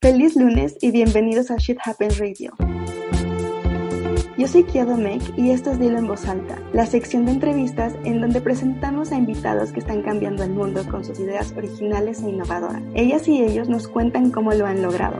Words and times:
Feliz 0.00 0.36
lunes 0.36 0.76
y 0.80 0.92
bienvenidos 0.92 1.50
a 1.50 1.56
Shit 1.56 1.78
Happens 1.84 2.18
Radio. 2.18 2.52
Yo 4.38 4.46
soy 4.46 4.62
Kiado 4.64 4.96
Mek 4.96 5.20
y 5.36 5.50
esto 5.50 5.72
es 5.72 5.80
Dilo 5.80 5.98
en 5.98 6.06
Voz 6.06 6.26
Alta, 6.26 6.62
la 6.72 6.86
sección 6.86 7.26
de 7.26 7.32
entrevistas 7.32 7.94
en 8.04 8.20
donde 8.20 8.40
presentamos 8.40 9.10
a 9.10 9.16
invitados 9.16 9.72
que 9.72 9.80
están 9.80 10.02
cambiando 10.02 10.44
el 10.44 10.50
mundo 10.50 10.86
con 10.88 11.04
sus 11.04 11.18
ideas 11.18 11.52
originales 11.56 12.22
e 12.22 12.30
innovadoras. 12.30 12.82
Ellas 12.94 13.26
y 13.26 13.42
ellos 13.42 13.68
nos 13.68 13.88
cuentan 13.88 14.30
cómo 14.30 14.52
lo 14.52 14.66
han 14.66 14.80
logrado. 14.80 15.18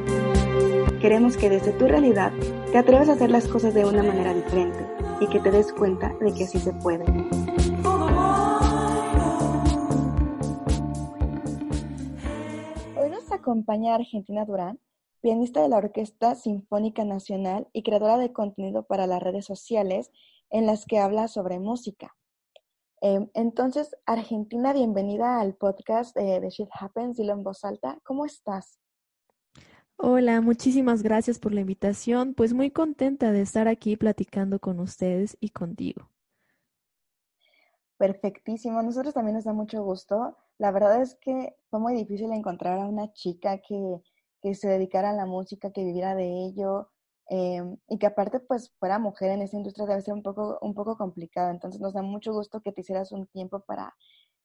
Queremos 1.01 1.37
que 1.37 1.51
desde 1.51 1.73
tu 1.73 1.87
realidad 1.87 2.33
te 2.71 2.79
atrevas 2.79 3.09
a 3.09 3.15
hacer 3.15 3.31
las 3.31 3.49
cosas 3.49 3.75
de 3.75 3.85
una 3.85 4.05
manera 4.05 4.33
diferente 4.33 4.87
y 5.21 5.27
que 5.27 5.41
te 5.41 5.51
des 5.51 5.73
cuenta 5.73 6.15
de 6.21 6.33
que 6.33 6.47
sí 6.47 6.61
se 6.61 6.73
puede. 6.75 7.05
Acompaña 13.35 13.93
a 13.93 13.97
Argentina 13.97 14.45
Durán, 14.45 14.81
pianista 15.21 15.63
de 15.63 15.69
la 15.69 15.79
Orquesta 15.79 16.35
Sinfónica 16.35 17.05
Nacional 17.05 17.69
y 17.73 17.83
creadora 17.83 18.19
de 18.19 18.33
contenido 18.33 18.85
para 18.85 19.07
las 19.07 19.23
redes 19.23 19.45
sociales 19.45 20.11
en 20.51 20.67
las 20.67 20.85
que 20.87 20.99
habla 20.99 21.29
sobre 21.29 21.59
música. 21.59 22.17
Em, 23.01 23.29
entonces, 23.35 23.97
Argentina, 24.05 24.73
bienvenida 24.73 25.41
al 25.41 25.55
podcast 25.55 26.15
de 26.17 26.47
Shit 26.51 26.69
Happens, 26.79 27.17
dilo 27.17 27.33
en 27.33 27.43
voz 27.43 27.65
alta. 27.65 27.99
¿Cómo 28.05 28.27
estás? 28.27 28.79
Hola, 29.97 30.41
muchísimas 30.41 31.03
gracias 31.03 31.39
por 31.39 31.53
la 31.53 31.61
invitación. 31.61 32.35
Pues 32.35 32.53
muy 32.55 32.71
contenta 32.71 33.33
de 33.33 33.43
estar 33.43 33.69
aquí 33.69 33.97
platicando 33.97 34.59
con 34.59 34.81
ustedes 34.81 35.37
y 35.41 35.51
contigo. 35.51 36.10
Perfectísimo. 38.01 38.83
Nosotros 38.83 39.13
también 39.13 39.35
nos 39.37 39.45
da 39.45 39.53
mucho 39.53 39.83
gusto. 39.85 40.35
La 40.57 40.71
verdad 40.71 41.03
es 41.03 41.17
que 41.17 41.55
fue 41.69 41.81
muy 41.81 41.95
difícil 41.95 42.33
encontrar 42.33 42.79
a 42.79 42.87
una 42.87 43.13
chica 43.13 43.59
que, 43.59 44.01
se 44.55 44.69
dedicara 44.69 45.11
a 45.11 45.13
la 45.13 45.27
música, 45.27 45.71
que 45.71 45.85
viviera 45.85 46.15
de 46.15 46.25
ello 46.47 46.89
em, 47.29 47.77
y 47.89 47.99
que 47.99 48.07
aparte 48.07 48.41
pues 48.41 48.73
fuera 48.79 48.99
mujer 48.99 49.33
en 49.33 49.43
esa 49.43 49.59
industria 49.59 49.87
debe 49.87 50.01
ser 50.01 50.15
un 50.15 50.23
poco, 50.23 50.59
un 50.63 50.73
poco 50.75 50.97
complicado. 50.97 51.51
Entonces 51.51 51.79
nos 51.79 51.93
da 51.93 52.01
mucho 52.01 52.33
gusto 52.33 52.63
que 52.63 52.73
te 52.73 52.81
hicieras 52.81 53.13
un 53.13 53.27
tiempo 53.27 53.61
para 53.67 53.95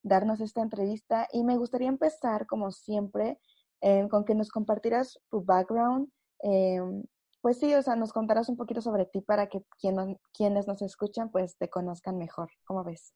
darnos 0.03 0.41
esta 0.41 0.61
entrevista 0.61 1.27
y 1.31 1.45
me 1.45 1.57
gustaría 1.57 1.87
empezar 1.89 2.47
como 2.47 2.71
siempre 2.71 3.39
em, 3.81 4.09
con 4.09 4.25
que 4.25 4.35
nos 4.35 4.49
compartieras 4.49 5.19
tu 5.29 5.43
background. 5.45 6.09
Em, 6.39 7.05
pues 7.41 7.59
sí, 7.59 7.73
o 7.73 7.81
sea, 7.81 7.95
nos 7.95 8.11
contarás 8.13 8.49
un 8.49 8.57
poquito 8.57 8.81
sobre 8.81 9.05
ti 9.05 9.21
para 9.21 9.47
que 9.47 9.63
quienes 10.33 10.67
nos 10.67 10.81
escuchan 10.81 11.31
pues 11.31 11.57
te 11.57 11.69
conozcan 11.69 12.17
mejor. 12.17 12.49
¿Cómo 12.65 12.83
ves? 12.83 13.13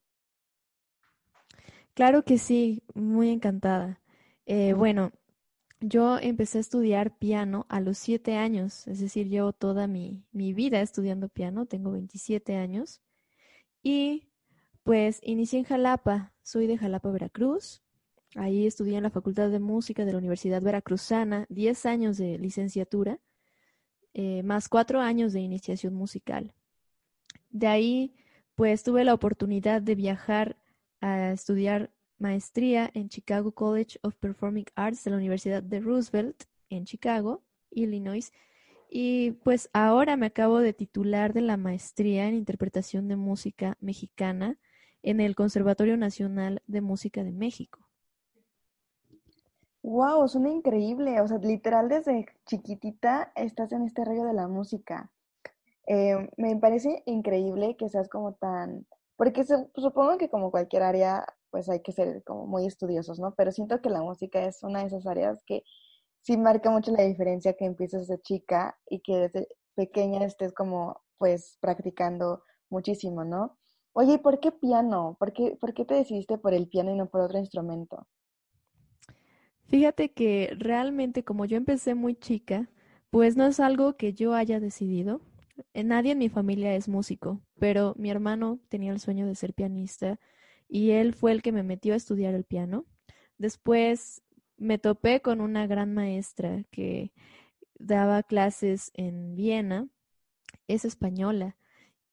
Claro 2.00 2.24
que 2.24 2.38
sí, 2.38 2.82
muy 2.94 3.28
encantada. 3.28 4.00
Eh, 4.46 4.72
bueno, 4.72 5.12
yo 5.82 6.18
empecé 6.18 6.60
a 6.60 6.62
estudiar 6.62 7.18
piano 7.18 7.66
a 7.68 7.82
los 7.82 7.98
siete 7.98 8.38
años, 8.38 8.88
es 8.88 9.02
decir, 9.02 9.28
llevo 9.28 9.52
toda 9.52 9.86
mi, 9.86 10.24
mi 10.32 10.54
vida 10.54 10.80
estudiando 10.80 11.28
piano, 11.28 11.66
tengo 11.66 11.92
27 11.92 12.56
años. 12.56 13.02
Y 13.84 14.30
pues 14.84 15.20
inicié 15.24 15.60
en 15.60 15.66
Jalapa, 15.66 16.32
soy 16.42 16.68
de 16.68 16.78
Jalapa, 16.78 17.12
Veracruz. 17.12 17.84
Ahí 18.36 18.66
estudié 18.66 18.96
en 18.96 19.04
la 19.04 19.10
Facultad 19.10 19.50
de 19.50 19.60
Música 19.60 20.06
de 20.06 20.14
la 20.14 20.20
Universidad 20.20 20.62
Veracruzana, 20.62 21.48
10 21.50 21.86
años 21.86 22.18
de 22.18 22.38
licenciatura, 22.38 23.20
eh, 24.14 24.42
más 24.44 24.70
cuatro 24.70 25.02
años 25.02 25.34
de 25.34 25.42
iniciación 25.42 25.96
musical. 25.96 26.54
De 27.50 27.68
ahí, 27.68 28.16
pues 28.56 28.84
tuve 28.84 29.04
la 29.04 29.14
oportunidad 29.14 29.82
de 29.82 29.96
viajar 29.96 30.56
a 31.02 31.32
estudiar 31.32 31.92
maestría 32.20 32.90
en 32.94 33.10
Chicago 33.10 33.52
College 33.52 34.00
of 34.04 34.16
Performing 34.16 34.66
Arts 34.76 35.04
de 35.04 35.12
la 35.12 35.18
Universidad 35.18 35.64
de 35.64 35.80
Roosevelt 35.80 36.44
en 36.70 36.86
Chicago, 36.86 37.44
Illinois. 37.72 38.32
Y 38.90 39.32
pues 39.44 39.70
ahora 39.74 40.18
me 40.18 40.28
acabo 40.28 40.60
de 40.60 40.74
titular 40.74 41.34
de 41.34 41.42
la 41.42 41.58
maestría 41.58 42.28
en 42.28 42.36
interpretación 42.36 43.08
de 43.08 43.16
música 43.16 43.78
mexicana 43.80 44.58
en 45.04 45.22
el 45.22 45.36
Conservatorio 45.36 45.96
Nacional 45.98 46.62
de 46.68 46.82
Música 46.82 47.24
de 47.24 47.32
México. 47.32 47.80
Wow, 49.82 50.28
suena 50.28 50.50
increíble. 50.50 51.22
O 51.22 51.28
sea, 51.28 51.38
literal 51.38 51.88
desde 51.88 52.26
chiquitita 52.46 53.32
estás 53.36 53.72
en 53.72 53.84
este 53.84 54.04
rollo 54.04 54.26
de 54.26 54.34
la 54.34 54.48
música. 54.48 55.12
Eh, 55.88 56.30
me 56.38 56.56
parece 56.58 57.02
increíble 57.06 57.76
que 57.78 57.90
seas 57.90 58.10
como 58.10 58.34
tan 58.34 58.86
porque 59.20 59.44
supongo 59.44 60.18
que 60.18 60.30
como 60.30 60.50
cualquier 60.50 60.82
área, 60.82 61.26
pues 61.52 61.70
hay 61.70 61.82
que 61.82 61.92
ser 61.92 62.24
como 62.24 62.46
muy 62.48 62.66
estudiosos, 62.66 63.20
¿no? 63.20 63.34
Pero 63.36 63.52
siento 63.52 63.82
que 63.82 63.90
la 63.90 64.02
música 64.02 64.44
es 64.46 64.64
una 64.64 64.82
de 64.82 64.88
esas 64.88 65.06
áreas 65.08 65.44
que 65.46 65.64
sí 66.22 66.38
marca 66.38 66.70
mucho 66.70 66.92
la 66.92 67.04
diferencia 67.04 67.54
que 67.54 67.66
empieces 67.66 68.08
de 68.08 68.20
chica 68.22 68.78
y 68.90 69.00
que 69.00 69.18
desde 69.18 69.48
pequeña 69.76 70.26
estés 70.26 70.54
como 70.54 71.02
pues 71.18 71.58
practicando 71.60 72.44
muchísimo, 72.70 73.24
¿no? 73.24 73.58
Oye, 73.94 74.14
¿y 74.14 74.18
por 74.18 74.40
qué 74.40 74.52
piano? 74.52 75.18
¿Por 75.20 75.34
qué, 75.34 75.58
¿Por 75.60 75.74
qué 75.74 75.86
te 75.86 75.96
decidiste 75.96 76.38
por 76.38 76.54
el 76.54 76.68
piano 76.68 76.92
y 76.92 76.96
no 76.96 77.10
por 77.10 77.22
otro 77.22 77.40
instrumento? 77.40 78.08
Fíjate 79.66 80.12
que 80.12 80.56
realmente 80.58 81.24
como 81.24 81.46
yo 81.46 81.58
empecé 81.58 81.96
muy 81.96 82.16
chica, 82.16 82.70
pues 83.10 83.36
no 83.36 83.46
es 83.46 83.60
algo 83.60 83.98
que 83.98 84.14
yo 84.14 84.34
haya 84.34 84.60
decidido. 84.60 85.22
Eh, 85.74 85.84
nadie 85.84 86.14
en 86.14 86.18
mi 86.20 86.30
familia 86.30 86.76
es 86.76 86.88
músico, 86.88 87.42
pero 87.60 87.94
mi 87.98 88.10
hermano 88.10 88.60
tenía 88.70 88.92
el 88.92 89.00
sueño 89.00 89.28
de 89.28 89.36
ser 89.36 89.54
pianista 89.54 90.20
y 90.70 90.92
él 90.92 91.14
fue 91.14 91.32
el 91.34 91.42
que 91.42 91.52
me 91.52 91.64
metió 91.64 91.94
a 91.94 91.98
estudiar 91.98 92.34
el 92.36 92.46
piano. 92.46 92.86
Después 93.38 94.22
me 94.58 94.78
topé 94.78 95.22
con 95.22 95.42
una 95.42 95.68
gran 95.68 95.94
maestra 95.94 96.64
que 96.72 97.12
daba 97.80 98.24
clases 98.24 98.92
en 98.94 99.36
Viena, 99.36 99.90
es 100.68 100.86
española. 100.86 101.58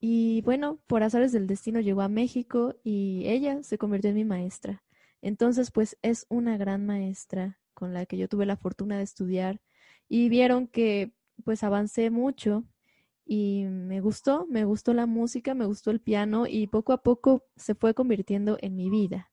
Y 0.00 0.42
bueno, 0.42 0.80
por 0.86 1.02
azares 1.02 1.32
del 1.32 1.46
destino 1.46 1.80
llegó 1.80 2.02
a 2.02 2.08
México 2.08 2.76
y 2.84 3.24
ella 3.26 3.62
se 3.62 3.78
convirtió 3.78 4.10
en 4.10 4.16
mi 4.16 4.24
maestra. 4.24 4.84
Entonces, 5.22 5.70
pues 5.70 5.98
es 6.02 6.26
una 6.28 6.56
gran 6.56 6.86
maestra 6.86 7.58
con 7.74 7.92
la 7.92 8.06
que 8.06 8.16
yo 8.16 8.28
tuve 8.28 8.46
la 8.46 8.56
fortuna 8.56 8.96
de 8.98 9.04
estudiar 9.04 9.60
y 10.08 10.28
vieron 10.28 10.66
que 10.68 11.12
pues 11.44 11.62
avancé 11.62 12.10
mucho 12.10 12.64
y 13.28 13.64
me 13.64 14.00
gustó, 14.00 14.46
me 14.46 14.64
gustó 14.64 14.94
la 14.94 15.06
música, 15.06 15.52
me 15.52 15.66
gustó 15.66 15.90
el 15.90 16.00
piano 16.00 16.46
y 16.46 16.68
poco 16.68 16.92
a 16.92 17.02
poco 17.02 17.42
se 17.56 17.74
fue 17.74 17.92
convirtiendo 17.92 18.56
en 18.60 18.76
mi 18.76 18.88
vida. 18.88 19.30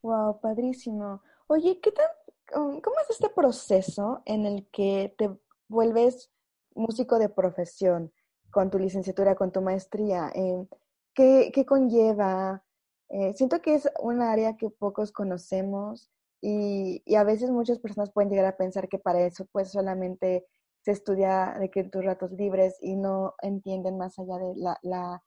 Wow, 0.00 0.40
padrísimo. 0.40 1.20
Oye, 1.46 1.78
¿qué 1.80 1.92
tal, 1.92 2.06
um, 2.54 2.80
cómo 2.80 2.96
es 3.00 3.10
este 3.10 3.28
proceso 3.28 4.22
en 4.24 4.46
el 4.46 4.66
que 4.68 5.14
te 5.18 5.30
vuelves 5.68 6.30
músico 6.74 7.18
de 7.18 7.28
profesión 7.28 8.10
con 8.50 8.70
tu 8.70 8.78
licenciatura, 8.78 9.34
con 9.34 9.52
tu 9.52 9.60
maestría? 9.60 10.30
Eh, 10.34 10.66
¿qué, 11.12 11.50
¿qué, 11.52 11.66
conlleva? 11.66 12.64
Eh, 13.10 13.34
siento 13.34 13.60
que 13.60 13.74
es 13.74 13.90
un 14.00 14.22
área 14.22 14.56
que 14.56 14.70
pocos 14.70 15.12
conocemos 15.12 16.10
y, 16.40 17.02
y 17.04 17.16
a 17.16 17.24
veces 17.24 17.50
muchas 17.50 17.78
personas 17.78 18.10
pueden 18.10 18.30
llegar 18.30 18.46
a 18.46 18.56
pensar 18.56 18.88
que 18.88 18.98
para 18.98 19.20
eso 19.20 19.46
pues 19.52 19.70
solamente 19.70 20.46
se 20.86 20.92
estudia 20.92 21.56
de 21.58 21.68
que 21.68 21.82
tus 21.82 22.04
ratos 22.04 22.30
libres 22.30 22.78
y 22.80 22.94
no 22.94 23.34
entienden 23.42 23.98
más 23.98 24.20
allá 24.20 24.38
de 24.38 24.54
la, 24.54 24.78
la 24.82 25.20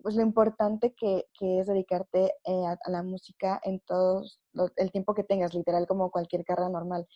pues 0.00 0.14
lo 0.14 0.22
importante 0.22 0.94
que, 0.94 1.26
que 1.38 1.60
es 1.60 1.66
dedicarte 1.66 2.32
eh, 2.46 2.66
a, 2.66 2.90
la 2.90 3.02
música 3.02 3.60
en 3.64 3.80
todo 3.80 4.24
el 4.76 4.90
tiempo 4.90 5.14
que 5.14 5.24
tengas, 5.24 5.52
literal 5.52 5.86
como 5.86 6.10
cualquier 6.10 6.42
carrera 6.42 6.70
normal 6.70 7.06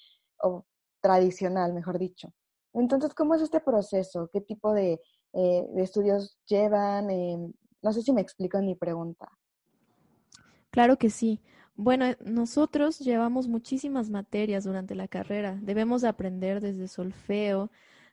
o 0.42 0.66
tradicional, 1.00 1.72
mejor 1.72 1.98
dicho. 1.98 2.34
Entonces, 2.74 3.14
¿cómo 3.14 3.34
es 3.34 3.40
este 3.40 3.60
proceso? 3.60 4.28
¿Qué 4.30 4.42
tipo 4.42 4.74
de, 4.74 5.00
eh, 5.32 5.66
de 5.72 5.82
estudios 5.82 6.38
llevan? 6.44 7.08
Eh, 7.08 7.38
no 7.80 7.92
sé 7.94 8.02
si 8.02 8.12
me 8.12 8.20
explico 8.20 8.58
en 8.58 8.66
mi 8.66 8.74
pregunta. 8.74 9.30
Claro 10.70 10.98
que 10.98 11.08
sí. 11.08 11.40
Bueno, 11.74 12.06
eh, 12.06 12.18
nosotros 12.24 12.98
llevamos 12.98 13.48
muchísimas 13.48 14.10
materias 14.10 14.64
durante 14.64 14.94
la 14.94 15.08
carrera. 15.08 15.58
Debemos 15.62 16.04
aprender 16.04 16.60
desde 16.60 16.88
solfeo, 16.88 17.70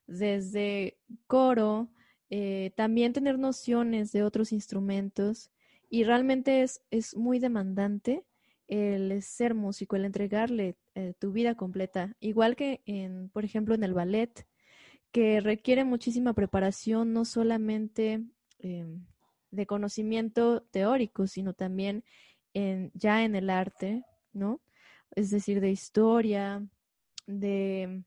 desde 0.07 0.97
coro, 1.27 1.89
eh, 2.29 2.71
también 2.75 3.13
tener 3.13 3.37
nociones 3.39 4.11
de 4.11 4.23
otros 4.23 4.51
instrumentos 4.51 5.51
y 5.89 6.03
realmente 6.03 6.61
es, 6.61 6.81
es 6.91 7.15
muy 7.15 7.39
demandante 7.39 8.23
el 8.67 9.21
ser 9.23 9.55
músico, 9.55 9.95
el 9.95 10.05
entregarle 10.05 10.77
eh, 10.93 11.13
tu 11.17 11.31
vida 11.31 11.55
completa, 11.55 12.15
igual 12.19 12.55
que 12.55 12.81
en, 12.85 13.29
por 13.29 13.43
ejemplo, 13.43 13.73
en 13.73 13.83
el 13.83 13.93
ballet, 13.95 14.45
que 15.11 15.39
requiere 15.39 15.83
muchísima 15.85 16.33
preparación, 16.33 17.13
no 17.13 17.25
solamente 17.25 18.23
em, 18.59 19.05
de 19.49 19.65
conocimiento 19.65 20.61
teórico, 20.61 21.25
sino 21.25 21.53
también 21.53 22.03
en, 22.53 22.91
ya 22.93 23.23
en 23.23 23.35
el 23.35 23.49
arte, 23.49 24.05
¿no? 24.33 24.61
Es 25.15 25.31
decir, 25.31 25.61
de 25.61 25.71
historia, 25.71 26.67
de 27.27 28.03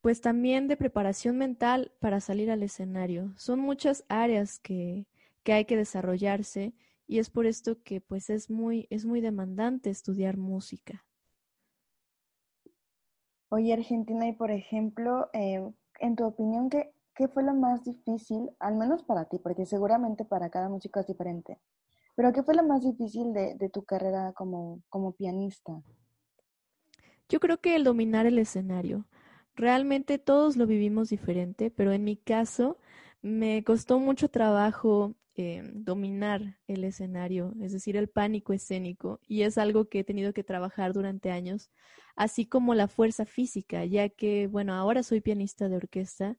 pues 0.00 0.20
también 0.20 0.66
de 0.66 0.76
preparación 0.76 1.36
mental 1.36 1.92
para 2.00 2.20
salir 2.20 2.50
al 2.50 2.62
escenario. 2.62 3.34
Son 3.36 3.60
muchas 3.60 4.04
áreas 4.08 4.58
que, 4.58 5.06
que 5.42 5.52
hay 5.52 5.64
que 5.66 5.76
desarrollarse 5.76 6.74
y 7.06 7.18
es 7.18 7.28
por 7.28 7.46
esto 7.46 7.82
que 7.82 8.00
pues 8.00 8.30
es 8.30 8.50
muy, 8.50 8.86
es 8.90 9.04
muy 9.04 9.20
demandante 9.20 9.90
estudiar 9.90 10.36
música. 10.36 11.04
Oye, 13.48 13.72
Argentina, 13.72 14.28
y 14.28 14.32
por 14.32 14.52
ejemplo, 14.52 15.28
em, 15.32 15.72
en 15.98 16.14
tu 16.14 16.24
opinión, 16.24 16.70
¿qué, 16.70 16.92
¿qué 17.14 17.26
fue 17.26 17.42
lo 17.42 17.52
más 17.52 17.84
difícil, 17.84 18.50
al 18.60 18.76
menos 18.76 19.02
para 19.02 19.24
ti, 19.24 19.38
porque 19.38 19.66
seguramente 19.66 20.24
para 20.24 20.50
cada 20.50 20.68
músico 20.68 21.00
es 21.00 21.06
diferente, 21.08 21.58
pero 22.14 22.32
qué 22.32 22.42
fue 22.42 22.54
lo 22.54 22.62
más 22.62 22.82
difícil 22.82 23.32
de, 23.32 23.70
tu 23.72 23.84
carrera 23.84 24.32
como, 24.32 24.82
como 24.88 25.12
pianista? 25.12 25.82
Yo 27.28 27.40
creo 27.40 27.60
que 27.60 27.76
el 27.76 27.84
dominar 27.84 28.26
el 28.26 28.38
escenario. 28.38 29.06
Realmente 29.54 30.18
todos 30.18 30.56
lo 30.56 30.66
vivimos 30.66 31.10
diferente, 31.10 31.70
pero 31.70 31.92
en 31.92 32.04
mi 32.04 32.16
caso 32.16 32.78
me 33.22 33.62
costó 33.64 33.98
mucho 33.98 34.28
trabajo 34.28 35.14
eh, 35.36 35.62
dominar 35.72 36.58
el 36.66 36.84
escenario, 36.84 37.54
es 37.62 37.72
decir, 37.72 37.96
el 37.96 38.08
pánico 38.08 38.52
escénico, 38.52 39.20
y 39.26 39.42
es 39.42 39.56
algo 39.56 39.88
que 39.88 40.00
he 40.00 40.04
tenido 40.04 40.34
que 40.34 40.44
trabajar 40.44 40.92
durante 40.92 41.30
años, 41.30 41.70
así 42.16 42.44
como 42.46 42.74
la 42.74 42.88
fuerza 42.88 43.24
física, 43.24 43.84
ya 43.86 44.10
que, 44.10 44.48
bueno, 44.48 44.74
ahora 44.74 45.02
soy 45.02 45.22
pianista 45.22 45.68
de 45.68 45.76
orquesta 45.76 46.36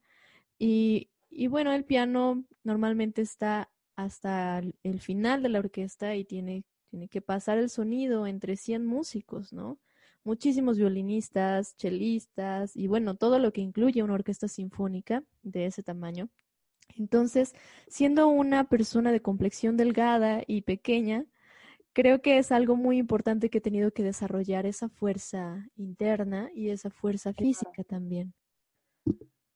y, 0.60 1.10
y 1.32 1.48
bueno, 1.48 1.74
el 1.74 1.86
piano 1.86 2.46
normalmente 2.64 3.24
está 3.24 3.71
hasta 3.96 4.62
el 4.84 5.00
final 5.02 5.44
de 5.44 5.50
la 5.50 5.60
orquesta 5.60 6.16
y 6.16 6.26
tiene, 6.26 6.64
tiene 6.90 7.08
que 7.08 7.22
pasar 7.22 7.58
el 7.58 7.70
sonido 7.70 8.28
entre 8.28 8.58
100 8.58 8.86
músicos, 8.86 9.54
¿no? 9.54 9.80
Muchísimos 10.24 10.78
violinistas, 10.78 11.76
chelistas 11.78 12.76
y 12.76 12.88
bueno, 12.88 13.16
todo 13.16 13.40
lo 13.40 13.52
que 13.52 13.62
incluye 13.62 14.04
una 14.04 14.14
orquesta 14.14 14.48
sinfónica 14.48 15.24
de 15.42 15.66
ese 15.66 15.84
tamaño. 15.84 16.30
Entonces, 16.98 17.54
siendo 17.88 18.28
una 18.28 18.66
persona 18.66 19.12
de 19.12 19.22
complexión 19.22 19.78
delgada 19.78 20.44
y 20.46 20.62
pequeña, 20.62 21.26
creo 21.94 22.22
que 22.22 22.38
es 22.38 22.52
algo 22.52 22.76
muy 22.76 22.98
importante 22.98 23.50
que 23.50 23.60
he 23.60 23.62
tenido 23.62 23.92
que 23.92 24.04
desarrollar 24.04 24.66
esa 24.66 24.90
fuerza 24.90 25.68
interna 25.76 26.50
y 26.54 26.70
esa 26.70 26.90
fuerza 26.90 27.34
física 27.34 27.84
también. 27.84 28.34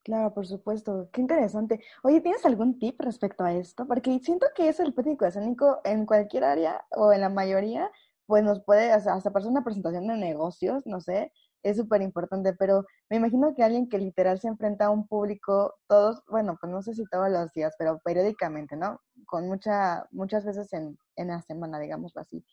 Claro, 0.05 0.33
por 0.35 0.45
supuesto. 0.45 1.09
Qué 1.11 1.19
interesante. 1.21 1.81
Oye, 2.03 2.21
¿tienes 2.21 2.45
algún 2.45 2.77
tip 2.77 3.01
respecto 3.01 3.43
a 3.43 3.53
esto? 3.53 3.87
Porque 3.87 4.19
siento 4.19 4.45
que 4.55 4.69
es 4.69 4.79
el 4.79 4.93
pético 4.93 5.25
escénico 5.25 5.81
en 5.83 6.05
cualquier 6.05 6.43
área 6.43 6.85
o 6.91 7.11
en 7.11 7.21
la 7.21 7.29
mayoría, 7.29 7.89
pues 8.27 8.43
nos 8.43 8.63
puede, 8.63 8.91
hasta 8.91 9.31
para 9.31 9.47
una 9.47 9.63
presentación 9.63 10.05
de 10.07 10.15
negocios, 10.17 10.83
no 10.85 11.01
sé, 11.01 11.31
es 11.63 11.77
súper 11.77 12.03
importante, 12.03 12.53
pero 12.53 12.85
me 13.09 13.17
imagino 13.17 13.55
que 13.55 13.63
alguien 13.63 13.89
que 13.89 13.97
literal 13.97 14.39
se 14.39 14.47
enfrenta 14.47 14.85
a 14.85 14.89
un 14.91 15.07
público 15.07 15.73
todos, 15.87 16.21
bueno, 16.29 16.55
pues 16.61 16.71
no 16.71 16.83
sé 16.83 16.93
si 16.93 17.05
todos 17.09 17.31
los 17.31 17.51
días, 17.53 17.73
pero 17.79 17.99
periódicamente, 18.03 18.75
¿no? 18.77 19.01
Con 19.25 19.47
mucha, 19.47 20.07
muchas 20.11 20.45
veces 20.45 20.71
en, 20.73 20.99
en 21.15 21.29
la 21.29 21.41
semana, 21.41 21.79
digámoslo 21.79 22.21
así, 22.21 22.45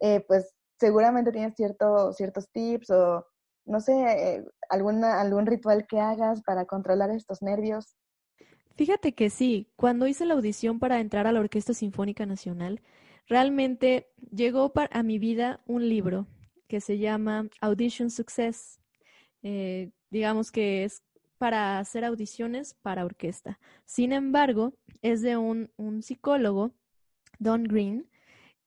eh, 0.00 0.24
pues 0.28 0.54
seguramente 0.78 1.32
tienes 1.32 1.54
cierto, 1.56 2.12
ciertos 2.12 2.48
tips 2.52 2.90
o, 2.90 3.26
no 3.70 3.80
sé, 3.80 3.92
eh, 3.92 4.44
algún 4.68 5.46
ritual 5.46 5.86
que 5.86 6.00
hagas 6.00 6.42
para 6.42 6.64
controlar 6.66 7.10
estos 7.10 7.40
nervios. 7.40 7.96
Fíjate 8.76 9.14
que 9.14 9.30
sí, 9.30 9.68
cuando 9.76 10.06
hice 10.06 10.26
la 10.26 10.34
audición 10.34 10.80
para 10.80 11.00
entrar 11.00 11.26
a 11.26 11.32
la 11.32 11.40
Orquesta 11.40 11.72
Sinfónica 11.72 12.26
Nacional, 12.26 12.82
realmente 13.28 14.08
llegó 14.32 14.72
a 14.90 15.02
mi 15.02 15.18
vida 15.18 15.60
un 15.66 15.88
libro 15.88 16.26
que 16.66 16.80
se 16.80 16.98
llama 16.98 17.48
Audition 17.60 18.10
Success. 18.10 18.80
Eh, 19.42 19.90
digamos 20.10 20.50
que 20.50 20.84
es 20.84 21.02
para 21.38 21.78
hacer 21.78 22.04
audiciones 22.04 22.74
para 22.82 23.04
orquesta. 23.04 23.60
Sin 23.84 24.12
embargo, 24.12 24.74
es 25.00 25.22
de 25.22 25.36
un, 25.36 25.70
un 25.76 26.02
psicólogo, 26.02 26.72
Don 27.38 27.64
Green, 27.64 28.10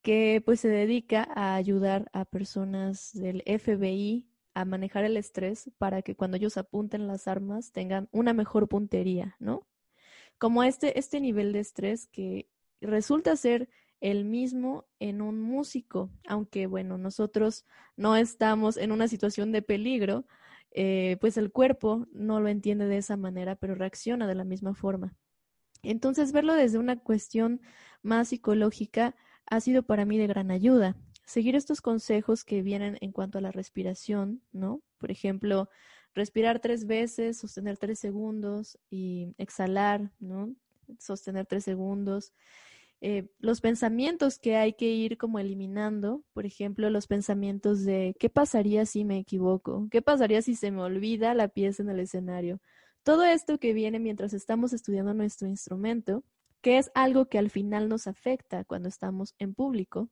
que 0.02 0.42
pues 0.46 0.62
se 0.62 0.70
dedica 0.70 1.28
a 1.36 1.56
ayudar 1.56 2.10
a 2.14 2.26
personas 2.26 3.12
del 3.14 3.44
FBI 3.46 4.28
a 4.54 4.66
manejar 4.66 5.06
el 5.06 5.18
estrés 5.18 5.72
para 5.78 6.02
que 6.02 6.16
cuando 6.16 6.38
ellos 6.38 6.58
apunten 6.58 7.08
las 7.08 7.28
armas 7.28 7.72
tengan 7.72 8.10
una 8.12 8.34
mejor 8.34 8.68
puntería, 8.68 9.36
¿no? 9.40 9.68
Como 10.38 10.64
este, 10.64 11.00
este 11.00 11.20
nivel 11.22 11.54
de 11.54 11.60
estrés 11.60 12.08
que 12.08 12.50
resulta 12.82 13.36
ser 13.36 13.70
el 14.02 14.26
mismo 14.26 14.86
en 15.00 15.22
un 15.22 15.42
músico, 15.42 16.12
aunque 16.28 16.68
bueno, 16.68 16.98
nosotros 16.98 17.66
no 17.96 18.18
estamos 18.18 18.76
en 18.78 18.92
una 18.92 19.08
situación 19.08 19.52
de 19.52 19.62
peligro, 19.62 20.26
eh, 20.72 21.18
pues 21.22 21.38
el 21.38 21.52
cuerpo 21.52 22.08
no 22.12 22.40
lo 22.42 22.50
entiende 22.50 22.86
de 22.88 22.98
esa 22.98 23.16
manera, 23.16 23.56
pero 23.56 23.76
reacciona 23.76 24.28
de 24.28 24.36
la 24.36 24.44
misma 24.44 24.74
forma. 24.74 25.16
Entonces, 25.84 26.32
verlo 26.32 26.54
desde 26.54 26.80
una 26.80 26.98
cuestión 26.98 27.62
más 28.02 28.30
psicológica 28.30 29.16
ha 29.46 29.60
sido 29.60 29.84
para 29.84 30.06
mí 30.06 30.18
de 30.18 30.28
gran 30.28 30.50
ayuda. 30.52 30.96
Seguir 31.26 31.56
estos 31.56 31.82
consejos 31.82 32.44
que 32.44 32.62
vienen 32.62 32.98
en 33.02 33.12
cuanto 33.12 33.38
a 33.38 33.42
la 33.42 33.52
respiración, 33.52 34.42
¿no? 34.52 34.82
Por 34.98 35.12
ejemplo, 35.12 35.70
respirar 36.14 36.60
tres 36.60 36.86
veces, 36.86 37.38
sostener 37.38 37.78
tres 37.78 38.00
segundos 38.00 38.78
y 38.90 39.34
exhalar, 39.38 40.12
¿no? 40.20 40.56
Sostener 41.00 41.46
tres 41.46 41.64
segundos. 41.64 42.34
Eh, 43.06 43.28
los 43.40 43.60
pensamientos 43.60 44.40
que 44.40 44.56
hay 44.56 44.74
que 44.74 44.86
ir 44.86 45.18
como 45.18 45.40
eliminando, 45.40 46.24
por 46.34 46.46
ejemplo, 46.46 46.90
los 46.90 47.08
pensamientos 47.08 47.84
de 47.84 48.16
¿qué 48.18 48.30
pasaría 48.30 48.86
si 48.86 49.04
me 49.04 49.18
equivoco? 49.18 49.88
¿Qué 49.92 50.02
pasaría 50.02 50.42
si 50.42 50.56
se 50.56 50.72
me 50.72 50.82
olvida 50.82 51.34
la 51.34 51.50
pieza 51.50 51.84
en 51.84 51.90
el 51.90 52.00
escenario? 52.00 52.62
Todo 53.04 53.26
esto 53.26 53.60
que 53.60 53.74
viene 53.74 54.00
mientras 54.00 54.34
estamos 54.34 54.72
estudiando 54.72 55.14
nuestro 55.14 55.50
instrumento, 55.50 56.24
que 56.62 56.78
es 56.78 56.92
algo 56.96 57.26
que 57.28 57.38
al 57.38 57.50
final 57.50 57.90
nos 57.90 58.08
afecta 58.08 58.64
cuando 58.64 58.88
estamos 58.88 59.36
en 59.38 59.54
público, 59.54 60.10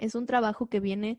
es 0.00 0.14
un 0.14 0.26
trabajo 0.26 0.66
que 0.68 0.80
viene 0.80 1.18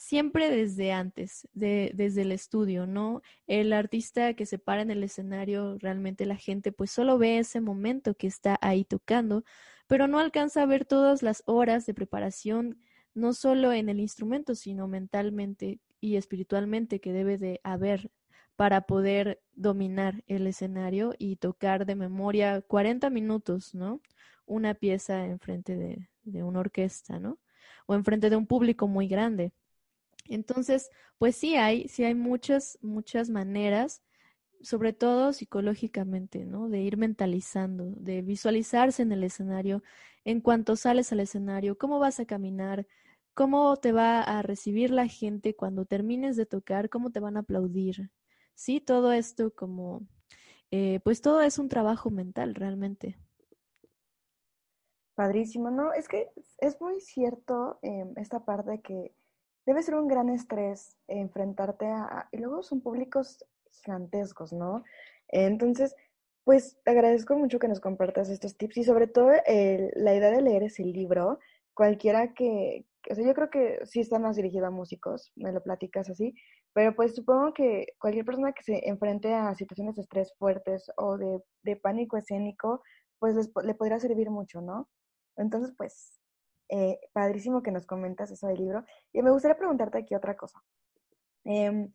siempre 0.00 0.50
desde 0.50 0.92
antes, 0.92 1.46
de, 1.52 1.92
desde 1.94 2.22
el 2.22 2.32
estudio, 2.32 2.86
¿no? 2.86 3.20
El 3.46 3.74
artista 3.74 4.32
que 4.32 4.46
se 4.46 4.58
para 4.58 4.80
en 4.80 4.90
el 4.90 5.04
escenario, 5.04 5.76
realmente 5.78 6.24
la 6.24 6.36
gente 6.36 6.72
pues 6.72 6.90
solo 6.90 7.18
ve 7.18 7.38
ese 7.38 7.60
momento 7.60 8.14
que 8.14 8.26
está 8.26 8.58
ahí 8.62 8.84
tocando, 8.84 9.44
pero 9.88 10.08
no 10.08 10.18
alcanza 10.18 10.62
a 10.62 10.66
ver 10.66 10.86
todas 10.86 11.22
las 11.22 11.42
horas 11.44 11.84
de 11.84 11.92
preparación, 11.92 12.78
no 13.12 13.34
solo 13.34 13.74
en 13.74 13.90
el 13.90 14.00
instrumento, 14.00 14.54
sino 14.54 14.88
mentalmente 14.88 15.80
y 16.00 16.16
espiritualmente 16.16 17.00
que 17.00 17.12
debe 17.12 17.36
de 17.36 17.60
haber 17.62 18.10
para 18.56 18.82
poder 18.82 19.42
dominar 19.52 20.24
el 20.26 20.46
escenario 20.46 21.14
y 21.18 21.36
tocar 21.36 21.84
de 21.84 21.94
memoria 21.94 22.62
40 22.62 23.10
minutos, 23.10 23.74
¿no? 23.74 24.00
Una 24.46 24.72
pieza 24.72 25.26
enfrente 25.26 25.76
de, 25.76 26.08
de 26.22 26.42
una 26.42 26.60
orquesta, 26.60 27.18
¿no? 27.18 27.38
O 27.90 27.94
enfrente 27.94 28.30
de 28.30 28.36
un 28.36 28.46
público 28.46 28.86
muy 28.86 29.06
grande. 29.08 29.52
Entonces, 30.28 30.90
pues 31.18 31.36
sí 31.36 31.56
hay, 31.56 31.88
sí 31.88 32.04
hay 32.04 32.14
muchas, 32.14 32.78
muchas 32.82 33.30
maneras 33.30 34.02
sobre 34.62 34.92
todo 34.92 35.32
psicológicamente, 35.32 36.44
¿no? 36.44 36.68
De 36.68 36.82
ir 36.82 36.96
mentalizando, 36.96 37.94
de 37.96 38.22
visualizarse 38.22 39.02
en 39.02 39.12
el 39.12 39.24
escenario, 39.24 39.82
en 40.24 40.40
cuanto 40.40 40.76
sales 40.76 41.12
al 41.12 41.20
escenario, 41.20 41.78
cómo 41.78 41.98
vas 41.98 42.20
a 42.20 42.26
caminar, 42.26 42.86
cómo 43.34 43.76
te 43.76 43.92
va 43.92 44.20
a 44.22 44.42
recibir 44.42 44.90
la 44.90 45.08
gente 45.08 45.56
cuando 45.56 45.84
termines 45.86 46.36
de 46.36 46.46
tocar, 46.46 46.90
cómo 46.90 47.10
te 47.10 47.20
van 47.20 47.36
a 47.36 47.40
aplaudir. 47.40 48.10
Sí, 48.54 48.80
todo 48.80 49.12
esto 49.12 49.54
como, 49.54 50.06
eh, 50.70 51.00
pues 51.04 51.22
todo 51.22 51.42
es 51.42 51.58
un 51.58 51.68
trabajo 51.68 52.10
mental 52.10 52.54
realmente. 52.54 53.18
Padrísimo, 55.20 55.70
¿no? 55.70 55.92
Es 55.92 56.08
que 56.08 56.30
es 56.60 56.80
muy 56.80 56.98
cierto 56.98 57.78
em, 57.82 58.14
esta 58.16 58.42
parte 58.46 58.80
que 58.80 59.12
debe 59.66 59.82
ser 59.82 59.96
un 59.96 60.08
gran 60.08 60.30
estrés 60.30 60.96
enfrentarte 61.08 61.84
a, 61.88 62.26
y 62.32 62.38
luego 62.38 62.62
son 62.62 62.80
públicos 62.80 63.44
gigantescos, 63.70 64.54
¿no? 64.54 64.82
Entonces, 65.28 65.94
pues 66.42 66.78
agradezco 66.86 67.36
mucho 67.36 67.58
que 67.58 67.68
nos 67.68 67.80
compartas 67.80 68.30
estos 68.30 68.56
tips 68.56 68.78
y 68.78 68.84
sobre 68.84 69.08
todo 69.08 69.28
la 69.28 70.14
idea 70.14 70.30
de 70.30 70.40
leer 70.40 70.62
ese 70.62 70.84
libro, 70.84 71.38
cualquiera 71.74 72.32
que, 72.32 72.86
o 73.10 73.14
sea, 73.14 73.26
yo 73.26 73.34
creo 73.34 73.50
que 73.50 73.80
sí 73.84 74.00
está 74.00 74.18
más 74.18 74.36
dirigido 74.36 74.68
a 74.68 74.70
músicos, 74.70 75.32
me 75.36 75.52
lo 75.52 75.62
platicas 75.62 76.08
así, 76.08 76.32
pero 76.72 76.96
pues 76.96 77.14
supongo 77.14 77.52
que 77.52 77.88
cualquier 77.98 78.24
persona 78.24 78.54
que 78.54 78.62
se 78.62 78.88
enfrente 78.88 79.34
a 79.34 79.54
situaciones 79.54 79.96
de 79.96 80.00
estrés 80.00 80.32
fuertes 80.38 80.90
o 80.96 81.18
de, 81.18 81.42
de 81.62 81.76
pánico 81.76 82.16
escénico, 82.16 82.82
pues 83.18 83.36
le 83.62 83.74
podría 83.74 84.00
servir 84.00 84.30
mucho, 84.30 84.62
¿no? 84.62 84.88
Entonces, 85.36 85.74
pues 85.76 86.20
Eh, 86.72 87.00
padrísimo 87.12 87.62
que 87.64 87.72
nos 87.72 87.84
comentas 87.84 88.30
eso 88.30 88.46
del 88.46 88.58
libro. 88.58 88.84
Y 89.12 89.22
me 89.22 89.32
gustaría 89.32 89.58
preguntarte 89.58 89.98
aquí 89.98 90.14
otra 90.14 90.36
cosa. 90.36 90.62
Em, 91.44 91.92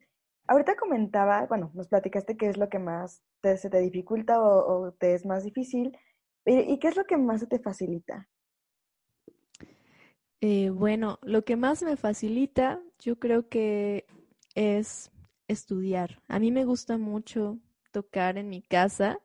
ahorita 0.47 0.75
comentaba, 0.75 1.45
bueno, 1.47 1.71
nos 1.73 1.87
platicaste 1.87 2.35
qué 2.35 2.49
es 2.49 2.57
lo 2.57 2.67
que 2.67 2.79
más 2.79 3.23
se 3.41 3.69
te 3.69 3.79
dificulta 3.79 4.41
o, 4.41 4.91
te 4.91 5.13
es 5.13 5.25
más 5.25 5.43
difícil. 5.45 5.97
¿Y 6.45 6.77
qué 6.79 6.89
es 6.89 6.97
lo 6.97 7.05
que 7.05 7.15
más 7.15 7.39
se 7.39 7.47
te 7.47 7.59
facilita? 7.59 8.27
Eh, 10.41 10.71
bueno, 10.71 11.19
lo 11.21 11.43
que 11.43 11.55
más 11.55 11.81
me 11.81 11.95
facilita, 11.95 12.81
yo 12.99 13.17
creo 13.17 13.47
que 13.47 14.05
es 14.55 15.09
estudiar. 15.47 16.21
A 16.27 16.37
mí 16.39 16.51
me 16.51 16.65
gusta 16.65 16.97
mucho 16.97 17.59
tocar 17.91 18.37
en 18.37 18.49
mi 18.49 18.61
casa 18.61 19.19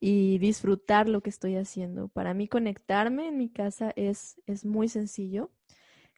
y 0.00 0.38
disfrutar 0.38 1.08
lo 1.08 1.22
que 1.22 1.30
estoy 1.30 1.56
haciendo. 1.56 2.08
Para 2.08 2.34
mí 2.34 2.48
conectarme 2.48 3.28
en 3.28 3.38
mi 3.38 3.48
casa 3.50 3.92
es, 3.96 4.40
es 4.46 4.64
muy 4.64 4.88
sencillo. 4.88 5.50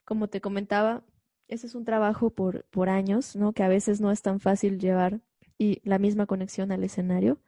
Como 0.05 0.27
te 0.29 0.41
comentaba, 0.41 1.03
ese 1.47 1.67
es 1.67 1.75
un 1.75 1.85
trabajo 1.85 2.31
por, 2.31 2.65
por 2.71 2.89
años, 2.89 3.35
¿no? 3.35 3.53
Que 3.53 3.63
a 3.63 3.67
veces 3.69 4.01
no 4.01 4.11
es 4.11 4.21
tan 4.21 4.39
fácil 4.39 4.79
llevar 4.79 5.21
y 5.57 5.81
la 5.83 5.99
misma 5.99 6.25
conexión 6.25 6.71
al 6.71 6.83
escenario, 6.83 7.39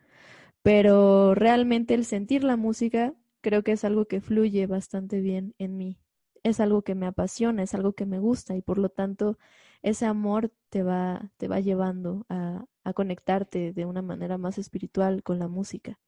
pero 0.63 1.35
realmente 1.35 1.93
el 1.93 2.05
sentir 2.05 2.43
la 2.43 2.57
música 2.57 3.13
creo 3.41 3.63
que 3.63 3.73
es 3.73 3.83
algo 3.85 4.05
que 4.05 4.21
fluye 4.21 4.67
bastante 4.67 5.21
bien 5.21 5.55
en 5.59 5.77
mí. 5.77 5.99
Es 6.43 6.59
algo 6.59 6.83
que 6.83 6.95
me 6.95 7.05
apasiona, 7.07 7.63
es 7.63 7.73
algo 7.73 7.93
que 7.93 8.05
me 8.05 8.19
gusta 8.19 8.55
y 8.55 8.61
por 8.61 8.77
lo 8.77 8.89
tanto 8.89 9.37
ese 9.81 10.05
amor 10.05 10.51
te 10.69 10.83
va, 10.83 11.31
te 11.37 11.47
va 11.47 11.59
llevando 11.59 12.25
a, 12.29 12.65
a 12.83 12.93
conectarte 12.93 13.73
de 13.73 13.85
una 13.85 14.01
manera 14.01 14.37
más 14.37 14.57
espiritual 14.57 15.23
con 15.23 15.39
la 15.39 15.47
música. 15.47 15.99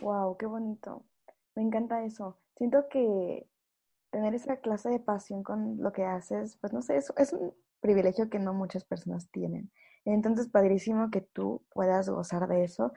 Wow, 0.00 0.36
qué 0.36 0.46
bonito. 0.46 1.04
Me 1.54 1.62
encanta 1.62 2.04
eso. 2.04 2.38
Siento 2.56 2.88
que 2.88 3.48
tener 4.10 4.34
esa 4.34 4.58
clase 4.58 4.90
de 4.90 5.00
pasión 5.00 5.42
con 5.42 5.78
lo 5.80 5.92
que 5.92 6.04
haces, 6.04 6.56
pues 6.60 6.72
no 6.72 6.82
sé, 6.82 6.96
es, 6.96 7.12
es 7.16 7.32
un 7.32 7.54
privilegio 7.80 8.30
que 8.30 8.38
no 8.38 8.54
muchas 8.54 8.84
personas 8.84 9.30
tienen. 9.30 9.70
Entonces, 10.04 10.48
padrísimo 10.48 11.10
que 11.10 11.20
tú 11.22 11.64
puedas 11.72 12.08
gozar 12.08 12.48
de 12.48 12.64
eso. 12.64 12.92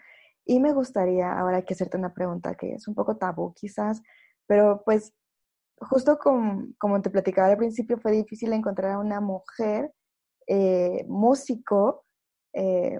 Y 0.46 0.60
me 0.60 0.74
gustaría 0.74 1.32
ahora 1.40 1.64
que 1.64 1.74
hacerte 1.74 1.98
una 1.98 2.14
pregunta 2.14 2.56
que 2.56 2.74
es 2.74 2.88
un 2.88 2.96
poco 2.96 3.18
tabú 3.18 3.54
quizás, 3.54 4.02
pero 4.48 4.84
pues 4.86 5.14
justo 5.80 6.18
como, 6.20 6.68
como 6.80 7.02
te 7.02 7.10
platicaba 7.10 7.50
al 7.50 7.58
principio, 7.58 7.98
fue 8.00 8.12
difícil 8.12 8.54
encontrar 8.54 8.94
a 8.94 9.00
una 9.00 9.22
mujer 9.22 9.94
eh, 10.48 11.06
músico 11.08 12.06
eh, 12.54 13.00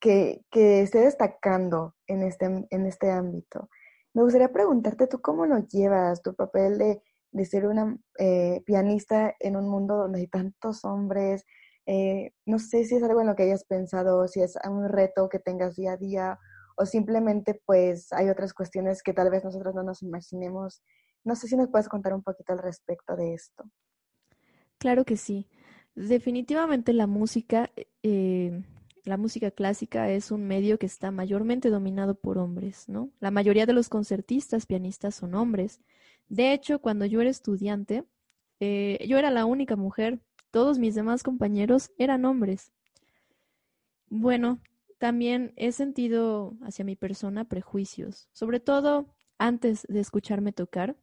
que, 0.00 0.42
que, 0.50 0.82
esté 0.82 1.00
destacando 1.00 1.94
en 2.06 2.22
este, 2.22 2.46
en 2.46 2.86
este 2.86 3.10
ámbito. 3.10 3.68
Me 4.12 4.22
gustaría 4.22 4.52
preguntarte 4.52 5.06
tú 5.06 5.20
cómo 5.20 5.46
lo 5.46 5.58
llevas, 5.66 6.22
tu 6.22 6.34
papel 6.34 6.78
de 6.78 7.02
de 7.34 7.44
ser 7.44 7.66
una 7.66 7.98
eh, 8.18 8.62
pianista 8.64 9.34
en 9.40 9.56
un 9.56 9.68
mundo 9.68 9.96
donde 9.96 10.20
hay 10.20 10.28
tantos 10.28 10.84
hombres. 10.84 11.44
Eh, 11.84 12.30
no 12.46 12.60
sé 12.60 12.84
si 12.84 12.94
es 12.94 13.02
algo 13.02 13.20
en 13.20 13.26
lo 13.26 13.34
que 13.34 13.42
hayas 13.42 13.64
pensado, 13.64 14.26
si 14.28 14.40
es 14.40 14.56
un 14.64 14.88
reto 14.88 15.28
que 15.28 15.40
tengas 15.40 15.74
día 15.74 15.92
a 15.92 15.96
día 15.96 16.38
o 16.76 16.86
simplemente 16.86 17.60
pues 17.66 18.12
hay 18.12 18.30
otras 18.30 18.54
cuestiones 18.54 19.02
que 19.02 19.12
tal 19.12 19.30
vez 19.30 19.44
nosotros 19.44 19.74
no 19.74 19.82
nos 19.82 20.00
imaginemos. 20.02 20.82
No 21.24 21.34
sé 21.34 21.48
si 21.48 21.56
nos 21.56 21.68
puedes 21.70 21.88
contar 21.88 22.14
un 22.14 22.22
poquito 22.22 22.52
al 22.52 22.60
respecto 22.60 23.16
de 23.16 23.34
esto. 23.34 23.64
Claro 24.78 25.04
que 25.04 25.16
sí. 25.16 25.48
Definitivamente 25.96 26.92
la 26.92 27.08
música, 27.08 27.70
eh, 28.04 28.62
la 29.04 29.16
música 29.18 29.50
clásica 29.50 30.10
es 30.10 30.30
un 30.30 30.46
medio 30.46 30.78
que 30.78 30.86
está 30.86 31.10
mayormente 31.10 31.68
dominado 31.68 32.14
por 32.14 32.38
hombres, 32.38 32.88
¿no? 32.88 33.10
La 33.20 33.30
mayoría 33.30 33.66
de 33.66 33.74
los 33.74 33.88
concertistas, 33.88 34.66
pianistas 34.66 35.14
son 35.14 35.34
hombres. 35.34 35.80
De 36.28 36.52
hecho, 36.52 36.78
cuando 36.80 37.04
yo 37.04 37.20
era 37.20 37.30
estudiante, 37.30 38.04
eh, 38.60 39.04
yo 39.06 39.18
era 39.18 39.30
la 39.30 39.44
única 39.44 39.76
mujer, 39.76 40.20
todos 40.50 40.78
mis 40.78 40.94
demás 40.94 41.22
compañeros 41.22 41.90
eran 41.98 42.24
hombres. 42.24 42.72
Bueno, 44.08 44.60
también 44.98 45.52
he 45.56 45.72
sentido 45.72 46.56
hacia 46.62 46.84
mi 46.84 46.96
persona 46.96 47.44
prejuicios, 47.44 48.28
sobre 48.32 48.58
todo 48.58 49.06
antes 49.36 49.86
de 49.88 50.00
escucharme 50.00 50.52
tocar. 50.52 50.96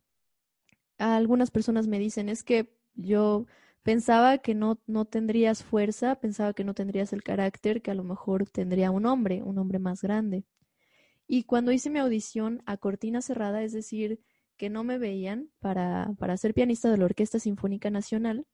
Algunas 0.98 1.52
personas 1.52 1.88
me 1.88 2.00
dicen, 2.00 2.30
es 2.30 2.44
que 2.44 2.74
yo 2.96 3.46
pensaba 3.84 4.38
que 4.40 4.56
no, 4.56 4.80
no 4.88 5.06
tendrías 5.06 5.64
fuerza, 5.64 6.16
pensaba 6.16 6.54
que 6.54 6.64
no 6.64 6.74
tendrías 6.74 7.14
el 7.14 7.24
carácter 7.24 7.82
que 7.82 7.92
a 7.92 7.96
lo 7.96 8.04
mejor 8.04 8.48
tendría 8.50 8.92
un 8.92 9.06
hombre, 9.06 9.44
un 9.44 9.58
hombre 9.58 9.80
más 9.80 10.02
grande. 10.02 10.46
Y 11.28 11.44
cuando 11.44 11.72
hice 11.72 11.90
mi 11.90 12.00
audición 12.00 12.62
a 12.66 12.78
cortina 12.78 13.22
cerrada, 13.22 13.64
es 13.64 13.72
decir, 13.74 14.22
que 14.58 14.70
no 14.70 14.84
me 14.84 14.98
veían 14.98 15.50
para, 15.60 16.14
para 16.20 16.38
ser 16.38 16.54
pianista 16.54 16.92
de 16.92 16.98
la 16.98 17.06
Orquesta 17.06 17.40
Sinfónica 17.40 17.90
Nacional, 17.90 18.46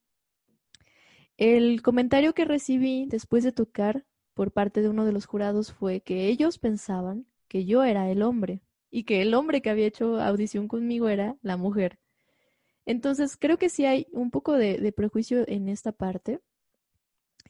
el 1.38 1.82
comentario 1.82 2.34
que 2.34 2.46
recibí 2.46 3.06
después 3.08 3.44
de 3.44 3.52
tocar 3.52 4.06
por 4.34 4.52
parte 4.52 4.82
de 4.82 4.90
uno 4.90 5.06
de 5.06 5.12
los 5.12 5.26
jurados 5.26 5.72
fue 5.74 6.02
que 6.02 6.28
ellos 6.28 6.60
pensaban 6.60 7.26
que 7.48 7.66
yo 7.66 7.84
era 7.84 8.10
el 8.10 8.22
hombre 8.22 8.62
y 8.90 9.04
que 9.04 9.22
el 9.22 9.34
hombre 9.34 9.62
que 9.62 9.70
había 9.70 9.88
hecho 9.88 10.20
audición 10.22 10.68
conmigo 10.68 11.10
era 11.10 11.38
la 11.42 11.58
mujer. 11.58 12.00
Entonces, 12.88 13.36
creo 13.38 13.58
que 13.58 13.70
sí 13.70 13.86
hay 13.86 14.08
un 14.14 14.32
poco 14.32 14.54
de, 14.54 14.94
prejuicio 14.94 15.44
en 15.48 15.68
esta 15.68 15.92
parte. 15.92 16.40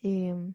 Em, 0.01 0.53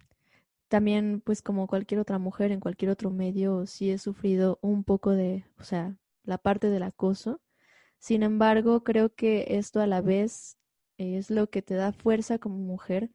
también, 0.69 1.21
pues 1.21 1.41
como 1.43 1.69
cualquier 1.69 2.01
otra 2.01 2.19
mujer 2.19 2.53
en 2.53 2.61
cualquier 2.61 2.91
otro 2.91 3.11
medio, 3.11 3.67
sí 3.67 3.91
he 3.93 3.99
sufrido 3.99 4.59
un 4.61 4.85
poco 4.85 5.13
de, 5.13 5.47
o 5.61 5.65
sea, 5.65 5.97
la 6.25 6.39
parte 6.39 6.69
del 6.69 6.83
acoso. 6.83 7.41
Sin 7.99 8.25
embargo, 8.25 8.83
creo 8.85 9.15
que 9.15 9.47
esto 9.51 9.81
a 9.81 9.87
la 9.87 10.01
vez 10.01 10.59
es 10.99 11.31
lo 11.31 11.49
que 11.51 11.63
te 11.63 11.75
da 11.75 11.93
fuerza 11.93 12.39
como 12.39 12.59
mujer 12.59 13.11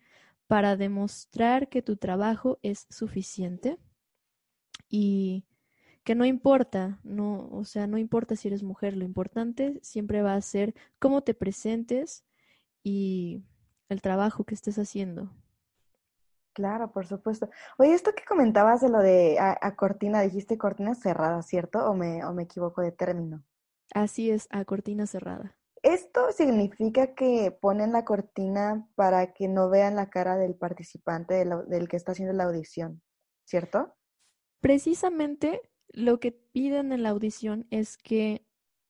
para 0.47 0.77
demostrar 0.77 1.69
que 1.69 1.81
tu 1.81 1.97
trabajo 1.97 2.59
es 2.63 2.87
suficiente 2.89 3.77
y 4.89 5.43
que 6.07 6.15
no 6.15 6.23
importa, 6.23 7.01
no, 7.03 7.49
o 7.51 7.65
sea, 7.65 7.85
no 7.85 7.97
importa 7.97 8.37
si 8.37 8.47
eres 8.47 8.63
mujer, 8.63 8.95
lo 8.95 9.03
importante 9.03 9.77
siempre 9.83 10.21
va 10.21 10.35
a 10.35 10.41
ser 10.41 10.73
cómo 10.99 11.21
te 11.21 11.33
presentes 11.33 12.23
y 12.81 13.43
el 13.89 14.01
trabajo 14.01 14.45
que 14.45 14.55
estés 14.55 14.79
haciendo. 14.79 15.29
Claro, 16.53 16.93
por 16.93 17.07
supuesto. 17.07 17.49
Oye, 17.77 17.93
esto 17.93 18.13
que 18.15 18.23
comentabas 18.23 18.79
de 18.79 18.87
lo 18.87 18.99
de 18.99 19.37
a, 19.37 19.75
cortina, 19.75 20.21
dijiste 20.21 20.57
cortina 20.57 20.95
cerrada, 20.95 21.41
¿cierto? 21.41 21.85
¿O 21.85 21.93
me, 21.93 22.23
¿O 22.23 22.33
me 22.33 22.43
equivoco 22.43 22.81
de 22.81 22.93
término? 22.93 23.43
Así 23.93 24.31
es, 24.31 24.47
a 24.49 24.63
cortina 24.63 25.07
cerrada. 25.07 25.57
Esto 25.83 26.31
significa 26.31 27.15
que 27.15 27.51
ponen 27.51 27.91
la 27.91 28.05
cortina 28.05 28.87
para 28.95 29.33
que 29.33 29.49
no 29.49 29.69
vean 29.69 29.97
la 29.97 30.09
cara 30.09 30.37
del 30.37 30.55
participante, 30.55 31.43
del 31.67 31.89
que 31.89 31.97
está 31.97 32.13
haciendo 32.13 32.33
la 32.33 32.45
audición, 32.45 33.01
¿cierto? 33.43 33.93
Precisamente 34.61 35.69
lo 35.89 36.19
que 36.19 36.31
piden 36.31 36.91
en 36.91 37.03
la 37.03 37.09
audición 37.09 37.65
es 37.71 37.97
que 37.97 38.45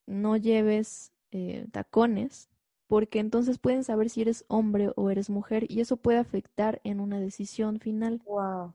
no 0.06 0.36
lleves 0.36 1.12
eh, 1.30 1.66
tacones, 1.72 2.48
porque 2.86 3.20
entonces 3.20 3.58
pueden 3.58 3.84
saber 3.84 4.08
si 4.08 4.22
eres 4.22 4.44
hombre 4.48 4.92
o 4.96 5.10
eres 5.10 5.30
mujer 5.30 5.66
y 5.68 5.80
eso 5.80 5.98
puede 5.98 6.18
afectar 6.18 6.80
en 6.84 7.00
una 7.00 7.20
decisión 7.20 7.80
final. 7.80 8.22
Wow. 8.24 8.74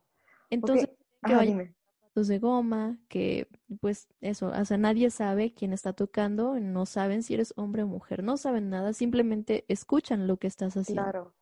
Entonces, 0.50 0.90
que 1.26 1.34
zapatos 2.14 2.28
de 2.28 2.40
goma, 2.40 3.00
que 3.10 3.48
pues 3.82 4.08
eso, 4.22 4.52
o 4.56 4.66
sea, 4.66 4.78
nadie 4.78 5.10
sabe 5.10 5.54
quién 5.54 5.74
está 5.74 5.94
tocando, 5.94 6.60
no 6.60 6.86
saben 6.86 7.24
si 7.24 7.34
eres 7.34 7.54
hombre 7.58 7.84
o 7.84 7.88
mujer, 7.88 8.24
no 8.24 8.38
saben 8.38 8.70
nada, 8.70 8.94
simplemente 8.94 9.66
escuchan 9.68 10.28
lo 10.28 10.38
que 10.38 10.48
estás 10.48 10.78
haciendo. 10.78 11.04
Claro. 11.04 11.34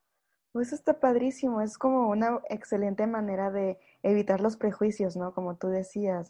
Pues 0.54 0.74
está 0.74 1.00
padrísimo, 1.00 1.62
es 1.62 1.78
como 1.78 2.10
una 2.10 2.42
excelente 2.50 3.08
manera 3.08 3.52
de 3.52 3.80
evitar 4.04 4.42
los 4.42 4.58
prejuicios, 4.58 5.16
¿no? 5.16 5.34
Como 5.34 5.56
tú 5.56 5.68
decías. 5.68 6.30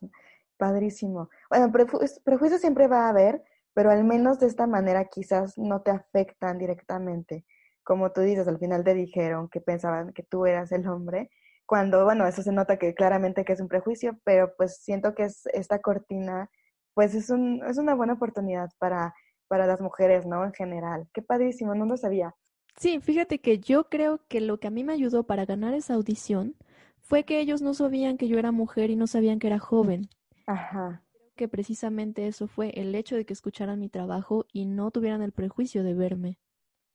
Padrísimo. 0.61 1.31
Bueno, 1.49 1.71
prejuicio 1.71 2.59
siempre 2.59 2.85
va 2.87 3.07
a 3.07 3.09
haber, 3.09 3.43
pero 3.73 3.89
al 3.89 4.03
menos 4.03 4.37
de 4.37 4.45
esta 4.45 4.67
manera 4.67 5.05
quizás 5.05 5.57
no 5.57 5.81
te 5.81 5.89
afectan 5.89 6.59
directamente. 6.59 7.45
Como 7.83 8.11
tú 8.11 8.21
dices, 8.21 8.47
al 8.47 8.59
final 8.59 8.83
te 8.83 8.93
dijeron 8.93 9.49
que 9.49 9.59
pensaban 9.59 10.13
que 10.13 10.21
tú 10.21 10.45
eras 10.45 10.71
el 10.71 10.87
hombre, 10.87 11.31
cuando, 11.65 12.05
bueno, 12.05 12.27
eso 12.27 12.43
se 12.43 12.51
nota 12.51 12.77
que 12.77 12.93
claramente 12.93 13.43
que 13.43 13.53
es 13.53 13.59
un 13.59 13.69
prejuicio, 13.69 14.19
pero 14.23 14.53
pues 14.55 14.77
siento 14.83 15.15
que 15.15 15.23
es 15.23 15.47
esta 15.47 15.79
cortina, 15.79 16.51
pues 16.93 17.15
es, 17.15 17.31
un, 17.31 17.63
es 17.67 17.79
una 17.79 17.95
buena 17.95 18.13
oportunidad 18.13 18.69
para, 18.77 19.15
para 19.47 19.65
las 19.65 19.81
mujeres, 19.81 20.27
¿no? 20.27 20.45
En 20.45 20.53
general. 20.53 21.07
Qué 21.11 21.23
padrísimo, 21.23 21.73
no 21.73 21.87
lo 21.87 21.97
sabía. 21.97 22.35
Sí, 22.75 22.99
fíjate 22.99 23.41
que 23.41 23.57
yo 23.57 23.89
creo 23.89 24.27
que 24.27 24.41
lo 24.41 24.59
que 24.59 24.67
a 24.67 24.71
mí 24.71 24.83
me 24.83 24.93
ayudó 24.93 25.23
para 25.23 25.45
ganar 25.45 25.73
esa 25.73 25.95
audición 25.95 26.55
fue 26.99 27.23
que 27.23 27.39
ellos 27.39 27.63
no 27.63 27.73
sabían 27.73 28.17
que 28.17 28.27
yo 28.27 28.37
era 28.37 28.51
mujer 28.51 28.91
y 28.91 28.95
no 28.95 29.07
sabían 29.07 29.39
que 29.39 29.47
era 29.47 29.57
joven. 29.57 30.07
Ajá. 30.51 31.01
Creo 31.13 31.31
que 31.35 31.47
precisamente 31.47 32.27
eso 32.27 32.47
fue 32.47 32.71
el 32.75 32.93
hecho 32.93 33.15
de 33.15 33.25
que 33.25 33.33
escucharan 33.33 33.79
mi 33.79 33.87
trabajo 33.87 34.45
y 34.51 34.65
no 34.65 34.91
tuvieran 34.91 35.21
el 35.21 35.31
prejuicio 35.31 35.83
de 35.83 35.93
verme. 35.93 36.39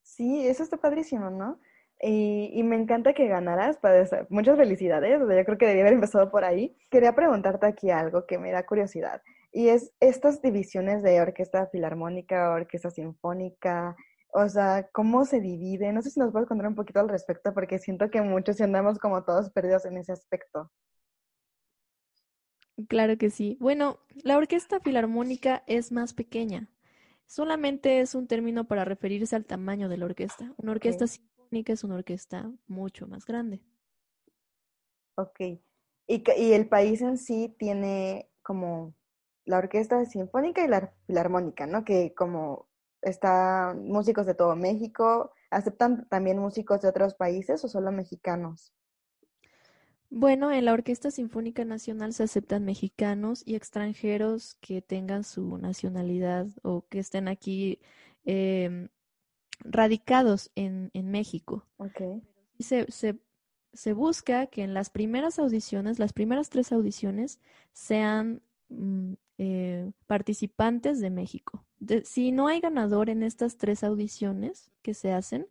Sí, 0.02 0.46
eso 0.46 0.62
está 0.62 0.76
padrísimo, 0.76 1.30
¿no? 1.30 1.58
Y, 2.02 2.62
me 2.62 2.76
encanta 2.76 3.14
que 3.14 3.26
ganaras. 3.26 3.78
Muchas 4.28 4.58
felicidades. 4.58 5.18
yo 5.18 5.26
creo 5.26 5.58
que 5.58 5.66
debía 5.66 5.82
haber 5.82 5.94
empezado 5.94 6.30
por 6.30 6.44
ahí. 6.44 6.76
Quería 6.90 7.14
preguntarte 7.14 7.66
aquí 7.66 7.90
algo 7.90 8.26
que 8.26 8.36
me 8.38 8.52
da 8.52 8.66
curiosidad. 8.66 9.22
Y 9.52 9.68
es 9.68 9.94
estas 10.00 10.42
divisiones 10.42 11.02
de 11.02 11.20
orquesta 11.22 11.66
filarmónica, 11.68 12.50
orquesta 12.50 12.90
sinfónica, 12.90 13.96
O 14.32 14.48
sea, 14.50 14.86
¿cómo 14.92 15.24
se 15.24 15.40
divide? 15.40 15.92
No 15.92 16.02
sé 16.02 16.10
si 16.10 16.20
nos 16.20 16.30
puedes 16.32 16.48
contar 16.48 16.68
un 16.68 16.74
poquito 16.74 17.00
al 17.00 17.08
respecto, 17.08 17.54
porque 17.54 17.78
siento 17.78 18.10
que 18.10 18.20
muchos 18.20 18.60
andamos 18.60 18.98
como 18.98 19.24
todos 19.24 19.50
perdidos 19.50 19.86
en 19.86 19.96
ese 19.96 20.12
aspecto. 20.12 20.70
Claro 22.88 23.16
que 23.16 23.30
sí. 23.30 23.56
Bueno, 23.60 23.98
la 24.22 24.36
orquesta 24.36 24.80
filarmónica 24.80 25.62
es 25.66 25.92
más 25.92 26.12
pequeña. 26.12 26.68
Solamente 27.26 28.00
es 28.00 28.14
un 28.14 28.26
término 28.26 28.64
para 28.64 28.84
referirse 28.84 29.34
al 29.34 29.46
tamaño 29.46 29.88
de 29.88 29.96
la 29.96 30.04
orquesta. 30.04 30.52
Una 30.58 30.72
orquesta 30.72 31.06
sinfónica 31.06 31.72
es 31.72 31.82
una 31.84 31.96
orquesta 31.96 32.50
mucho 32.66 33.06
más 33.06 33.24
grande. 33.24 33.60
Ok. 35.16 35.40
Y, 35.40 36.22
y 36.36 36.52
el 36.52 36.68
país 36.68 37.00
en 37.00 37.18
sí 37.18 37.54
tiene 37.58 38.30
como 38.42 38.94
la 39.44 39.58
orquesta 39.58 40.04
sinfónica 40.04 40.64
y 40.64 40.68
la 40.68 40.92
filarmónica, 41.06 41.66
¿no? 41.66 41.84
Que 41.84 42.14
como 42.14 42.68
están 43.00 43.88
músicos 43.88 44.26
de 44.26 44.34
todo 44.34 44.54
México, 44.54 45.32
¿aceptan 45.50 46.06
también 46.08 46.38
músicos 46.38 46.82
de 46.82 46.88
otros 46.88 47.14
países 47.14 47.64
o 47.64 47.68
solo 47.68 47.90
mexicanos? 47.90 48.72
Bueno, 50.10 50.52
en 50.52 50.64
la 50.64 50.72
Orquesta 50.72 51.10
Sinfónica 51.10 51.64
Nacional 51.64 52.12
se 52.12 52.22
aceptan 52.22 52.64
mexicanos 52.64 53.42
y 53.44 53.56
extranjeros 53.56 54.54
que 54.60 54.80
tengan 54.80 55.24
su 55.24 55.58
nacionalidad 55.58 56.46
o 56.62 56.86
que 56.88 57.00
estén 57.00 57.28
aquí 57.28 57.80
em, 58.24 58.88
radicados 59.60 60.50
en, 60.54 60.90
México. 60.94 61.66
Okay. 61.76 62.22
Se, 62.60 62.90
se, 62.90 63.18
se, 63.72 63.92
busca 63.92 64.46
que 64.46 64.62
en 64.62 64.74
las 64.74 64.90
primeras 64.90 65.38
audiciones, 65.38 65.98
las 65.98 66.12
primeras 66.12 66.50
tres 66.50 66.72
audiciones, 66.72 67.40
sean 67.72 68.42
mm, 68.68 69.14
eh, 69.38 69.90
participantes 70.06 71.00
de 71.00 71.10
México. 71.10 71.64
si 72.04 72.32
no 72.32 72.46
hay 72.46 72.60
ganador 72.60 73.10
en 73.10 73.22
estas 73.22 73.58
tres 73.58 73.84
audiciones 73.84 74.70
que 74.82 74.94
se 74.94 75.12
hacen, 75.12 75.46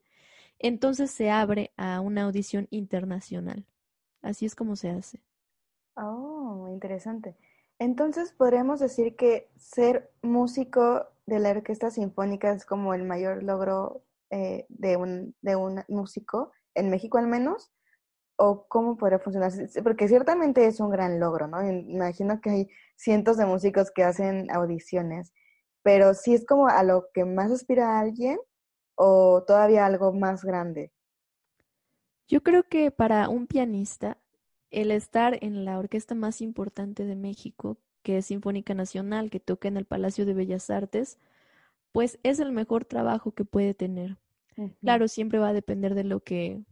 entonces 0.59 1.12
se 1.12 1.29
abre 1.29 1.71
a 1.77 2.00
una 2.00 2.24
audición 2.24 2.67
internacional. 2.71 3.65
Así 4.25 4.48
es 4.48 4.55
como 4.55 4.75
se 4.75 4.89
hace. 4.89 5.20
Oh, 5.96 6.67
interesante. 6.72 7.38
Entonces 7.77 8.34
podríamos 8.34 8.79
decir 8.79 9.15
que 9.15 9.51
ser 9.55 10.12
músico 10.24 11.08
de 11.27 11.39
la 11.39 11.51
orquesta 11.51 11.91
sinfónica 11.91 12.51
es 12.51 12.65
como 12.65 12.96
el 12.96 13.03
mayor 13.03 13.44
logro 13.44 14.03
eh, 14.32 14.65
de, 14.70 14.98
un, 14.98 15.36
de 15.41 15.55
un 15.55 15.84
músico, 15.88 16.51
en 16.74 16.89
México 16.89 17.20
al 17.20 17.27
menos, 17.27 17.72
o 18.38 18.67
cómo 18.67 18.98
podría 18.98 19.20
funcionar, 19.20 19.51
porque 19.84 20.08
ciertamente 20.08 20.65
es 20.65 20.79
un 20.79 20.89
gran 20.89 21.20
logro, 21.20 21.48
¿no? 21.48 21.62
Imagino 21.63 22.41
que 22.41 22.50
hay 22.50 22.70
cientos 22.96 23.38
de 23.38 23.46
músicos 23.46 23.91
que 23.91 24.03
hacen 24.03 24.50
audiciones, 24.51 25.34
pero 25.84 26.15
si 26.15 26.34
es 26.34 26.46
como 26.48 26.67
a 26.67 26.82
lo 26.82 27.10
que 27.13 27.25
más 27.25 27.51
aspira 27.51 28.00
alguien 28.00 28.39
o 28.96 29.44
todavía 29.46 29.86
algo 29.86 30.13
más 30.13 30.44
grande. 30.44 30.91
Yo 32.27 32.41
creo 32.41 32.63
que 32.63 32.91
para 32.91 33.29
un 33.29 33.48
pianista, 33.48 34.17
el 34.72 34.91
estar 34.91 35.38
en 35.41 35.63
la 35.65 35.77
orquesta 35.77 36.15
más 36.15 36.41
importante 36.41 37.05
de 37.05 37.15
México, 37.15 37.77
que 38.03 38.17
es 38.17 38.27
Sinfónica 38.27 38.74
Nacional, 38.74 39.29
que 39.29 39.39
toca 39.39 39.67
en 39.67 39.77
el 39.77 39.86
Palacio 39.86 40.25
de 40.25 40.34
Bellas 40.34 40.70
Artes, 40.70 41.20
pues 41.91 42.20
es 42.24 42.39
el 42.39 42.51
mejor 42.51 42.86
trabajo 42.86 43.32
que 43.32 43.46
puede 43.46 43.74
tener. 43.74 44.17
Claro, 44.82 45.08
siempre 45.08 45.39
va 45.39 45.50
a 45.50 45.53
depender 45.53 45.96
de 45.96 46.05
lo 46.05 46.22
que, 46.22 46.63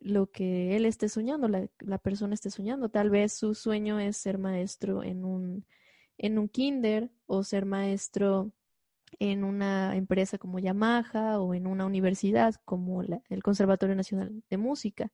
lo 0.00 0.30
que 0.30 0.76
él 0.76 0.84
esté 0.84 1.08
soñando, 1.08 1.48
la, 1.48 1.68
la, 1.78 1.98
persona 1.98 2.34
esté 2.34 2.50
soñando. 2.50 2.88
Tal 2.88 3.08
vez 3.08 3.32
su 3.32 3.54
sueño 3.54 4.00
es 4.00 4.16
ser 4.16 4.38
maestro 4.38 5.04
en 5.04 5.24
un, 5.24 5.64
en 6.18 6.38
un 6.38 6.48
kinder 6.48 7.10
o 7.26 7.44
ser 7.44 7.66
maestro 7.66 8.52
en 9.18 9.44
una 9.44 9.96
empresa 9.96 10.38
como 10.38 10.58
Yamaha 10.58 11.40
o 11.40 11.54
en 11.54 11.66
una 11.66 11.86
universidad 11.86 12.54
como 12.64 13.02
el 13.02 13.42
Conservatorio 13.42 13.94
Nacional 13.94 14.42
de 14.48 14.56
Música. 14.56 15.12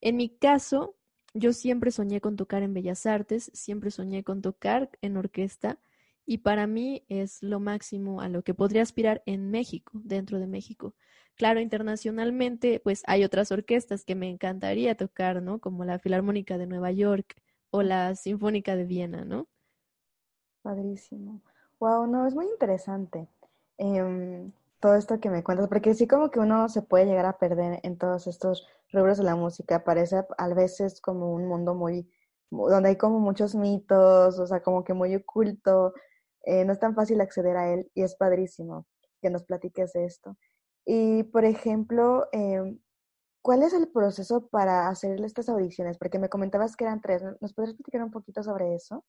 En 0.00 0.16
mi 0.16 0.30
caso, 0.30 0.96
yo 1.34 1.52
siempre 1.52 1.90
soñé 1.90 2.20
con 2.20 2.36
tocar 2.36 2.62
en 2.62 2.74
Bellas 2.74 3.06
Artes, 3.06 3.50
siempre 3.54 3.90
soñé 3.90 4.24
con 4.24 4.42
tocar 4.42 4.90
en 5.00 5.16
orquesta 5.16 5.78
y 6.26 6.38
para 6.38 6.66
mí 6.66 7.04
es 7.08 7.42
lo 7.42 7.60
máximo 7.60 8.20
a 8.20 8.28
lo 8.28 8.42
que 8.42 8.54
podría 8.54 8.82
aspirar 8.82 9.22
en 9.26 9.50
México, 9.50 9.92
dentro 10.04 10.38
de 10.38 10.46
México. 10.46 10.94
Claro, 11.34 11.60
internacionalmente, 11.60 12.80
pues 12.80 13.02
hay 13.06 13.24
otras 13.24 13.50
orquestas 13.50 14.04
que 14.04 14.14
me 14.14 14.28
encantaría 14.28 14.94
tocar, 14.94 15.42
¿no? 15.42 15.58
Como 15.58 15.84
la 15.84 15.98
Filarmónica 15.98 16.58
de 16.58 16.66
Nueva 16.66 16.92
York 16.92 17.34
o 17.70 17.82
la 17.82 18.14
Sinfónica 18.14 18.76
de 18.76 18.84
Viena, 18.84 19.24
¿no? 19.24 19.48
Padrísimo. 20.62 21.42
Wow, 21.80 22.06
no, 22.06 22.26
es 22.26 22.34
muy 22.34 22.46
interesante 22.46 23.26
em, 23.78 24.52
todo 24.80 24.94
esto 24.96 25.18
que 25.18 25.30
me 25.30 25.42
cuentas, 25.42 25.66
porque 25.68 25.94
sí 25.94 26.06
como 26.06 26.30
que 26.30 26.38
uno 26.38 26.68
se 26.68 26.82
puede 26.82 27.06
llegar 27.06 27.24
a 27.26 27.38
perder 27.38 27.80
en 27.82 27.96
todos 27.98 28.26
estos 28.26 28.66
rubros 28.92 29.16
de 29.18 29.24
la 29.24 29.34
música. 29.36 29.82
Parece 29.84 30.22
a 30.38 30.48
veces 30.48 31.00
como 31.00 31.32
un 31.32 31.46
mundo 31.48 31.74
muy, 31.74 32.10
donde 32.50 32.90
hay 32.90 32.96
como 32.96 33.18
muchos 33.20 33.54
mitos, 33.54 34.38
o 34.38 34.46
sea, 34.46 34.62
como 34.62 34.84
que 34.84 34.92
muy 34.94 35.14
oculto. 35.16 35.94
Eh, 36.44 36.64
no 36.66 36.72
es 36.72 36.78
tan 36.80 36.94
fácil 36.94 37.20
acceder 37.20 37.56
a 37.56 37.72
él 37.72 37.90
y 37.94 38.02
es 38.02 38.14
padrísimo 38.16 38.86
que 39.22 39.30
nos 39.30 39.44
platiques 39.44 39.92
de 39.94 40.04
esto. 40.04 40.36
Y, 40.84 41.22
por 41.24 41.44
ejemplo, 41.46 42.28
em, 42.32 42.78
¿cuál 43.42 43.62
es 43.62 43.72
el 43.74 43.88
proceso 43.88 44.48
para 44.48 44.88
hacerle 44.88 45.26
estas 45.26 45.48
audiciones? 45.48 45.98
Porque 45.98 46.18
me 46.18 46.28
comentabas 46.30 46.76
que 46.76 46.84
eran 46.84 47.00
tres. 47.02 47.22
¿Nos 47.40 47.54
podrías 47.54 47.76
platicar 47.76 48.02
un 48.04 48.10
poquito 48.12 48.42
sobre 48.42 48.74
eso? 48.74 49.04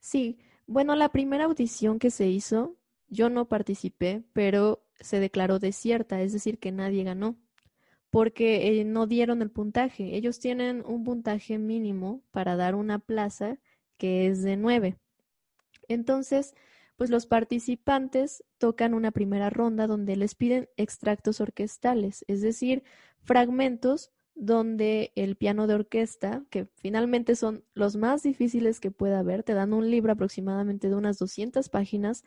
Sí, 0.00 0.38
bueno, 0.66 0.96
la 0.96 1.10
primera 1.10 1.44
audición 1.44 1.98
que 1.98 2.10
se 2.10 2.28
hizo, 2.28 2.76
yo 3.08 3.30
no 3.30 3.48
participé, 3.48 4.24
pero 4.32 4.84
se 5.00 5.20
declaró 5.20 5.58
desierta, 5.58 6.20
es 6.22 6.32
decir, 6.32 6.58
que 6.58 6.72
nadie 6.72 7.04
ganó, 7.04 7.36
porque 8.10 8.80
eh, 8.80 8.84
no 8.84 9.06
dieron 9.06 9.42
el 9.42 9.50
puntaje. 9.50 10.16
Ellos 10.16 10.38
tienen 10.38 10.82
un 10.86 11.04
puntaje 11.04 11.58
mínimo 11.58 12.22
para 12.30 12.56
dar 12.56 12.74
una 12.74 12.98
plaza 12.98 13.58
que 13.98 14.26
es 14.28 14.42
de 14.42 14.56
nueve. 14.56 14.96
Entonces, 15.88 16.54
pues 16.96 17.10
los 17.10 17.26
participantes 17.26 18.44
tocan 18.58 18.94
una 18.94 19.10
primera 19.10 19.50
ronda 19.50 19.86
donde 19.86 20.16
les 20.16 20.34
piden 20.34 20.68
extractos 20.76 21.40
orquestales, 21.40 22.24
es 22.28 22.40
decir, 22.40 22.84
fragmentos 23.22 24.12
donde 24.34 25.12
el 25.14 25.36
piano 25.36 25.66
de 25.66 25.74
orquesta, 25.74 26.42
que 26.50 26.66
finalmente 26.76 27.36
son 27.36 27.64
los 27.74 27.96
más 27.96 28.22
difíciles 28.22 28.80
que 28.80 28.90
pueda 28.90 29.20
haber, 29.20 29.42
te 29.42 29.54
dan 29.54 29.72
un 29.72 29.90
libro 29.90 30.12
aproximadamente 30.12 30.88
de 30.88 30.96
unas 30.96 31.18
200 31.18 31.68
páginas 31.68 32.24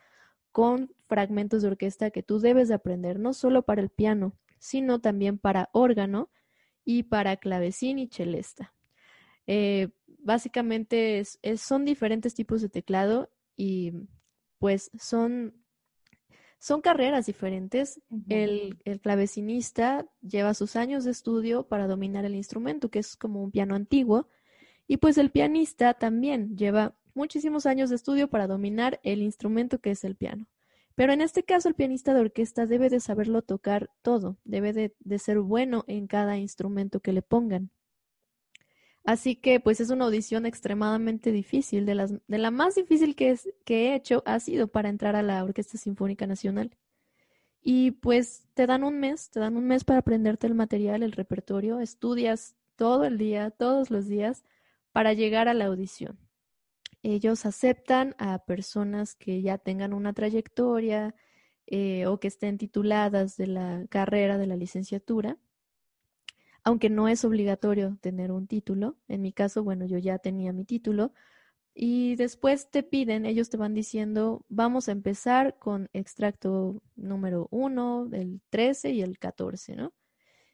con 0.52 0.94
fragmentos 1.06 1.62
de 1.62 1.68
orquesta 1.68 2.10
que 2.10 2.22
tú 2.22 2.40
debes 2.40 2.68
de 2.68 2.74
aprender, 2.74 3.18
no 3.18 3.34
solo 3.34 3.62
para 3.62 3.82
el 3.82 3.90
piano, 3.90 4.32
sino 4.58 5.00
también 5.00 5.38
para 5.38 5.68
órgano 5.72 6.30
y 6.84 7.04
para 7.04 7.36
clavecín 7.36 7.98
y 7.98 8.08
celesta. 8.08 8.74
Eh, 9.46 9.90
básicamente 10.18 11.22
son 11.56 11.84
diferentes 11.84 12.34
tipos 12.34 12.62
de 12.62 12.68
teclado 12.68 13.30
y 13.56 13.92
pues 14.58 14.90
son 14.98 15.57
son 16.58 16.80
carreras 16.80 17.26
diferentes. 17.26 18.00
el, 18.28 18.78
clavecinista 19.02 20.06
lleva 20.20 20.54
sus 20.54 20.76
años 20.76 21.04
de 21.04 21.12
estudio 21.12 21.68
para 21.68 21.86
dominar 21.86 22.24
el 22.24 22.34
instrumento, 22.34 22.90
que 22.90 22.98
es 22.98 23.16
como 23.16 23.42
un 23.42 23.50
piano 23.50 23.74
antiguo, 23.74 24.28
y 24.86 24.96
pues 24.96 25.18
el 25.18 25.30
pianista 25.30 25.94
también 25.94 26.56
lleva 26.56 26.96
muchísimos 27.14 27.66
años 27.66 27.90
de 27.90 27.96
estudio 27.96 28.28
para 28.28 28.46
dominar 28.46 29.00
el 29.02 29.22
instrumento 29.22 29.80
que 29.80 29.90
es 29.90 30.04
el 30.04 30.16
piano. 30.16 30.46
Pero 30.94 31.12
en 31.12 31.20
este 31.20 31.44
caso 31.44 31.68
el 31.68 31.74
pianista 31.74 32.12
de 32.12 32.20
orquesta 32.20 32.66
debe 32.66 32.90
de 32.90 32.98
saberlo 32.98 33.42
tocar 33.42 33.90
todo, 34.02 34.36
debe 34.44 34.94
de 34.98 35.18
ser 35.18 35.38
bueno 35.38 35.84
en 35.86 36.08
cada 36.08 36.38
instrumento 36.38 37.00
que 37.00 37.12
le 37.12 37.22
pongan. 37.22 37.70
Así 39.08 39.36
que 39.36 39.58
pues 39.58 39.80
es 39.80 39.88
una 39.88 40.04
audición 40.04 40.44
extremadamente 40.44 41.32
difícil, 41.32 41.86
de, 41.86 41.94
las, 41.94 42.12
la 42.26 42.50
más 42.50 42.74
difícil 42.74 43.16
que, 43.16 43.30
es, 43.30 43.48
que 43.64 43.86
he 43.86 43.94
hecho 43.94 44.22
ha 44.26 44.38
sido 44.38 44.68
para 44.68 44.90
entrar 44.90 45.16
a 45.16 45.22
la 45.22 45.42
Orquesta 45.42 45.78
Sinfónica 45.78 46.26
Nacional. 46.26 46.76
Y 47.62 47.92
pues 47.92 48.46
te 48.52 48.66
dan 48.66 48.84
un 48.84 49.00
mes, 49.00 49.30
te 49.30 49.40
dan 49.40 49.56
un 49.56 49.64
mes 49.66 49.84
para 49.84 50.00
aprenderte 50.00 50.46
el 50.46 50.54
material, 50.54 51.02
el 51.02 51.12
repertorio, 51.12 51.80
estudias 51.80 52.54
todo 52.76 53.06
el 53.06 53.16
día, 53.16 53.50
todos 53.50 53.90
los 53.90 54.08
días, 54.08 54.44
para 54.92 55.14
llegar 55.14 55.48
a 55.48 55.54
la 55.54 55.64
audición. 55.64 56.18
Ellos 57.02 57.46
aceptan 57.46 58.14
a 58.18 58.44
personas 58.44 59.14
que 59.14 59.40
ya 59.40 59.56
tengan 59.56 59.94
una 59.94 60.12
trayectoria 60.12 61.14
eh, 61.66 62.04
o 62.04 62.20
que 62.20 62.28
estén 62.28 62.58
tituladas 62.58 63.38
de 63.38 63.46
la 63.46 63.86
carrera 63.88 64.36
de 64.36 64.48
la 64.48 64.56
licenciatura 64.56 65.38
aunque 66.68 66.90
no 66.90 67.08
es 67.08 67.24
obligatorio 67.24 67.96
tener 68.02 68.30
un 68.30 68.46
título. 68.46 68.98
En 69.08 69.22
mi 69.22 69.32
caso, 69.32 69.64
bueno, 69.64 69.86
yo 69.86 69.96
ya 69.96 70.18
tenía 70.18 70.52
mi 70.52 70.66
título. 70.66 71.14
Y 71.74 72.14
después 72.16 72.70
te 72.70 72.82
piden, 72.82 73.24
ellos 73.24 73.48
te 73.48 73.56
van 73.56 73.72
diciendo, 73.72 74.44
vamos 74.50 74.86
a 74.88 74.92
empezar 74.92 75.58
con 75.58 75.88
extracto 75.94 76.82
número 76.94 77.48
1, 77.52 78.10
el 78.12 78.42
13 78.50 78.90
y 78.90 79.00
el 79.00 79.18
14, 79.18 79.76
¿no? 79.76 79.94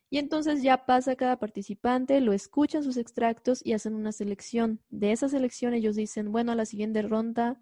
Y 0.09 0.19
entonces 0.19 0.63
ya 0.63 0.87
pasa 0.87 1.17
cada 1.17 1.41
participante, 1.41 2.21
lo 2.21 2.33
escuchan 2.33 2.85
sus 2.85 2.97
extractos 2.97 3.61
y 3.67 3.73
hacen 3.73 3.97
una 3.97 4.13
selección. 4.13 4.79
De 4.91 5.11
esa 5.11 5.29
selección 5.29 5.75
ellos 5.75 5.97
dicen, 5.97 6.31
bueno, 6.31 6.53
a 6.53 6.55
la 6.55 6.67
siguiente 6.67 7.03
ronda 7.03 7.61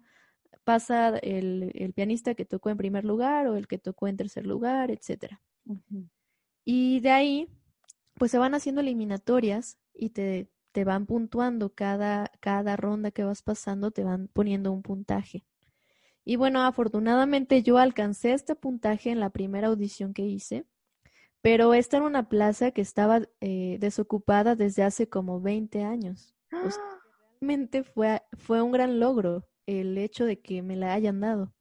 pasa 0.63 1.17
el, 1.17 1.91
pianista 1.95 2.35
que 2.35 2.45
tocó 2.45 2.69
en 2.69 2.77
primer 2.77 3.03
lugar 3.03 3.47
o 3.47 3.55
el 3.55 3.67
que 3.67 3.79
tocó 3.79 4.07
en 4.07 4.17
tercer 4.17 4.45
lugar, 4.45 4.91
etcétera. 4.91 5.41
Y 6.63 6.99
de 6.99 7.09
ahí, 7.09 7.49
pues 8.23 8.31
se 8.31 8.37
van 8.37 8.53
haciendo 8.53 8.79
eliminatorias 8.79 9.77
y 9.93 10.11
te, 10.11 10.49
te 10.71 10.85
van 10.85 11.07
puntuando 11.07 11.73
cada, 11.73 12.31
cada 12.39 12.77
ronda 12.77 13.11
que 13.11 13.25
vas 13.25 13.41
pasando, 13.41 13.91
te 13.91 14.05
van 14.05 14.29
poniendo 14.29 14.71
un 14.71 14.81
puntaje. 14.81 15.43
Y 16.23 16.37
bueno, 16.37 16.61
afortunadamente 16.61 17.63
yo 17.63 17.77
alcancé 17.79 18.31
este 18.31 18.55
puntaje 18.55 19.09
en 19.09 19.19
la 19.19 19.29
primera 19.29 19.67
audición 19.67 20.13
que 20.13 20.21
hice, 20.21 20.65
pero 21.41 21.73
esta 21.73 21.97
era 21.97 22.05
una 22.05 22.29
plaza 22.29 22.71
que 22.71 22.79
estaba 22.79 23.23
eh, 23.41 23.75
desocupada 23.81 24.55
desde 24.55 24.83
hace 24.83 25.09
como 25.09 25.41
20 25.41 25.83
años. 25.83 26.33
realmente 27.41 27.83
fue, 27.83 28.21
fue 28.37 28.61
un 28.61 28.71
gran 28.71 29.01
logro 29.01 29.49
el 29.65 29.97
hecho 29.97 30.23
de 30.23 30.39
que 30.39 30.61
me 30.61 30.77
la 30.77 30.93
hayan 30.93 31.19
dado. 31.19 31.53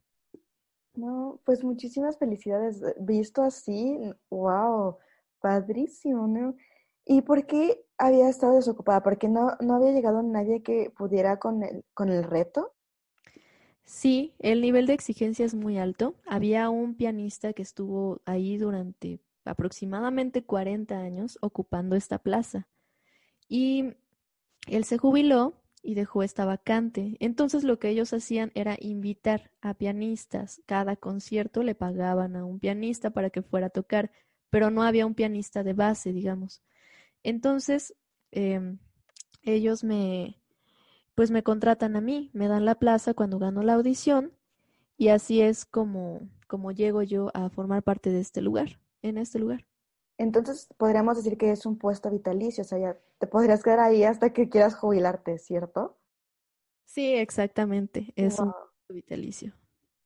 No, 0.94 1.40
pues 1.44 1.64
muchísimas 1.64 2.18
felicidades. 2.18 2.80
Visto 3.00 3.42
así, 3.42 3.98
wow, 4.30 4.98
padrísimo, 5.42 6.26
¿no? 6.26 6.54
¿Y 7.04 7.22
por 7.22 7.46
qué 7.46 7.84
había 7.98 8.28
estado 8.28 8.54
desocupada? 8.54 9.02
¿Porque 9.02 9.28
no, 9.28 9.56
no 9.60 9.74
había 9.74 9.92
llegado 9.92 10.22
nadie 10.22 10.62
que 10.62 10.90
pudiera 10.96 11.38
con 11.38 11.62
el, 11.62 11.84
con 11.94 12.08
el 12.08 12.24
reto? 12.24 12.72
Sí, 13.84 14.32
el 14.38 14.60
nivel 14.60 14.86
de 14.86 14.94
exigencia 14.94 15.44
es 15.44 15.54
muy 15.54 15.78
alto. 15.78 16.14
Había 16.26 16.70
un 16.70 16.94
pianista 16.94 17.52
que 17.52 17.62
estuvo 17.62 18.22
ahí 18.24 18.56
durante 18.56 19.20
aproximadamente 19.44 20.44
40 20.44 20.98
años 20.98 21.38
ocupando 21.42 21.96
esta 21.96 22.18
plaza. 22.18 22.68
Y 23.48 23.94
él 24.66 24.84
se 24.84 24.98
jubiló 24.98 25.54
y 25.82 25.94
dejó 25.94 26.22
esta 26.22 26.44
vacante. 26.44 27.16
Entonces 27.20 27.64
lo 27.64 27.78
que 27.78 27.88
ellos 27.88 28.12
hacían 28.12 28.52
era 28.54 28.76
invitar 28.80 29.50
a 29.60 29.74
pianistas. 29.74 30.62
Cada 30.66 30.96
concierto 30.96 31.62
le 31.62 31.74
pagaban 31.74 32.36
a 32.36 32.44
un 32.44 32.60
pianista 32.60 33.10
para 33.10 33.30
que 33.30 33.42
fuera 33.42 33.66
a 33.66 33.70
tocar, 33.70 34.12
pero 34.52 34.70
no 34.70 34.82
había 34.82 35.06
un 35.06 35.14
pianista 35.14 35.62
de 35.62 35.72
base, 35.72 36.12
digamos. 36.12 36.62
Entonces 37.22 37.94
em, 38.32 38.78
ellos 39.42 39.82
me, 39.82 40.38
pues 41.14 41.30
me 41.30 41.42
contratan 41.42 41.96
a 41.96 42.02
mí, 42.02 42.30
me 42.34 42.48
dan 42.48 42.66
la 42.66 42.74
plaza 42.74 43.14
cuando 43.14 43.38
gano 43.38 43.62
la 43.62 43.72
audición 43.72 44.30
y 44.98 45.08
así 45.08 45.40
es 45.40 45.64
como, 45.64 46.28
como 46.48 46.70
llego 46.70 47.02
yo 47.02 47.30
a 47.32 47.48
formar 47.48 47.82
parte 47.82 48.10
de 48.10 48.20
este 48.20 48.42
lugar, 48.42 48.78
en 49.00 49.16
este 49.16 49.38
lugar. 49.38 49.64
Entonces 50.18 50.68
podríamos 50.76 51.16
decir 51.16 51.38
que 51.38 51.50
es 51.50 51.64
un 51.64 51.78
puesto 51.78 52.10
vitalicio, 52.10 52.60
o 52.60 52.66
sea, 52.66 52.78
ya 52.78 52.98
te 53.16 53.26
podrías 53.26 53.62
quedar 53.62 53.80
ahí 53.80 54.04
hasta 54.04 54.34
que 54.34 54.50
quieras 54.50 54.74
jubilarte, 54.74 55.38
¿cierto? 55.38 55.96
Sí, 56.84 57.14
exactamente, 57.14 58.12
es 58.16 58.38
un 58.38 58.52
puesto 58.52 58.92
vitalicio. 58.92 59.54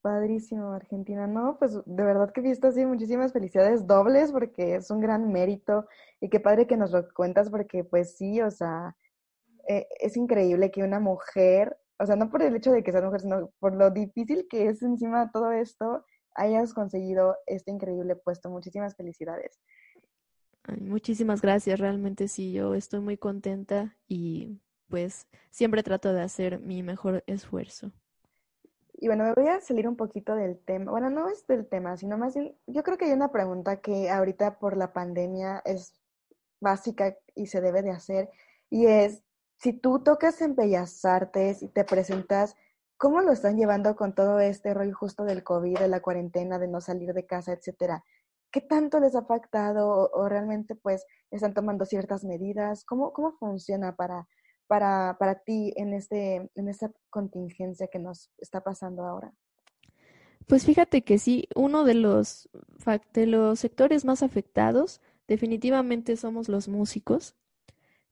Padrísimo, 0.06 0.70
Argentina. 0.70 1.26
No, 1.26 1.58
pues 1.58 1.72
de 1.84 2.04
verdad 2.04 2.30
que 2.32 2.40
visto 2.40 2.68
así 2.68 2.86
muchísimas 2.86 3.32
felicidades 3.32 3.88
dobles 3.88 4.30
porque 4.30 4.76
es 4.76 4.88
un 4.92 5.00
gran 5.00 5.32
mérito 5.32 5.84
y 6.20 6.28
qué 6.28 6.38
padre 6.38 6.68
que 6.68 6.76
nos 6.76 6.92
lo 6.92 7.12
cuentas 7.12 7.50
porque 7.50 7.82
pues 7.82 8.16
sí, 8.16 8.40
o 8.40 8.48
sea, 8.52 8.94
eh, 9.68 9.88
es 9.98 10.16
increíble 10.16 10.70
que 10.70 10.84
una 10.84 11.00
mujer, 11.00 11.76
o 11.98 12.06
sea, 12.06 12.14
no 12.14 12.30
por 12.30 12.44
el 12.44 12.54
hecho 12.54 12.70
de 12.70 12.84
que 12.84 12.92
sea 12.92 13.02
mujer, 13.02 13.22
sino 13.22 13.50
por 13.58 13.74
lo 13.74 13.90
difícil 13.90 14.46
que 14.48 14.68
es 14.68 14.80
encima 14.80 15.24
de 15.24 15.32
todo 15.32 15.50
esto, 15.50 16.04
hayas 16.36 16.72
conseguido 16.72 17.34
este 17.46 17.72
increíble 17.72 18.14
puesto. 18.14 18.48
Muchísimas 18.48 18.94
felicidades. 18.94 19.58
muchísimas 20.82 21.42
gracias, 21.42 21.80
realmente 21.80 22.28
sí, 22.28 22.52
yo 22.52 22.76
estoy 22.76 23.00
muy 23.00 23.16
contenta 23.16 23.96
y 24.06 24.60
pues 24.86 25.26
siempre 25.50 25.82
trato 25.82 26.12
de 26.12 26.22
hacer 26.22 26.60
mi 26.60 26.84
mejor 26.84 27.24
esfuerzo. 27.26 27.90
Y 28.98 29.08
bueno, 29.08 29.24
me 29.24 29.34
voy 29.34 29.48
a 29.48 29.60
salir 29.60 29.88
un 29.88 29.96
poquito 29.96 30.34
del 30.34 30.58
tema. 30.58 30.90
Bueno, 30.90 31.10
no 31.10 31.28
es 31.28 31.46
del 31.46 31.68
tema, 31.68 31.96
sino 31.96 32.16
más 32.16 32.34
bien, 32.34 32.56
yo 32.66 32.82
creo 32.82 32.96
que 32.96 33.04
hay 33.04 33.12
una 33.12 33.30
pregunta 33.30 33.80
que 33.80 34.10
ahorita 34.10 34.58
por 34.58 34.76
la 34.76 34.92
pandemia 34.92 35.60
es 35.64 35.92
básica 36.60 37.16
y 37.34 37.46
se 37.46 37.60
debe 37.60 37.82
de 37.82 37.90
hacer, 37.90 38.30
y 38.70 38.86
es, 38.86 39.22
si 39.58 39.72
tú 39.72 40.02
tocas 40.02 40.40
en 40.40 40.54
Bellas 40.56 41.04
Artes 41.04 41.62
y 41.62 41.68
te 41.68 41.84
presentas, 41.84 42.56
¿cómo 42.96 43.20
lo 43.20 43.32
están 43.32 43.56
llevando 43.56 43.96
con 43.96 44.14
todo 44.14 44.40
este 44.40 44.74
rollo 44.74 44.94
justo 44.94 45.24
del 45.24 45.44
COVID, 45.44 45.78
de 45.78 45.88
la 45.88 46.00
cuarentena, 46.00 46.58
de 46.58 46.68
no 46.68 46.80
salir 46.80 47.12
de 47.12 47.26
casa, 47.26 47.52
etcétera? 47.52 48.02
¿Qué 48.50 48.60
tanto 48.62 49.00
les 49.00 49.14
ha 49.14 49.20
afectado 49.20 50.10
o, 50.12 50.28
realmente 50.28 50.74
pues 50.74 51.04
están 51.30 51.52
tomando 51.54 51.84
ciertas 51.84 52.24
medidas? 52.24 52.84
¿Cómo, 52.84 53.12
cómo 53.12 53.32
funciona 53.32 53.94
para 53.96 54.26
para, 54.66 55.16
para 55.18 55.40
ti 55.40 55.72
en, 55.76 55.92
este, 55.92 56.50
en 56.54 56.68
esta 56.68 56.90
contingencia 57.10 57.88
que 57.88 57.98
nos 57.98 58.30
está 58.38 58.62
pasando 58.62 59.04
ahora? 59.04 59.32
Pues 60.46 60.64
fíjate 60.64 61.02
que 61.02 61.18
sí, 61.18 61.48
uno 61.56 61.84
de 61.84 61.94
los, 61.94 62.48
de 63.12 63.26
los 63.26 63.58
sectores 63.58 64.04
más 64.04 64.22
afectados 64.22 65.00
definitivamente 65.26 66.16
somos 66.16 66.48
los 66.48 66.68
músicos, 66.68 67.34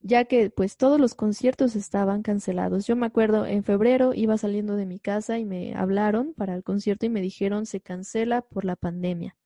ya 0.01 0.25
que 0.25 0.49
pues 0.49 0.75
todos 0.75 0.99
los 0.99 1.15
conciertos 1.15 1.75
estaban 1.75 2.21
cancelados. 2.21 2.85
Yo 2.85 2.95
me 2.95 3.05
acuerdo 3.05 3.45
en 3.45 3.63
febrero 3.63 4.13
iba 4.13 4.37
saliendo 4.37 4.75
de 4.75 4.85
mi 4.85 4.99
casa 4.99 5.39
y 5.39 5.45
me 5.45 5.73
hablaron 5.75 6.33
para 6.33 6.55
el 6.55 6.63
concierto 6.63 7.05
y 7.05 7.09
me 7.09 7.21
dijeron 7.21 7.65
se 7.65 7.79
cancela 7.79 8.41
por 8.41 8.65
la 8.65 8.75
pandemia. 8.75 9.37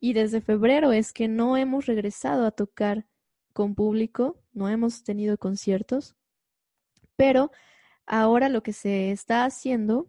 Y 0.00 0.12
desde 0.12 0.40
febrero 0.40 0.92
es 0.92 1.12
que 1.12 1.28
no 1.28 1.56
hemos 1.56 1.86
regresado 1.86 2.46
a 2.46 2.50
tocar 2.50 3.06
con 3.52 3.74
público, 3.74 4.36
no 4.52 4.68
hemos 4.68 5.02
tenido 5.02 5.38
conciertos. 5.38 6.16
Pero 7.18 7.50
ahora 8.06 8.48
lo 8.48 8.62
que 8.62 8.72
se 8.72 9.10
está 9.10 9.44
haciendo 9.44 10.06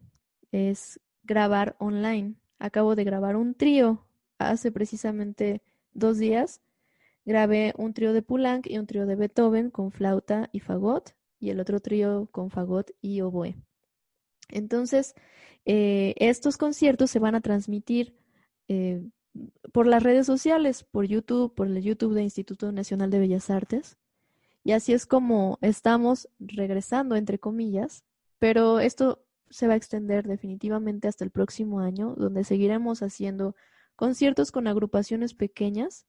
es 0.52 1.00
grabar 1.24 1.76
online. 1.80 2.36
Acabo 2.60 2.96
de 2.96 3.04
grabar 3.04 3.36
un 3.36 3.56
trío 3.56 4.06
hace 4.38 4.72
precisamente 4.72 5.64
dos 5.92 6.20
días. 6.20 6.62
Grabé 7.26 7.74
un 7.78 7.96
trío 7.96 8.14
de 8.14 8.22
Poulenc 8.22 8.68
y 8.68 8.78
un 8.78 8.86
trío 8.86 9.08
de 9.08 9.16
Beethoven 9.16 9.72
con 9.72 9.92
flauta 9.92 10.50
y 10.52 10.60
fagot 10.60 11.16
y 11.40 11.50
el 11.50 11.60
otro 11.60 11.80
trío 11.80 12.28
con 12.32 12.52
fagot 12.52 12.92
y 13.02 13.22
oboe. 13.22 13.56
Entonces, 14.50 15.16
eh, 15.66 16.14
estos 16.18 16.58
conciertos 16.58 17.10
se 17.10 17.18
van 17.18 17.34
a 17.34 17.42
transmitir 17.42 18.16
eh, 18.68 19.02
por 19.72 19.88
las 19.88 20.04
redes 20.04 20.28
sociales, 20.28 20.84
por 20.84 21.08
YouTube, 21.08 21.56
por 21.56 21.66
el 21.66 21.82
YouTube 21.82 22.14
del 22.14 22.26
Instituto 22.26 22.72
Nacional 22.72 23.10
de 23.10 23.20
Bellas 23.20 23.50
Artes. 23.50 23.98
Y 24.64 24.74
así 24.74 24.94
es 24.94 25.06
como 25.06 25.58
estamos 25.62 26.30
regresando, 26.40 27.16
entre 27.16 27.40
comillas, 27.40 28.04
pero 28.40 28.80
esto 28.80 29.24
se 29.50 29.68
va 29.68 29.74
a 29.74 29.78
extender 29.78 30.28
definitivamente 30.28 31.08
hasta 31.08 31.24
el 31.24 31.32
próximo 31.32 31.80
año, 31.80 32.14
donde 32.16 32.44
seguiremos 32.44 33.02
haciendo 33.02 33.56
conciertos 33.96 34.52
con 34.52 34.68
agrupaciones 34.68 35.34
pequeñas 35.34 36.06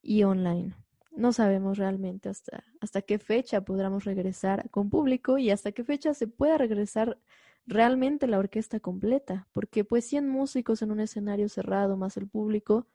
y 0.00 0.24
online. 0.24 0.74
No 1.10 1.32
sabemos 1.32 1.76
realmente 1.76 2.30
hasta, 2.30 2.64
hasta 2.80 3.02
qué 3.02 3.18
fecha 3.18 3.60
podremos 3.60 4.04
regresar 4.04 4.70
con 4.70 4.88
público 4.88 5.36
y 5.38 5.50
hasta 5.50 5.72
qué 5.72 5.84
fecha 5.84 6.14
se 6.14 6.26
pueda 6.26 6.56
regresar 6.56 7.18
realmente 7.66 8.26
la 8.26 8.38
orquesta 8.38 8.80
completa, 8.80 9.46
porque 9.52 9.84
pues 9.84 10.06
100 10.06 10.28
músicos 10.28 10.82
en 10.82 10.90
un 10.90 11.00
escenario 11.00 11.48
cerrado 11.48 11.96
más 11.96 12.16
el 12.16 12.28
público 12.28 12.86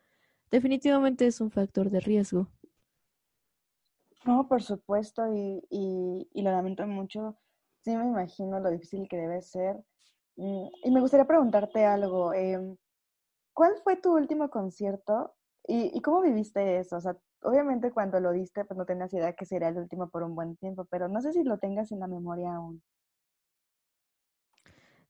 definitivamente 0.52 1.28
es 1.28 1.40
un 1.42 1.52
factor 1.52 1.90
de 1.90 2.00
riesgo. 2.00 2.50
No, 4.26 4.48
por 4.48 4.62
supuesto, 4.62 5.34
y, 5.34 5.64
y, 5.70 6.42
lo 6.42 6.52
lamento 6.52 6.86
mucho. 6.88 7.38
Sí 7.82 7.96
me 7.96 8.06
imagino 8.08 8.60
lo 8.60 8.70
difícil 8.70 9.08
que 9.08 9.18
debe 9.18 9.42
ser. 9.42 9.78
Mm, 10.36 10.68
y, 10.84 10.92
me 10.92 11.02
gustaría 11.02 11.26
preguntarte 11.26 11.86
algo. 11.86 12.34
Em, 12.34 12.78
¿Cuál 13.54 13.74
fue 13.84 13.98
tu 13.98 14.16
último 14.16 14.50
concierto 14.50 15.36
y, 15.68 15.98
y, 15.98 16.02
cómo 16.02 16.22
viviste 16.22 16.80
eso? 16.80 16.98
O 16.98 17.02
sea, 17.02 17.18
obviamente 17.44 17.92
cuando 17.92 18.20
lo 18.20 18.32
diste, 18.32 18.66
pues 18.66 18.78
no 18.78 18.86
tenías 18.86 19.14
idea 19.14 19.34
que 19.34 19.46
sería 19.46 19.70
el 19.70 19.78
último 19.78 20.10
por 20.10 20.24
un 20.24 20.36
buen 20.36 20.58
tiempo, 20.58 20.86
pero 20.86 21.08
no 21.10 21.22
sé 21.22 21.34
si 21.34 21.44
lo 21.44 21.58
tengas 21.60 21.92
en 21.92 22.00
la 22.02 22.08
memoria 22.08 22.56
aún. 22.56 22.82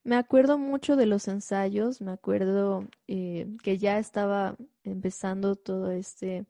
Me 0.08 0.16
acuerdo 0.16 0.58
mucho 0.58 0.96
de 0.96 1.06
los 1.06 1.28
ensayos, 1.28 2.02
me 2.02 2.12
acuerdo 2.14 2.88
eh, 3.08 3.46
que 3.62 3.78
ya 3.78 4.00
estaba 4.00 4.56
empezando 4.86 5.58
todo 5.58 5.92
este 5.92 6.46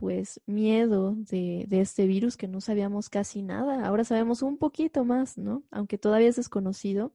pues 0.00 0.40
miedo 0.46 1.14
de, 1.14 1.66
este 1.70 2.06
virus 2.06 2.38
que 2.38 2.48
no 2.48 2.62
sabíamos 2.62 3.10
casi 3.10 3.42
nada. 3.42 3.86
Ahora 3.86 4.02
sabemos 4.02 4.40
un 4.40 4.56
poquito 4.56 5.04
más, 5.04 5.36
¿no? 5.36 5.62
Aunque 5.70 5.98
todavía 5.98 6.28
es 6.28 6.36
desconocido. 6.36 7.12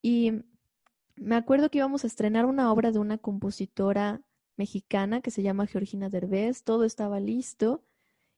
Y 0.00 0.32
me 1.16 1.36
acuerdo 1.36 1.70
que 1.70 1.78
íbamos 1.78 2.04
a 2.04 2.06
estrenar 2.06 2.46
una 2.46 2.72
obra 2.72 2.92
de 2.92 2.98
una 2.98 3.18
compositora 3.18 4.22
mexicana 4.56 5.20
que 5.20 5.30
se 5.30 5.42
llama 5.42 5.66
Georgina 5.66 6.08
Derbez. 6.08 6.64
Todo 6.64 6.84
estaba 6.84 7.20
listo. 7.20 7.84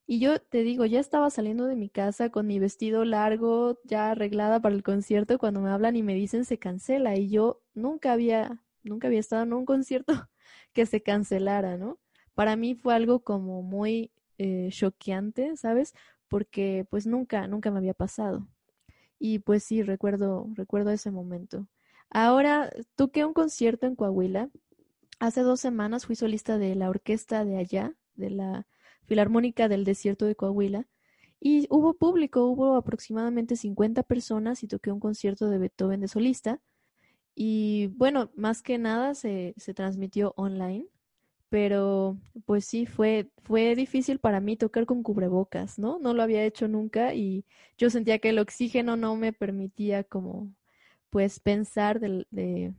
Y 0.04 0.18
yo 0.18 0.40
te 0.40 0.64
digo, 0.64 0.84
ya 0.84 0.98
estaba 0.98 1.30
saliendo 1.30 1.66
de 1.66 1.76
mi 1.76 1.88
casa 1.88 2.30
con 2.30 2.48
mi 2.48 2.58
vestido 2.58 3.04
largo, 3.04 3.78
ya 3.84 4.10
arreglada 4.10 4.60
para 4.60 4.74
el 4.74 4.82
concierto, 4.82 5.38
cuando 5.38 5.60
me 5.60 5.70
hablan 5.70 5.94
y 5.94 6.02
me 6.02 6.16
dicen 6.16 6.44
se 6.44 6.58
cancela. 6.58 7.16
Y 7.16 7.28
yo 7.30 7.62
nunca 7.72 8.12
había, 8.12 8.64
nunca 8.82 9.06
había 9.06 9.20
estado 9.20 9.44
en 9.44 9.52
un 9.52 9.64
concierto 9.64 10.12
que 10.72 10.86
se 10.86 11.02
cancelara, 11.04 11.76
¿no? 11.76 12.00
Para 12.34 12.56
mí 12.56 12.74
fue 12.74 12.94
algo 12.94 13.20
como 13.20 13.62
muy 13.62 14.10
eh, 14.38 14.68
choqueante, 14.72 15.56
¿sabes? 15.56 15.94
Porque 16.28 16.86
pues 16.90 17.06
nunca, 17.06 17.46
nunca 17.46 17.70
me 17.70 17.78
había 17.78 17.94
pasado. 17.94 18.46
Y 19.18 19.38
pues 19.40 19.64
sí, 19.64 19.82
recuerdo, 19.82 20.48
recuerdo 20.54 20.90
ese 20.90 21.10
momento. 21.10 21.68
Ahora 22.10 22.70
toqué 22.96 23.24
un 23.24 23.32
concierto 23.32 23.86
en 23.86 23.96
Coahuila. 23.96 24.50
Hace 25.20 25.42
dos 25.42 25.60
semanas 25.60 26.06
fui 26.06 26.16
solista 26.16 26.58
de 26.58 26.74
la 26.74 26.90
orquesta 26.90 27.44
de 27.44 27.58
allá, 27.58 27.94
de 28.16 28.30
la 28.30 28.66
Filarmónica 29.06 29.68
del 29.68 29.84
Desierto 29.84 30.26
de 30.26 30.36
Coahuila. 30.36 30.86
Y 31.40 31.66
hubo 31.70 31.94
público, 31.94 32.46
hubo 32.46 32.76
aproximadamente 32.76 33.56
50 33.56 34.02
personas 34.02 34.62
y 34.62 34.68
toqué 34.68 34.90
un 34.90 35.00
concierto 35.00 35.48
de 35.48 35.58
Beethoven 35.58 36.00
de 36.00 36.08
solista. 36.08 36.60
Y 37.34 37.88
bueno, 37.96 38.30
más 38.34 38.62
que 38.62 38.78
nada 38.78 39.14
se, 39.14 39.54
se 39.56 39.74
transmitió 39.74 40.34
online, 40.36 40.86
pero 41.54 42.18
pues 42.46 42.64
sí, 42.64 42.84
fue, 42.84 43.30
fue 43.44 43.76
difícil 43.76 44.18
para 44.18 44.40
mí 44.40 44.56
tocar 44.56 44.86
con 44.86 45.04
cubrebocas, 45.04 45.78
¿no? 45.78 46.00
No 46.00 46.12
lo 46.12 46.24
había 46.24 46.44
hecho 46.44 46.66
nunca 46.66 47.14
y 47.14 47.44
yo 47.78 47.90
sentía 47.90 48.18
que 48.18 48.30
el 48.30 48.40
oxígeno 48.40 48.96
no 48.96 49.14
me 49.14 49.32
permitía 49.32 50.02
como 50.02 50.52
pues 51.10 51.38
pensar 51.38 52.00
de, 52.00 52.74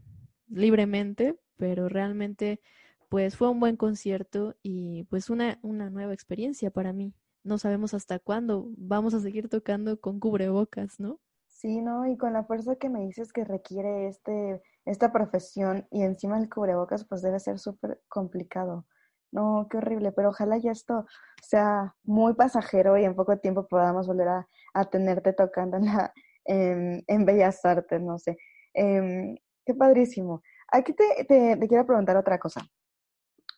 libremente, 0.49 1.37
pero 1.55 1.87
realmente 1.87 2.59
pues 3.07 3.37
fue 3.37 3.49
un 3.49 3.61
buen 3.61 3.77
concierto 3.77 4.57
y 4.61 5.05
pues 5.05 5.29
una, 5.29 5.57
una 5.61 5.89
nueva 5.89 6.13
experiencia 6.13 6.69
para 6.69 6.91
mí. 6.91 7.13
No 7.45 7.57
sabemos 7.57 7.93
hasta 7.93 8.19
cuándo 8.19 8.73
vamos 8.75 9.13
a 9.13 9.21
seguir 9.21 9.47
tocando 9.47 10.01
con 10.01 10.19
cubrebocas, 10.19 10.99
¿no? 10.99 11.21
Sí, 11.47 11.79
¿no? 11.79 12.05
Y 12.07 12.17
con 12.17 12.33
la 12.33 12.43
fuerza 12.43 12.75
que 12.75 12.89
me 12.89 13.05
dices 13.05 13.31
que 13.31 13.45
requiere 13.45 14.09
este, 14.09 14.61
esta 14.85 15.11
profesión 15.11 15.87
y 15.91 16.03
encima 16.03 16.37
el 16.37 16.49
cubrebocas, 16.49 17.05
pues 17.05 17.21
debe 17.21 17.39
ser 17.39 17.59
súper 17.59 18.01
complicado. 18.07 18.85
No, 19.31 19.67
qué 19.69 19.77
horrible, 19.77 20.11
pero 20.11 20.29
ojalá 20.29 20.57
ya 20.57 20.71
esto 20.71 21.05
sea 21.41 21.95
muy 22.03 22.33
pasajero 22.35 22.97
y 22.97 23.03
en 23.03 23.15
poco 23.15 23.37
tiempo 23.37 23.67
podamos 23.67 24.07
volver 24.07 24.27
a, 24.29 24.47
a 24.73 24.85
tenerte 24.89 25.33
tocando 25.33 25.77
en, 25.77 25.85
la, 25.85 26.13
en, 26.45 27.25
Bellas 27.25 27.65
Artes, 27.65 28.01
no 28.01 28.17
sé. 28.19 28.37
Em, 28.73 29.35
qué 29.65 29.73
padrísimo. 29.73 30.41
Aquí 30.71 30.93
te, 30.93 31.25
te, 31.25 31.57
te, 31.57 31.67
quiero 31.67 31.85
preguntar 31.85 32.17
otra 32.17 32.39
cosa. 32.39 32.61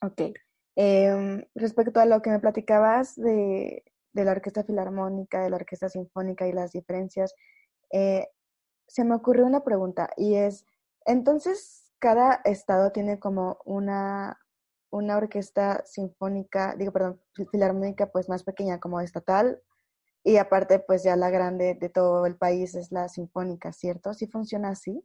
Ok. 0.01 0.21
Em, 0.75 1.43
respecto 1.55 1.99
a 1.99 2.05
lo 2.05 2.21
que 2.21 2.29
me 2.29 2.39
platicabas 2.39 3.15
de, 3.15 3.83
de 4.13 4.25
la 4.25 4.31
Orquesta 4.31 4.63
Filarmónica, 4.63 5.41
de 5.41 5.49
la 5.49 5.57
Orquesta 5.57 5.89
Sinfónica 5.89 6.47
y 6.47 6.53
las 6.53 6.71
diferencias, 6.71 7.33
eh, 7.91 8.27
se 8.87 9.03
me 9.03 9.15
ocurrió 9.15 9.45
una 9.45 9.63
pregunta 9.63 10.09
y 10.17 10.35
es, 10.35 10.65
entonces, 11.07 11.91
cada 11.99 12.35
estado 12.45 12.91
tiene 12.91 13.19
como 13.19 13.59
una, 13.65 14.39
una 14.91 15.17
orquesta 15.17 15.83
sinfónica, 15.85 16.75
digo, 16.77 16.93
perdón, 16.93 17.21
filarmónica 17.51 18.11
pues 18.11 18.29
más 18.29 18.43
pequeña 18.43 18.79
como 18.79 19.01
estatal 19.01 19.61
y 20.23 20.37
aparte 20.37 20.79
pues 20.79 21.03
ya 21.03 21.15
la 21.17 21.31
grande 21.31 21.75
de 21.75 21.89
todo 21.89 22.25
el 22.27 22.37
país 22.37 22.75
es 22.75 22.91
la 22.91 23.09
sinfónica, 23.09 23.73
¿cierto? 23.73 24.13
¿Sí 24.13 24.27
funciona 24.27 24.69
así? 24.69 25.03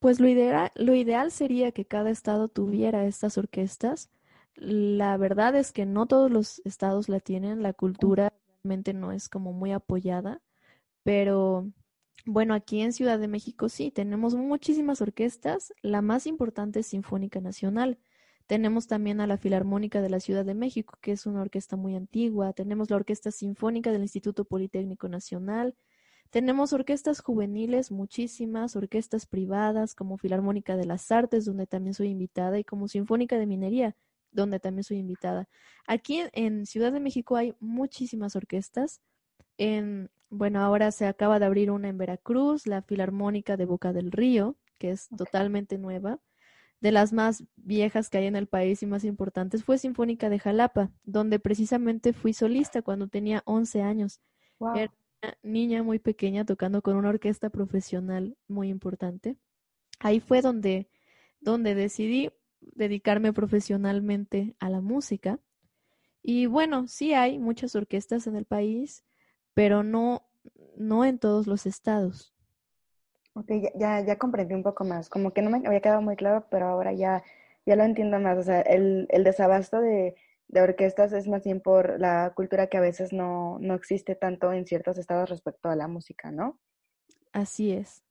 Pues 0.00 0.20
lo 0.20 0.28
ideal, 0.28 0.70
lo 0.76 0.94
ideal 0.94 1.32
sería 1.32 1.72
que 1.72 1.86
cada 1.86 2.10
estado 2.10 2.48
tuviera 2.48 3.04
estas 3.06 3.36
orquestas. 3.38 4.10
La 4.54 5.16
verdad 5.16 5.56
es 5.56 5.72
que 5.72 5.86
no 5.86 6.06
todos 6.06 6.30
los 6.30 6.60
estados 6.64 7.08
la 7.08 7.20
tienen, 7.20 7.62
la 7.62 7.72
cultura 7.72 8.32
realmente 8.62 8.94
no 8.94 9.12
es 9.12 9.28
como 9.28 9.52
muy 9.52 9.72
apoyada. 9.72 10.40
Pero 11.04 11.68
bueno, 12.26 12.54
aquí 12.54 12.80
en 12.80 12.92
Ciudad 12.92 13.18
de 13.18 13.28
México 13.28 13.68
sí, 13.68 13.90
tenemos 13.90 14.34
muchísimas 14.34 15.00
orquestas. 15.00 15.72
La 15.82 16.02
más 16.02 16.26
importante 16.26 16.80
es 16.80 16.88
Sinfónica 16.88 17.40
Nacional. 17.40 17.98
Tenemos 18.46 18.86
también 18.86 19.20
a 19.20 19.26
la 19.26 19.36
Filarmónica 19.36 20.00
de 20.00 20.08
la 20.08 20.20
Ciudad 20.20 20.44
de 20.44 20.54
México, 20.54 20.98
que 21.02 21.12
es 21.12 21.26
una 21.26 21.42
orquesta 21.42 21.76
muy 21.76 21.94
antigua. 21.94 22.54
Tenemos 22.54 22.88
la 22.88 22.96
Orquesta 22.96 23.30
Sinfónica 23.30 23.92
del 23.92 24.02
Instituto 24.02 24.46
Politécnico 24.46 25.06
Nacional. 25.08 25.76
Tenemos 26.30 26.72
orquestas 26.72 27.20
juveniles, 27.20 27.90
muchísimas, 27.90 28.74
orquestas 28.74 29.26
privadas 29.26 29.94
como 29.94 30.16
Filarmónica 30.16 30.76
de 30.76 30.86
las 30.86 31.10
Artes, 31.12 31.44
donde 31.44 31.66
también 31.66 31.94
soy 31.94 32.08
invitada, 32.08 32.58
y 32.58 32.64
como 32.64 32.88
Sinfónica 32.88 33.38
de 33.38 33.46
Minería, 33.46 33.96
donde 34.30 34.60
también 34.60 34.84
soy 34.84 34.98
invitada. 34.98 35.48
Aquí 35.86 36.22
en 36.32 36.66
Ciudad 36.66 36.92
de 36.92 37.00
México 37.00 37.36
hay 37.36 37.54
muchísimas 37.60 38.34
orquestas. 38.34 39.00
En, 39.58 40.10
bueno, 40.30 40.60
ahora 40.60 40.90
se 40.92 41.06
acaba 41.06 41.38
de 41.38 41.46
abrir 41.46 41.70
una 41.70 41.88
en 41.88 41.98
Veracruz, 41.98 42.66
la 42.66 42.82
Filarmónica 42.82 43.56
de 43.56 43.64
Boca 43.64 43.92
del 43.92 44.12
Río, 44.12 44.56
que 44.78 44.90
es 44.90 45.08
totalmente 45.16 45.78
nueva. 45.78 46.20
De 46.80 46.92
las 46.92 47.12
más 47.12 47.44
viejas 47.56 48.08
que 48.08 48.18
hay 48.18 48.26
en 48.26 48.36
el 48.36 48.46
país 48.46 48.82
y 48.82 48.86
más 48.86 49.04
importantes 49.04 49.64
fue 49.64 49.78
Sinfónica 49.78 50.28
de 50.28 50.38
Jalapa, 50.38 50.92
donde 51.02 51.40
precisamente 51.40 52.12
fui 52.12 52.32
solista 52.32 52.82
cuando 52.82 53.08
tenía 53.08 53.42
11 53.46 53.82
años. 53.82 54.20
Era 54.60 54.92
una 55.22 55.36
niña 55.42 55.82
muy 55.82 55.98
pequeña 55.98 56.44
tocando 56.44 56.82
con 56.82 56.96
una 56.96 57.08
orquesta 57.08 57.50
profesional 57.50 58.36
muy 58.46 58.68
importante. 58.68 59.36
Ahí 59.98 60.20
fue 60.20 60.40
donde, 60.40 60.88
donde 61.40 61.74
decidí 61.74 62.30
dedicarme 62.60 63.32
profesionalmente 63.32 64.54
a 64.60 64.70
la 64.70 64.80
música. 64.80 65.40
Y 66.22 66.46
bueno, 66.46 66.86
sí 66.86 67.14
hay 67.14 67.38
muchas 67.38 67.74
orquestas 67.74 68.26
en 68.28 68.36
el 68.36 68.44
país 68.44 69.04
pero 69.58 69.82
no, 69.82 70.22
no 70.76 71.04
en 71.04 71.18
todos 71.18 71.48
los 71.48 71.66
estados. 71.66 72.32
Ok, 73.34 73.50
ya, 73.74 74.00
ya, 74.02 74.16
comprendí 74.16 74.54
un 74.54 74.62
poco 74.62 74.84
más. 74.84 75.08
Como 75.08 75.32
que 75.32 75.42
no 75.42 75.50
me 75.50 75.66
había 75.66 75.80
quedado 75.80 76.00
muy 76.00 76.14
claro, 76.14 76.46
pero 76.48 76.68
ahora 76.68 76.92
ya, 76.92 77.24
ya 77.66 77.74
lo 77.74 77.82
entiendo 77.82 78.20
más. 78.20 78.38
O 78.38 78.44
sea, 78.44 78.60
el, 78.60 79.08
el 79.10 79.24
desabasto 79.24 79.80
de, 79.80 80.14
de, 80.46 80.62
orquestas 80.62 81.12
es 81.12 81.26
más 81.26 81.42
bien 81.42 81.60
por 81.60 81.98
la 81.98 82.34
cultura 82.36 82.68
que 82.68 82.76
a 82.76 82.80
veces 82.80 83.12
no, 83.12 83.58
no, 83.58 83.74
existe 83.74 84.14
tanto 84.14 84.52
en 84.52 84.64
ciertos 84.64 84.96
estados 84.96 85.28
respecto 85.28 85.68
a 85.68 85.74
la 85.74 85.88
música, 85.88 86.30
¿no? 86.30 86.60
Así 87.32 87.72
es. 87.72 88.04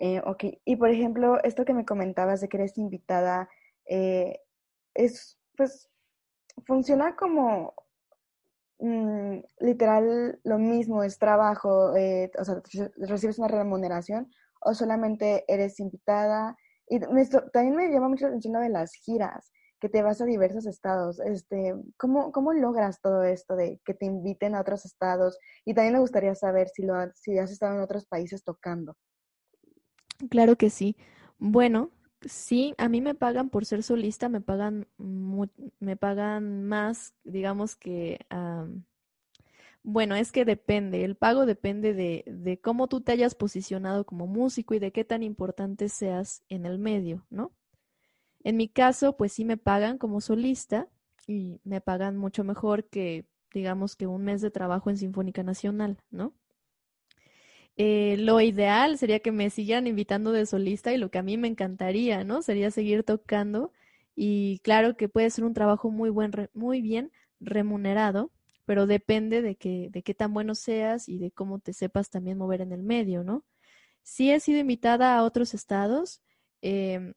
Eh, 0.00 0.22
ok, 0.24 0.44
y 0.64 0.76
por 0.76 0.88
ejemplo, 0.88 1.38
esto 1.44 1.66
que 1.66 1.74
me 1.74 1.84
comentabas 1.84 2.40
de 2.40 2.48
que 2.48 2.56
eres 2.56 2.78
invitada, 2.78 3.50
eh, 3.84 4.40
es, 4.94 5.38
pues, 5.54 5.90
funciona 6.64 7.14
como 7.14 7.74
Mm, 8.80 9.40
literal 9.58 10.38
lo 10.44 10.58
mismo, 10.58 11.02
es 11.02 11.18
trabajo, 11.18 11.96
eh, 11.96 12.30
o 12.38 12.44
sea, 12.44 12.62
recibes 12.96 13.38
una 13.38 13.48
remuneración 13.48 14.30
o 14.60 14.74
solamente 14.74 15.44
eres 15.48 15.80
invitada. 15.80 16.56
Y 16.88 17.00
también 17.00 17.76
me 17.76 17.90
llama 17.90 18.08
mucho 18.08 18.24
la 18.24 18.30
atención 18.30 18.54
lo 18.54 18.60
de 18.60 18.70
las 18.70 18.92
giras, 18.94 19.52
que 19.80 19.88
te 19.88 20.02
vas 20.02 20.20
a 20.20 20.24
diversos 20.24 20.66
estados. 20.66 21.20
Este, 21.20 21.74
¿cómo, 21.96 22.32
¿Cómo 22.32 22.52
logras 22.52 23.00
todo 23.00 23.22
esto 23.24 23.56
de 23.56 23.80
que 23.84 23.94
te 23.94 24.06
inviten 24.06 24.54
a 24.54 24.60
otros 24.60 24.84
estados? 24.84 25.38
Y 25.64 25.74
también 25.74 25.94
me 25.94 26.00
gustaría 26.00 26.34
saber 26.34 26.68
si, 26.68 26.82
lo, 26.84 26.94
si 27.14 27.38
has 27.38 27.50
estado 27.50 27.74
en 27.74 27.82
otros 27.82 28.06
países 28.06 28.42
tocando. 28.44 28.96
Claro 30.30 30.56
que 30.56 30.70
sí. 30.70 30.96
Bueno, 31.38 31.90
Sí, 32.22 32.74
a 32.78 32.88
mí 32.88 33.00
me 33.00 33.14
pagan 33.14 33.48
por 33.48 33.64
ser 33.64 33.82
solista, 33.84 34.28
me 34.28 34.40
pagan, 34.40 34.88
me 34.98 35.96
pagan 35.96 36.64
más, 36.64 37.14
digamos 37.22 37.76
que, 37.76 38.18
bueno, 39.82 40.14
es 40.16 40.32
que 40.32 40.44
depende, 40.44 41.04
el 41.04 41.16
pago 41.16 41.46
depende 41.46 41.94
de, 41.94 42.24
de 42.26 42.60
cómo 42.60 42.88
tú 42.88 43.00
te 43.00 43.12
hayas 43.12 43.34
posicionado 43.34 44.04
como 44.04 44.26
músico 44.26 44.74
y 44.74 44.78
de 44.78 44.92
qué 44.92 45.04
tan 45.04 45.22
importante 45.22 45.88
seas 45.88 46.42
en 46.48 46.66
el 46.66 46.78
medio, 46.78 47.26
¿no? 47.30 47.52
En 48.44 48.56
mi 48.56 48.68
caso, 48.68 49.16
pues 49.16 49.32
sí 49.32 49.44
me 49.44 49.56
pagan 49.56 49.98
como 49.98 50.20
solista 50.20 50.88
y 51.26 51.60
me 51.64 51.80
pagan 51.80 52.16
mucho 52.16 52.44
mejor 52.44 52.86
que, 52.88 53.26
digamos, 53.52 53.96
que 53.96 54.06
un 54.06 54.24
mes 54.24 54.42
de 54.42 54.50
trabajo 54.50 54.90
en 54.90 54.98
Sinfónica 54.98 55.42
Nacional, 55.42 55.98
¿no? 56.10 56.34
Eh, 57.80 58.16
lo 58.18 58.40
ideal 58.40 58.98
sería 58.98 59.20
que 59.20 59.30
me 59.32 59.50
siguieran 59.50 59.86
invitando 59.86 60.32
de 60.32 60.46
solista 60.46 60.92
y 60.92 60.98
lo 60.98 61.10
que 61.10 61.18
a 61.18 61.22
mí 61.22 61.36
me 61.38 61.46
encantaría, 61.48 62.24
¿no? 62.24 62.42
Sería 62.42 62.70
seguir 62.72 63.04
tocando 63.04 63.72
y 64.16 64.58
claro 64.64 64.96
que 64.96 65.08
puede 65.08 65.30
ser 65.30 65.44
un 65.44 65.54
trabajo 65.54 65.90
muy 65.90 66.10
buen, 66.10 66.32
muy 66.54 66.82
bien 66.82 67.12
remunerado, 67.40 68.32
pero 68.64 68.86
depende 68.88 69.42
de 69.42 69.54
que, 69.56 69.90
de 69.92 70.02
qué 70.02 70.12
tan 70.14 70.34
bueno 70.34 70.56
seas 70.56 71.08
y 71.08 71.18
de 71.18 71.30
cómo 71.30 71.60
te 71.60 71.72
sepas 71.72 72.10
también 72.10 72.36
mover 72.38 72.62
en 72.62 72.72
el 72.72 72.82
medio, 72.82 73.22
¿no? 73.22 73.44
Sí 74.02 74.30
he 74.32 74.40
sido 74.40 74.60
invitada 74.60 75.16
a 75.16 75.24
otros 75.24 75.54
estados. 75.54 76.22
Em, 76.62 77.14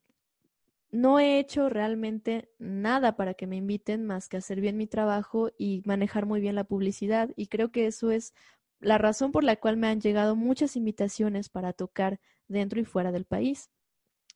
no 0.90 1.18
he 1.18 1.38
hecho 1.38 1.68
realmente 1.68 2.50
nada 2.58 3.16
para 3.16 3.34
que 3.34 3.46
me 3.46 3.56
inviten 3.56 4.04
más 4.06 4.28
que 4.28 4.36
hacer 4.36 4.60
bien 4.60 4.76
mi 4.76 4.86
trabajo 4.86 5.50
y 5.58 5.82
manejar 5.86 6.26
muy 6.26 6.40
bien 6.40 6.54
la 6.54 6.64
publicidad. 6.64 7.30
Y 7.36 7.46
creo 7.48 7.72
que 7.72 7.86
eso 7.86 8.10
es 8.10 8.34
la 8.82 8.98
razón 8.98 9.32
por 9.32 9.44
la 9.44 9.56
cual 9.56 9.76
me 9.76 9.86
han 9.86 10.00
llegado 10.00 10.36
muchas 10.36 10.76
invitaciones 10.76 11.48
para 11.48 11.72
tocar 11.72 12.20
dentro 12.48 12.80
y 12.80 12.84
fuera 12.84 13.12
del 13.12 13.24
país. 13.24 13.70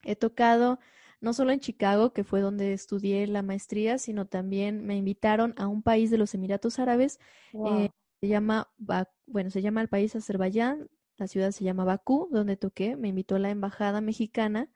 He 0.04 0.16
tocado 0.16 0.78
no 1.20 1.32
solo 1.32 1.50
en 1.50 1.60
Chicago, 1.60 2.12
que 2.12 2.24
fue 2.24 2.40
donde 2.40 2.72
estudié 2.72 3.26
la 3.26 3.42
maestría, 3.42 3.98
sino 3.98 4.26
también 4.26 4.86
me 4.86 4.96
invitaron 4.96 5.54
a 5.56 5.66
un 5.66 5.82
país 5.82 6.10
de 6.10 6.18
los 6.18 6.34
Emiratos 6.34 6.78
Árabes. 6.78 7.18
Eh, 7.52 7.90
se 8.20 8.28
llama, 8.28 8.70
bueno, 9.26 9.50
se 9.50 9.62
llama 9.62 9.80
el 9.80 9.88
país 9.88 10.14
Azerbaiyán, 10.14 10.88
la 11.16 11.26
ciudad 11.26 11.50
se 11.50 11.64
llama 11.64 11.84
Bakú, 11.84 12.28
donde 12.30 12.56
toqué. 12.56 12.96
Me 12.96 13.08
invitó 13.08 13.38
la 13.38 13.50
embajada 13.50 14.00
mexicana 14.00 14.70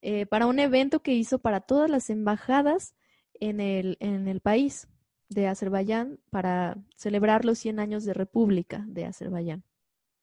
eh, 0.00 0.26
para 0.26 0.46
un 0.46 0.58
evento 0.58 1.02
que 1.02 1.12
hizo 1.12 1.40
para 1.40 1.60
todas 1.60 1.90
las 1.90 2.08
embajadas 2.08 2.94
en 3.34 3.60
el, 3.60 3.96
en 4.00 4.28
el 4.28 4.40
país 4.40 4.88
de 5.34 5.48
Azerbaiyán 5.48 6.20
para 6.30 6.78
celebrar 6.96 7.44
los 7.44 7.58
100 7.58 7.80
años 7.80 8.04
de 8.04 8.14
República 8.14 8.84
de 8.86 9.04
Azerbaiyán. 9.04 9.64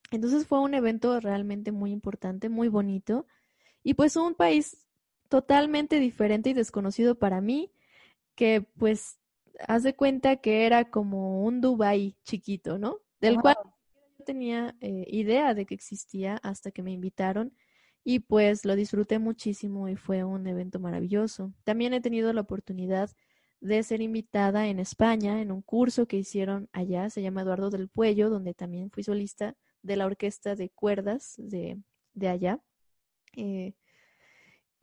Entonces 0.09 0.47
fue 0.47 0.59
un 0.59 0.73
evento 0.73 1.19
realmente 1.19 1.71
muy 1.71 1.91
importante, 1.91 2.49
muy 2.49 2.69
bonito. 2.69 3.27
Y 3.83 3.93
pues 3.93 4.15
un 4.15 4.35
país 4.35 4.85
totalmente 5.27 5.99
diferente 5.99 6.49
y 6.49 6.53
desconocido 6.53 7.15
para 7.15 7.41
mí, 7.41 7.71
que 8.35 8.61
pues 8.77 9.19
haz 9.67 9.83
de 9.83 9.95
cuenta 9.95 10.37
que 10.37 10.65
era 10.65 10.89
como 10.89 11.43
un 11.43 11.61
Dubai 11.61 12.15
chiquito, 12.23 12.77
¿no? 12.77 12.99
Del 13.19 13.39
cual 13.39 13.57
no 13.63 14.25
tenía 14.25 14.75
eh, 14.79 15.05
idea 15.07 15.53
de 15.53 15.65
que 15.65 15.75
existía 15.75 16.39
hasta 16.41 16.71
que 16.71 16.83
me 16.83 16.91
invitaron 16.91 17.53
y 18.03 18.19
pues 18.19 18.65
lo 18.65 18.75
disfruté 18.75 19.19
muchísimo 19.19 19.89
y 19.89 19.95
fue 19.95 20.23
un 20.23 20.47
evento 20.47 20.79
maravilloso. 20.79 21.53
También 21.63 21.93
he 21.93 22.01
tenido 22.01 22.33
la 22.33 22.41
oportunidad 22.41 23.09
de 23.09 23.15
ser 23.83 24.01
invitada 24.01 24.67
en 24.67 24.79
España 24.79 25.41
en 25.41 25.51
un 25.51 25.61
curso 25.61 26.07
que 26.07 26.17
hicieron 26.17 26.69
allá, 26.73 27.09
se 27.09 27.21
llama 27.21 27.41
Eduardo 27.41 27.69
del 27.69 27.89
Puello, 27.89 28.29
donde 28.29 28.53
también 28.53 28.89
fui 28.91 29.03
solista 29.03 29.55
de 29.83 29.95
la 29.95 30.05
orquesta 30.05 30.55
de 30.55 30.69
cuerdas 30.69 31.35
de, 31.37 31.81
allá. 32.27 32.59
Eh, 33.35 33.73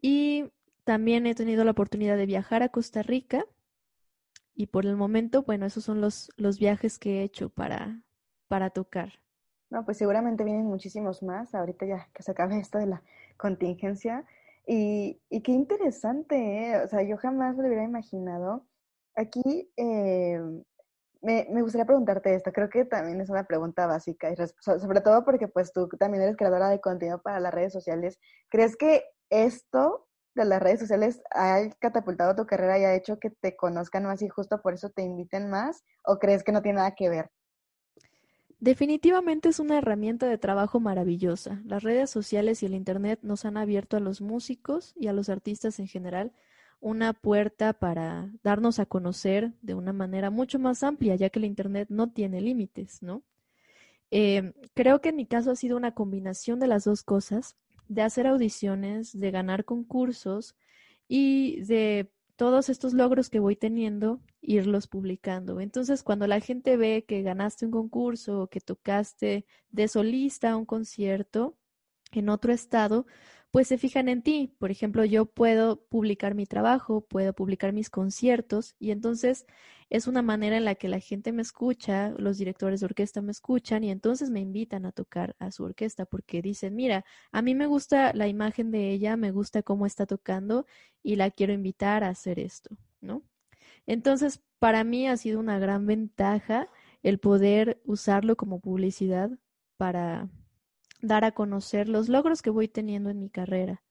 y 0.00 0.50
también 0.84 1.26
he 1.26 1.34
tenido 1.34 1.64
la 1.64 1.72
oportunidad 1.72 2.16
de 2.16 2.26
viajar 2.26 2.62
a 2.62 2.68
Costa 2.68 3.02
Rica. 3.02 3.44
Y 4.54 4.66
por 4.66 4.86
el 4.86 4.96
momento, 4.96 5.42
bueno, 5.42 5.66
esos 5.66 5.84
son 5.84 6.00
los, 6.00 6.30
los 6.36 6.58
viajes 6.58 6.98
que 6.98 7.20
he 7.20 7.22
hecho 7.22 7.48
para, 7.48 8.00
para 8.48 8.70
tocar. 8.70 9.20
No, 9.70 9.84
pues 9.84 9.98
seguramente 9.98 10.44
vienen 10.44 10.66
muchísimos 10.66 11.22
más, 11.22 11.54
ahorita 11.54 11.84
ya 11.86 12.08
que 12.14 12.22
se 12.22 12.30
acabe 12.30 12.58
esto 12.58 12.78
de 12.78 12.86
la 12.86 13.02
contingencia. 13.36 14.24
Y, 14.66 15.20
y 15.30 15.42
qué 15.42 15.52
interesante, 15.52 16.70
¿eh? 16.70 16.82
o 16.82 16.88
sea, 16.88 17.02
yo 17.02 17.16
jamás 17.16 17.56
lo 17.56 17.66
hubiera 17.66 17.84
imaginado. 17.84 18.64
Aquí 19.18 19.68
eh, 19.76 20.38
me, 21.22 21.48
me, 21.50 21.62
gustaría 21.62 21.84
preguntarte 21.84 22.36
esto, 22.36 22.52
creo 22.52 22.70
que 22.70 22.84
también 22.84 23.20
es 23.20 23.28
una 23.28 23.48
pregunta 23.48 23.88
básica, 23.88 24.30
y 24.30 24.36
sobre 24.60 25.00
todo 25.00 25.24
porque 25.24 25.48
pues 25.48 25.72
tú 25.72 25.88
también 25.98 26.22
eres 26.22 26.36
creadora 26.36 26.68
de 26.68 26.80
contenido 26.80 27.20
para 27.20 27.40
las 27.40 27.52
redes 27.52 27.72
sociales. 27.72 28.20
¿Crees 28.48 28.76
que 28.76 29.02
esto 29.28 30.06
de 30.36 30.44
las 30.44 30.62
redes 30.62 30.78
sociales 30.78 31.20
ha 31.32 31.68
catapultado 31.80 32.36
tu 32.36 32.46
carrera 32.46 32.78
y 32.78 32.84
ha 32.84 32.94
hecho 32.94 33.18
que 33.18 33.30
te 33.30 33.56
conozcan 33.56 34.04
más 34.04 34.22
y 34.22 34.28
justo 34.28 34.62
por 34.62 34.74
eso 34.74 34.90
te 34.90 35.02
inviten 35.02 35.50
más? 35.50 35.82
¿O 36.04 36.20
crees 36.20 36.44
que 36.44 36.52
no 36.52 36.62
tiene 36.62 36.76
nada 36.76 36.94
que 36.94 37.08
ver? 37.08 37.28
Definitivamente 38.60 39.48
es 39.48 39.58
una 39.58 39.78
herramienta 39.78 40.28
de 40.28 40.38
trabajo 40.38 40.78
maravillosa. 40.78 41.60
Las 41.64 41.82
redes 41.82 42.08
sociales 42.08 42.62
y 42.62 42.66
el 42.66 42.74
Internet 42.74 43.18
nos 43.22 43.44
han 43.44 43.56
abierto 43.56 43.96
a 43.96 44.00
los 44.00 44.20
músicos 44.20 44.94
y 44.96 45.08
a 45.08 45.12
los 45.12 45.28
artistas 45.28 45.80
en 45.80 45.88
general 45.88 46.32
una 46.80 47.12
puerta 47.12 47.72
para 47.72 48.30
darnos 48.42 48.78
a 48.78 48.86
conocer 48.86 49.52
de 49.62 49.74
una 49.74 49.92
manera 49.92 50.30
mucho 50.30 50.58
más 50.58 50.82
amplia, 50.82 51.16
ya 51.16 51.30
que 51.30 51.38
el 51.38 51.44
Internet 51.44 51.88
no 51.90 52.10
tiene 52.10 52.40
límites, 52.40 53.02
¿no? 53.02 53.22
Eh, 54.10 54.52
creo 54.74 55.00
que 55.00 55.10
en 55.10 55.16
mi 55.16 55.26
caso 55.26 55.50
ha 55.50 55.56
sido 55.56 55.76
una 55.76 55.92
combinación 55.92 56.60
de 56.60 56.66
las 56.66 56.84
dos 56.84 57.02
cosas, 57.02 57.56
de 57.88 58.02
hacer 58.02 58.26
audiciones, 58.26 59.18
de 59.18 59.30
ganar 59.30 59.64
concursos 59.64 60.56
y 61.08 61.62
de 61.62 62.10
todos 62.36 62.68
estos 62.68 62.94
logros 62.94 63.30
que 63.30 63.40
voy 63.40 63.56
teniendo, 63.56 64.20
irlos 64.40 64.86
publicando. 64.86 65.60
Entonces, 65.60 66.04
cuando 66.04 66.26
la 66.26 66.40
gente 66.40 66.76
ve 66.76 67.04
que 67.06 67.22
ganaste 67.22 67.66
un 67.66 67.72
concurso 67.72 68.42
o 68.42 68.46
que 68.46 68.60
tocaste 68.60 69.44
de 69.70 69.88
solista 69.88 70.56
un 70.56 70.64
concierto 70.64 71.56
en 72.12 72.28
otro 72.28 72.52
estado, 72.52 73.06
pues 73.50 73.68
se 73.68 73.78
fijan 73.78 74.08
en 74.08 74.22
ti. 74.22 74.54
Por 74.58 74.70
ejemplo, 74.70 75.04
yo 75.04 75.26
puedo 75.26 75.84
publicar 75.86 76.34
mi 76.34 76.46
trabajo, 76.46 77.02
puedo 77.02 77.32
publicar 77.32 77.72
mis 77.72 77.90
conciertos 77.90 78.74
y 78.78 78.90
entonces 78.90 79.46
es 79.90 80.06
una 80.06 80.22
manera 80.22 80.56
en 80.58 80.64
la 80.64 80.74
que 80.74 80.88
la 80.88 81.00
gente 81.00 81.32
me 81.32 81.42
escucha, 81.42 82.10
los 82.18 82.36
directores 82.36 82.80
de 82.80 82.86
orquesta 82.86 83.22
me 83.22 83.32
escuchan 83.32 83.84
y 83.84 83.90
entonces 83.90 84.30
me 84.30 84.40
invitan 84.40 84.84
a 84.84 84.92
tocar 84.92 85.34
a 85.38 85.50
su 85.50 85.64
orquesta 85.64 86.04
porque 86.04 86.42
dicen, 86.42 86.74
mira, 86.74 87.04
a 87.32 87.40
mí 87.42 87.54
me 87.54 87.66
gusta 87.66 88.12
la 88.12 88.28
imagen 88.28 88.70
de 88.70 88.90
ella, 88.90 89.16
me 89.16 89.30
gusta 89.30 89.62
cómo 89.62 89.86
está 89.86 90.06
tocando 90.06 90.66
y 91.02 91.16
la 91.16 91.30
quiero 91.30 91.52
invitar 91.54 92.04
a 92.04 92.10
hacer 92.10 92.38
esto, 92.38 92.76
¿no? 93.00 93.22
Entonces, 93.86 94.42
para 94.58 94.84
mí 94.84 95.08
ha 95.08 95.16
sido 95.16 95.40
una 95.40 95.58
gran 95.58 95.86
ventaja 95.86 96.68
el 97.02 97.18
poder 97.18 97.80
usarlo 97.84 98.36
como 98.36 98.60
publicidad 98.60 99.30
para 99.78 100.28
dar 101.00 101.24
a 101.24 101.32
conocer 101.32 101.88
los 101.88 102.08
logros 102.08 102.42
que 102.42 102.50
voy 102.50 102.68
teniendo 102.68 103.10
en 103.10 103.20
mi 103.20 103.30
carrera. 103.30 103.82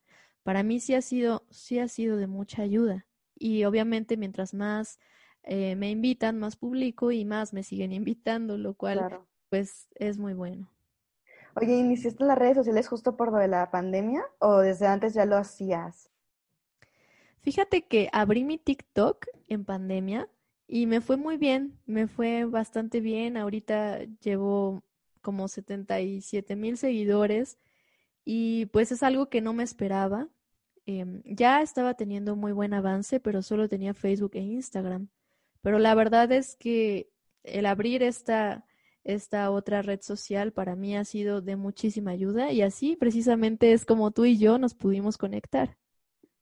Para 0.44 0.64
mí 0.64 0.80
sí 0.80 0.96
ha 0.96 1.02
sido, 1.02 1.46
sí 1.50 1.80
ha 1.80 1.88
sido 1.88 2.18
de 2.18 2.28
mucha 2.28 2.62
ayuda. 2.62 3.06
Y 3.36 3.66
obviamente 3.66 4.18
mientras 4.18 4.54
más 4.54 5.00
eh, 5.44 5.76
me 5.76 5.92
invitan, 5.92 6.40
más 6.40 6.56
publico 6.56 7.12
y 7.12 7.26
más 7.26 7.54
me 7.54 7.64
siguen 7.64 7.92
invitando, 7.94 8.58
lo 8.58 8.74
cual 8.76 9.08
pues 9.50 9.88
es 9.96 10.18
muy 10.18 10.34
bueno. 10.34 10.70
Oye, 11.56 11.74
¿iniciaste 11.76 12.24
en 12.24 12.30
las 12.30 12.38
redes 12.38 12.56
sociales 12.56 12.88
justo 12.88 13.18
por 13.18 13.34
lo 13.34 13.38
de 13.40 13.50
la 13.50 13.70
pandemia 13.70 14.24
o 14.40 14.60
desde 14.60 14.88
antes 14.88 15.14
ya 15.14 15.26
lo 15.26 15.36
hacías? 15.36 16.10
Fíjate 17.42 17.86
que 17.88 18.10
abrí 18.12 18.44
mi 18.44 18.58
TikTok 18.58 19.26
en 19.48 19.64
pandemia 19.66 20.30
y 20.68 20.86
me 20.86 21.02
fue 21.02 21.18
muy 21.18 21.38
bien, 21.38 21.80
me 21.86 22.08
fue 22.08 22.46
bastante 22.46 23.00
bien. 23.00 23.38
Ahorita 23.38 24.00
llevo 24.22 24.84
como 25.28 25.50
77 25.50 26.56
mil 26.56 26.78
seguidores 26.78 27.58
y 28.24 28.68
pues 28.68 28.94
es 28.94 29.04
algo 29.04 29.28
que 29.28 29.42
no 29.42 29.52
me 29.52 29.64
esperaba. 29.64 30.30
Em, 30.86 31.22
ya 31.26 31.62
estaba 31.62 31.96
teniendo 31.96 32.38
muy 32.38 32.54
buen 32.54 32.74
avance, 32.74 33.20
pero 33.20 33.42
solo 33.42 33.68
tenía 33.68 33.94
Facebook 33.94 34.32
e 34.36 34.40
Instagram. 34.40 35.10
Pero 35.62 35.80
la 35.80 35.96
verdad 35.96 36.32
es 36.32 36.56
que 36.56 37.10
el 37.44 37.66
abrir 37.66 38.04
esta, 38.04 38.64
esta 39.04 39.52
otra 39.52 39.82
red 39.82 40.00
social 40.00 40.54
para 40.54 40.78
mí 40.78 40.96
ha 40.96 41.04
sido 41.04 41.42
de 41.42 41.58
muchísima 41.58 42.12
ayuda 42.12 42.54
y 42.54 42.62
así 42.62 42.96
precisamente 42.96 43.74
es 43.74 43.84
como 43.86 44.12
tú 44.12 44.24
y 44.24 44.38
yo 44.38 44.58
nos 44.58 44.76
pudimos 44.76 45.18
conectar. 45.18 45.78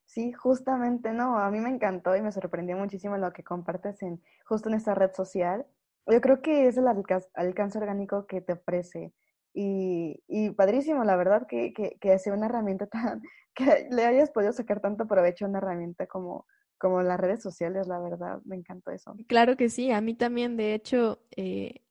Sí, 0.05 0.31
justamente, 0.31 1.11
no, 1.11 1.39
a 1.39 1.49
mí 1.49 1.59
me 1.59 1.71
encantó 1.71 2.15
y 2.15 2.21
me 2.21 2.31
sorprendió 2.31 2.77
muchísimo 2.77 3.17
lo 3.17 3.33
que 3.33 3.43
compartes 3.43 4.03
en 4.03 4.21
justo 4.45 4.69
en 4.69 4.75
esta 4.75 4.93
red 4.93 5.11
social 5.11 5.65
yo 6.07 6.21
creo 6.21 6.41
que 6.41 6.67
es 6.67 6.77
el 6.77 6.87
alcance, 6.87 7.77
orgánico 7.77 8.27
que 8.27 8.41
te 8.41 8.53
ofrece. 8.53 9.13
Y, 9.53 10.21
y 10.27 10.49
padrísimo, 10.51 11.03
la 11.03 11.15
verdad, 11.15 11.47
que, 11.47 11.73
que, 11.73 11.97
que 11.99 12.19
sea 12.19 12.33
una 12.33 12.47
herramienta 12.47 12.87
tan, 12.87 13.21
que 13.55 13.87
le 13.89 14.05
hayas 14.05 14.31
podido 14.31 14.51
sacar 14.51 14.81
tanto 14.81 15.07
provecho 15.07 15.45
a 15.45 15.49
una 15.49 15.59
herramienta 15.59 16.07
como, 16.07 16.45
como 16.77 17.01
las 17.01 17.19
redes 17.19 17.41
sociales, 17.41 17.87
la 17.87 17.99
verdad, 17.99 18.41
me 18.45 18.55
encantó 18.57 18.91
eso. 18.91 19.15
Claro 19.27 19.55
que 19.55 19.69
sí, 19.69 19.91
a 19.91 20.01
mí 20.01 20.13
también, 20.13 20.57
de 20.57 20.73
hecho, 20.73 21.19
eh, 21.35 21.81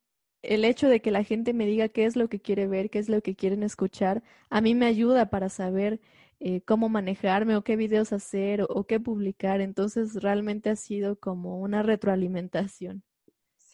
el 0.43 0.65
hecho 0.65 0.89
de 0.89 1.01
que 1.01 1.11
la 1.11 1.25
gente 1.25 1.55
me 1.55 1.67
diga 1.67 1.89
qué 1.89 2.05
es 2.05 2.17
lo 2.17 2.29
que 2.29 2.41
quiere 2.41 2.67
ver, 2.67 2.91
qué 2.91 2.99
es 2.99 3.09
lo 3.09 3.23
que 3.23 3.35
quieren 3.35 3.63
escuchar, 3.63 4.23
a 4.51 4.61
mí 4.61 4.75
me 4.75 4.87
ayuda 4.87 5.31
para 5.31 5.49
saber 5.49 6.01
eh, 6.41 6.61
cómo 6.63 6.89
manejarme 6.89 7.57
o 7.57 7.65
qué 7.65 7.77
videos 7.77 8.13
hacer 8.13 8.67
o 8.69 8.87
qué 8.87 9.01
publicar, 9.01 9.61
entonces 9.61 10.23
realmente 10.23 10.71
ha 10.71 10.77
sido 10.77 11.19
como 11.19 11.61
una 11.61 11.83
retroalimentación. 11.83 13.03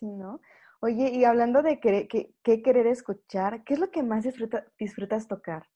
Sí, 0.01 0.07
¿no? 0.07 0.41
Oye, 0.81 1.11
y 1.11 1.25
hablando 1.25 1.63
de 1.63 1.79
qué, 1.79 2.09
querer 2.43 2.87
escuchar, 2.89 3.63
¿qué 3.65 3.75
es 3.75 3.81
lo 3.81 3.91
que 3.91 4.03
más 4.03 4.25
disfrutas 4.79 5.29
tocar? 5.29 5.69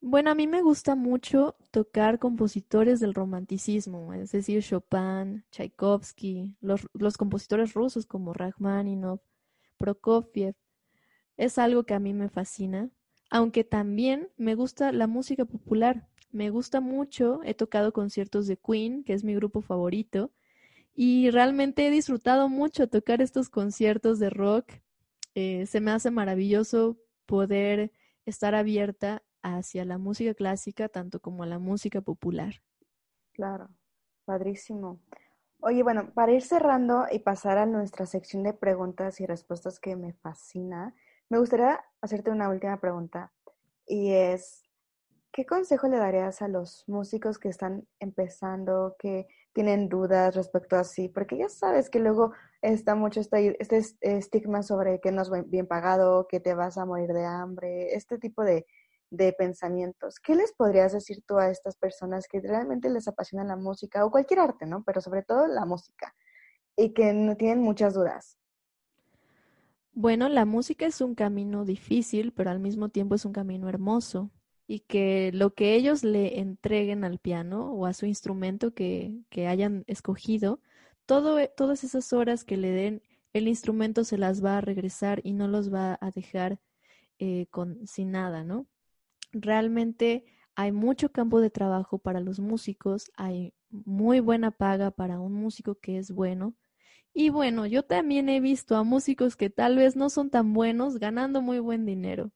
Bueno, 0.00 0.30
a 0.30 0.34
mí 0.36 0.46
me 0.46 0.62
gusta 0.62 0.94
mucho 0.94 1.56
tocar 1.72 2.18
compositores 2.20 3.00
del 3.00 3.14
romanticismo, 3.14 4.14
es 4.14 4.30
decir, 4.32 4.62
Chopin, 4.62 5.44
Tchaikovsky, 5.50 6.54
los, 6.60 6.86
los 6.94 7.16
compositores 7.16 7.74
rusos 7.74 8.06
como 8.06 8.32
Rachmaninoff, 8.32 9.20
Prokofiev. 9.78 10.54
Es 11.36 11.58
algo 11.58 11.84
que 11.84 11.94
a 11.94 12.00
mí 12.00 12.14
me 12.14 12.28
fascina, 12.30 12.90
aunque 13.30 13.64
también 13.64 14.30
me 14.36 14.54
gusta 14.54 14.92
la 14.92 15.06
música 15.08 15.44
popular. 15.44 16.08
Me 16.32 16.50
gusta 16.50 16.80
mucho, 16.80 17.40
he 17.44 17.54
tocado 17.54 17.92
conciertos 17.92 18.46
de 18.46 18.58
Queen, 18.58 19.04
que 19.04 19.14
es 19.14 19.24
mi 19.24 19.34
grupo 19.34 19.62
favorito, 19.62 20.32
y 21.00 21.30
realmente 21.30 21.86
he 21.86 21.92
disfrutado 21.92 22.48
mucho 22.48 22.88
tocar 22.88 23.22
estos 23.22 23.50
conciertos 23.50 24.18
de 24.18 24.30
rock. 24.30 24.72
Eh, 25.36 25.64
se 25.66 25.80
me 25.80 25.92
hace 25.92 26.10
maravilloso 26.10 26.98
poder 27.24 27.92
estar 28.26 28.56
abierta 28.56 29.22
hacia 29.40 29.84
la 29.84 29.96
música 29.96 30.34
clásica 30.34 30.88
tanto 30.88 31.20
como 31.20 31.44
a 31.44 31.46
la 31.46 31.60
música 31.60 32.00
popular. 32.00 32.54
Claro, 33.32 33.68
padrísimo. 34.24 34.98
Oye, 35.60 35.84
bueno, 35.84 36.12
para 36.14 36.32
ir 36.32 36.42
cerrando 36.42 37.04
y 37.12 37.20
pasar 37.20 37.58
a 37.58 37.66
nuestra 37.66 38.04
sección 38.04 38.42
de 38.42 38.52
preguntas 38.52 39.20
y 39.20 39.26
respuestas 39.26 39.78
que 39.78 39.94
me 39.94 40.14
fascina, 40.14 40.96
me 41.28 41.38
gustaría 41.38 41.78
hacerte 42.00 42.32
una 42.32 42.48
última 42.48 42.80
pregunta 42.80 43.32
y 43.86 44.14
es, 44.14 44.64
¿qué 45.30 45.46
consejo 45.46 45.86
le 45.86 45.98
darías 45.98 46.42
a 46.42 46.48
los 46.48 46.82
músicos 46.88 47.38
que 47.38 47.50
están 47.50 47.86
empezando, 48.00 48.96
que 48.98 49.28
tienen 49.58 49.88
dudas 49.88 50.36
respecto 50.36 50.76
a 50.76 50.84
sí, 50.84 51.08
porque 51.08 51.36
ya 51.36 51.48
sabes 51.48 51.90
que 51.90 51.98
luego 51.98 52.32
está 52.62 52.94
mucho 52.94 53.18
este, 53.18 53.56
este 53.58 53.82
estigma 54.02 54.62
sobre 54.62 55.00
que 55.00 55.10
no 55.10 55.22
es 55.22 55.30
bien 55.50 55.66
pagado, 55.66 56.28
que 56.28 56.38
te 56.38 56.54
vas 56.54 56.78
a 56.78 56.84
morir 56.84 57.12
de 57.12 57.24
hambre, 57.24 57.92
este 57.96 58.18
tipo 58.18 58.44
de, 58.44 58.66
de 59.10 59.32
pensamientos. 59.32 60.20
¿Qué 60.20 60.36
les 60.36 60.52
podrías 60.52 60.92
decir 60.92 61.24
tú 61.26 61.38
a 61.38 61.50
estas 61.50 61.74
personas 61.74 62.28
que 62.28 62.40
realmente 62.40 62.88
les 62.88 63.08
apasiona 63.08 63.42
la 63.42 63.56
música 63.56 64.04
o 64.04 64.12
cualquier 64.12 64.38
arte, 64.38 64.64
¿no? 64.64 64.84
Pero 64.84 65.00
sobre 65.00 65.24
todo 65.24 65.48
la 65.48 65.64
música 65.64 66.14
y 66.76 66.94
que 66.94 67.12
no 67.12 67.36
tienen 67.36 67.58
muchas 67.58 67.94
dudas. 67.94 68.38
Bueno, 69.92 70.28
la 70.28 70.44
música 70.44 70.86
es 70.86 71.00
un 71.00 71.16
camino 71.16 71.64
difícil, 71.64 72.32
pero 72.32 72.50
al 72.50 72.60
mismo 72.60 72.90
tiempo 72.90 73.16
es 73.16 73.24
un 73.24 73.32
camino 73.32 73.68
hermoso. 73.68 74.30
Y 74.68 74.80
que 74.80 75.32
lo 75.32 75.54
que 75.54 75.74
ellos 75.74 76.04
le 76.04 76.40
entreguen 76.40 77.02
al 77.02 77.18
piano 77.18 77.72
o 77.72 77.86
a 77.86 77.94
su 77.94 78.06
instrumento 78.06 78.74
que, 78.74 79.22
que 79.30 79.48
hayan 79.48 79.82
escogido, 79.88 80.60
e, 81.08 81.48
todas 81.56 81.84
esas 81.84 82.12
horas 82.12 82.44
que 82.44 82.58
le 82.58 82.70
den, 82.70 83.02
el 83.32 83.48
instrumento 83.48 84.04
se 84.04 84.18
las 84.18 84.44
va 84.44 84.58
a 84.58 84.60
regresar 84.60 85.20
y 85.24 85.32
no 85.32 85.48
los 85.48 85.72
va 85.72 85.98
a 86.00 86.10
dejar 86.10 86.60
eh, 87.18 87.46
con, 87.50 87.86
sin 87.86 88.12
nada, 88.12 88.44
¿no? 88.44 88.66
Realmente 89.32 90.26
hay 90.54 90.72
mucho 90.72 91.12
campo 91.12 91.40
de 91.40 91.50
trabajo 91.50 91.98
para 91.98 92.20
los 92.20 92.38
músicos, 92.38 93.10
hay 93.16 93.54
muy 93.70 94.20
buena 94.20 94.50
paga 94.50 94.90
para 94.90 95.18
un 95.20 95.32
músico 95.32 95.76
que 95.76 95.98
es 95.98 96.10
bueno. 96.12 96.54
Y 97.14 97.30
bueno, 97.30 97.66
yo 97.66 97.84
también 97.84 98.28
he 98.28 98.40
visto 98.40 98.76
a 98.76 98.84
músicos 98.84 99.36
que 99.36 99.50
tal 99.50 99.76
vez 99.76 99.96
no 99.96 100.10
son 100.10 100.30
tan 100.30 100.52
buenos 100.54 100.98
ganando 100.98 101.42
muy 101.42 101.58
buen 101.58 101.86
dinero. 101.86 102.32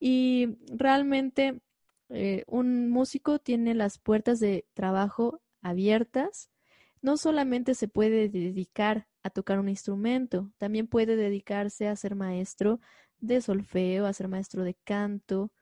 Y 0.00 0.56
realmente 0.68 1.60
eh, 2.08 2.44
un 2.48 2.90
músico 2.90 3.38
tiene 3.38 3.74
las 3.74 3.98
puertas 3.98 4.40
de 4.40 4.66
trabajo 4.74 5.40
abiertas. 5.62 6.50
No 7.02 7.16
solamente 7.16 7.74
se 7.74 7.86
puede 7.86 8.28
dedicar 8.28 9.06
a 9.22 9.30
tocar 9.30 9.60
un 9.60 9.68
instrumento, 9.68 10.50
también 10.58 10.86
puede 10.86 11.16
dedicarse 11.16 11.86
a 11.88 11.96
ser 11.96 12.14
maestro 12.16 12.80
de 13.20 13.40
solfeo, 13.40 14.06
a 14.06 14.12
ser 14.12 14.28
maestro 14.28 14.64
de 14.64 14.74
canto 14.74 15.52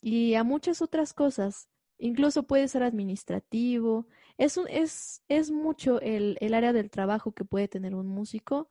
y 0.00 0.34
a 0.34 0.44
muchas 0.44 0.82
otras 0.82 1.14
cosas. 1.14 1.68
Incluso 1.98 2.44
puede 2.44 2.68
ser 2.68 2.82
administrativo. 2.84 4.06
Es, 4.36 4.60
es, 4.68 5.22
es 5.28 5.50
mucho 5.50 6.00
el, 6.00 6.36
el 6.40 6.54
área 6.54 6.72
del 6.72 6.90
trabajo 6.90 7.32
que 7.32 7.44
puede 7.44 7.68
tener 7.68 7.94
un 7.94 8.06
músico 8.06 8.68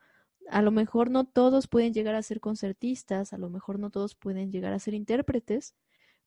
a 0.49 0.61
lo 0.61 0.71
mejor 0.71 1.11
no 1.11 1.25
todos 1.25 1.67
pueden 1.67 1.93
llegar 1.93 2.15
a 2.15 2.23
ser 2.23 2.39
concertistas, 2.39 3.33
a 3.33 3.37
lo 3.37 3.49
mejor 3.49 3.79
no 3.79 3.89
todos 3.89 4.15
pueden 4.15 4.51
llegar 4.51 4.73
a 4.73 4.79
ser 4.79 4.93
intérpretes, 4.93 5.75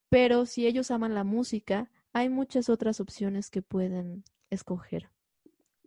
pero 0.09 0.47
si 0.47 0.67
ellos 0.67 0.91
aman 0.91 1.15
la 1.15 1.25
música, 1.25 1.91
hay 2.13 2.29
muchas 2.29 2.69
otras 2.69 3.01
opciones 3.01 3.51
que 3.51 3.63
pueden 3.63 4.25
escoger. 4.51 5.11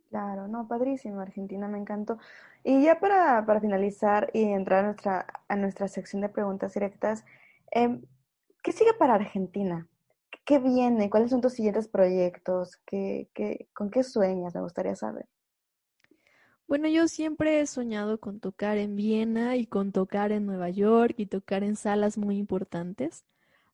Claro, 0.09 0.47
no, 0.47 0.67
padrísimo, 0.67 1.21
Argentina, 1.21 1.67
me 1.67 1.79
encantó. 1.79 2.19
Y 2.63 2.83
ya 2.83 2.99
para, 2.99 3.45
para 3.45 3.59
finalizar 3.59 4.29
y 4.33 4.43
entrar 4.43 4.81
a 4.83 4.87
nuestra, 4.87 5.25
a 5.47 5.55
nuestra 5.55 5.87
sección 5.87 6.21
de 6.21 6.29
preguntas 6.29 6.73
directas, 6.75 7.25
eh, 7.71 7.99
¿qué 8.61 8.71
sigue 8.71 8.93
para 8.93 9.15
Argentina? 9.15 9.87
¿Qué 10.45 10.59
viene? 10.59 11.09
¿Cuáles 11.09 11.31
son 11.31 11.41
tus 11.41 11.53
siguientes 11.53 11.87
proyectos? 11.87 12.77
¿Qué, 12.85 13.29
qué, 13.33 13.69
¿Con 13.73 13.89
qué 13.89 14.03
sueñas? 14.03 14.53
Me 14.53 14.61
gustaría 14.61 14.95
saber. 14.95 15.27
Bueno, 16.67 16.87
yo 16.87 17.07
siempre 17.07 17.59
he 17.59 17.67
soñado 17.67 18.19
con 18.19 18.39
tocar 18.39 18.77
en 18.77 18.95
Viena 18.95 19.57
y 19.57 19.65
con 19.67 19.91
tocar 19.91 20.31
en 20.31 20.45
Nueva 20.45 20.69
York 20.69 21.15
y 21.17 21.25
tocar 21.27 21.63
en 21.63 21.75
salas 21.75 22.17
muy 22.17 22.37
importantes. 22.37 23.25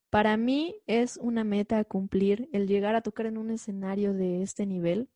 Para 0.10 0.38
mí 0.38 0.76
es 0.88 1.18
una 1.18 1.44
meta 1.44 1.80
a 1.80 1.84
cumplir 1.86 2.50
el 2.52 2.68
llegar 2.68 2.96
a 2.96 3.02
tocar 3.02 3.28
en 3.28 3.38
un 3.38 3.52
escenario 3.52 4.14
de 4.14 4.42
este 4.44 4.66
nivel. 4.66 5.10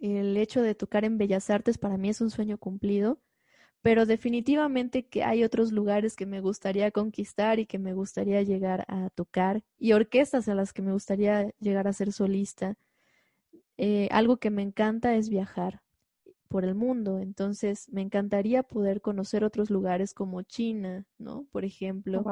El 0.00 0.36
hecho 0.36 0.62
de 0.62 0.74
tocar 0.74 1.04
en 1.04 1.18
Bellas 1.18 1.50
Artes 1.50 1.78
para 1.78 1.96
mí 1.98 2.10
es 2.10 2.20
un 2.20 2.30
sueño 2.30 2.58
cumplido, 2.58 3.20
pero 3.82 4.06
definitivamente 4.06 5.06
que 5.06 5.24
hay 5.24 5.44
otros 5.44 5.72
lugares 5.72 6.16
que 6.16 6.26
me 6.26 6.40
gustaría 6.40 6.90
conquistar 6.92 7.60
y 7.60 7.66
que 7.66 7.78
me 7.78 7.94
gustaría 7.94 8.42
llegar 8.42 8.84
a 8.88 9.10
tocar 9.10 9.62
y 9.78 9.92
orquestas 9.92 10.48
a 10.48 10.54
las 10.54 10.72
que 10.72 10.82
me 10.82 10.92
gustaría 10.92 11.52
llegar 11.60 11.88
a 11.88 11.92
ser 11.94 12.12
solista. 12.12 12.76
Eh, 13.78 14.08
algo 14.12 14.38
que 14.38 14.50
me 14.50 14.62
encanta 14.62 15.16
es 15.16 15.30
viajar 15.30 15.82
por 16.50 16.64
el 16.64 16.74
mundo. 16.74 17.20
Entonces, 17.20 17.88
me 17.90 18.02
encantaría 18.02 18.64
poder 18.64 19.00
conocer 19.00 19.44
otros 19.44 19.70
lugares 19.70 20.12
como 20.12 20.42
China, 20.42 21.06
¿no? 21.16 21.46
Por 21.52 21.64
ejemplo, 21.64 22.24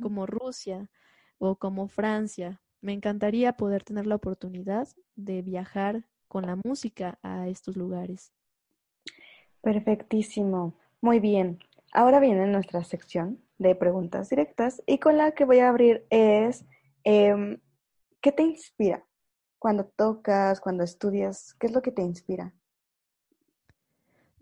como 0.00 0.26
Rusia 0.26 0.90
o 1.38 1.56
como 1.56 1.86
Francia. 1.86 2.62
Me 2.80 2.94
encantaría 2.94 3.52
poder 3.52 3.84
tener 3.84 4.06
la 4.06 4.16
oportunidad 4.16 4.88
de 5.16 5.42
viajar 5.42 6.08
con 6.28 6.46
la 6.46 6.56
música 6.64 7.18
a 7.22 7.46
estos 7.48 7.76
lugares. 7.76 8.32
Perfectísimo. 9.60 10.74
Muy 11.02 11.20
bien. 11.20 11.58
Ahora 11.92 12.20
viene 12.20 12.46
nuestra 12.46 12.82
sección 12.84 13.44
de 13.58 13.74
preguntas 13.74 14.30
directas 14.30 14.82
y 14.86 14.98
con 14.98 15.18
la 15.18 15.32
que 15.32 15.44
voy 15.44 15.58
a 15.58 15.68
abrir 15.68 16.06
es, 16.08 16.64
em, 17.04 17.60
¿qué 18.22 18.32
te 18.32 18.42
inspira? 18.44 19.06
Cuando 19.58 19.84
tocas, 19.84 20.58
cuando 20.60 20.84
estudias, 20.84 21.54
¿qué 21.60 21.66
es 21.66 21.72
lo 21.72 21.82
que 21.82 21.92
te 21.92 22.02
inspira? 22.02 22.54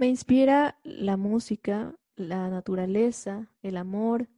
Me 0.00 0.08
inspira 0.08 0.78
la 0.82 1.18
música, 1.18 1.94
la 2.16 2.48
naturaleza, 2.48 3.50
el 3.60 3.76
amor. 3.76 4.30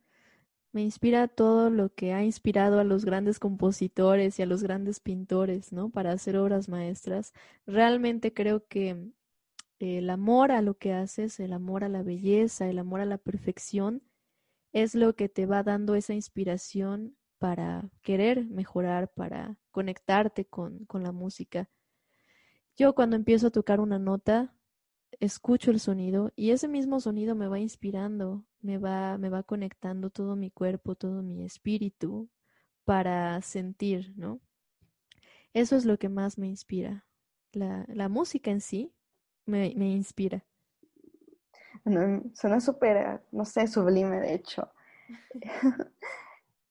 Me 0.72 0.82
inspira 0.82 1.28
todo 1.28 1.70
lo 1.70 1.94
que 1.94 2.12
ha 2.12 2.24
inspirado 2.24 2.80
a 2.80 2.84
los 2.84 3.04
grandes 3.04 3.38
compositores 3.38 4.40
y 4.40 4.42
a 4.42 4.46
los 4.46 4.64
grandes 4.64 4.98
pintores, 4.98 5.72
¿no? 5.72 5.88
Para 5.88 6.10
hacer 6.10 6.36
obras 6.36 6.68
maestras. 6.68 7.32
Realmente 7.64 8.34
creo 8.34 8.66
que 8.66 9.12
el 9.78 10.10
amor 10.10 10.50
a 10.50 10.62
lo 10.62 10.78
que 10.78 10.94
haces, 10.94 11.38
el 11.38 11.52
amor 11.52 11.84
a 11.84 11.88
la 11.88 12.02
belleza, 12.02 12.68
el 12.68 12.80
amor 12.80 13.00
a 13.00 13.06
la 13.06 13.18
perfección, 13.18 14.02
es 14.72 14.96
lo 14.96 15.14
que 15.14 15.28
te 15.28 15.46
va 15.46 15.62
dando 15.62 15.94
esa 15.94 16.12
inspiración 16.12 17.16
para 17.38 17.88
querer 18.02 18.46
mejorar, 18.46 19.12
para 19.14 19.58
conectarte 19.70 20.44
con, 20.44 20.86
con 20.86 21.04
la 21.04 21.12
música. 21.12 21.70
Yo 22.76 22.96
cuando 22.96 23.14
empiezo 23.14 23.46
a 23.46 23.50
tocar 23.50 23.78
una 23.78 24.00
nota, 24.00 24.56
escucho 25.20 25.70
el 25.70 25.80
sonido 25.80 26.32
y 26.36 26.50
ese 26.50 26.68
mismo 26.68 27.00
sonido 27.00 27.34
me 27.34 27.48
va 27.48 27.58
inspirando, 27.58 28.44
me 28.60 28.78
va, 28.78 29.18
me 29.18 29.28
va 29.28 29.42
conectando 29.42 30.10
todo 30.10 30.36
mi 30.36 30.50
cuerpo, 30.50 30.94
todo 30.94 31.22
mi 31.22 31.44
espíritu 31.44 32.28
para 32.84 33.40
sentir, 33.42 34.12
¿no? 34.16 34.40
Eso 35.54 35.76
es 35.76 35.84
lo 35.84 35.98
que 35.98 36.08
más 36.08 36.38
me 36.38 36.48
inspira. 36.48 37.06
La, 37.52 37.84
la 37.88 38.08
música 38.08 38.50
en 38.50 38.60
sí 38.60 38.94
me, 39.46 39.74
me 39.76 39.90
inspira. 39.90 40.44
suena 42.34 42.60
súper, 42.60 43.22
no 43.32 43.44
sé, 43.44 43.66
sublime, 43.66 44.20
de 44.20 44.34
hecho. 44.34 44.72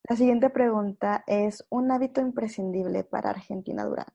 La 0.09 0.15
siguiente 0.15 0.49
pregunta 0.49 1.23
es, 1.27 1.63
¿un 1.69 1.91
hábito 1.91 2.21
imprescindible 2.21 3.03
para 3.03 3.29
Argentina 3.29 3.85
Durán? 3.85 4.07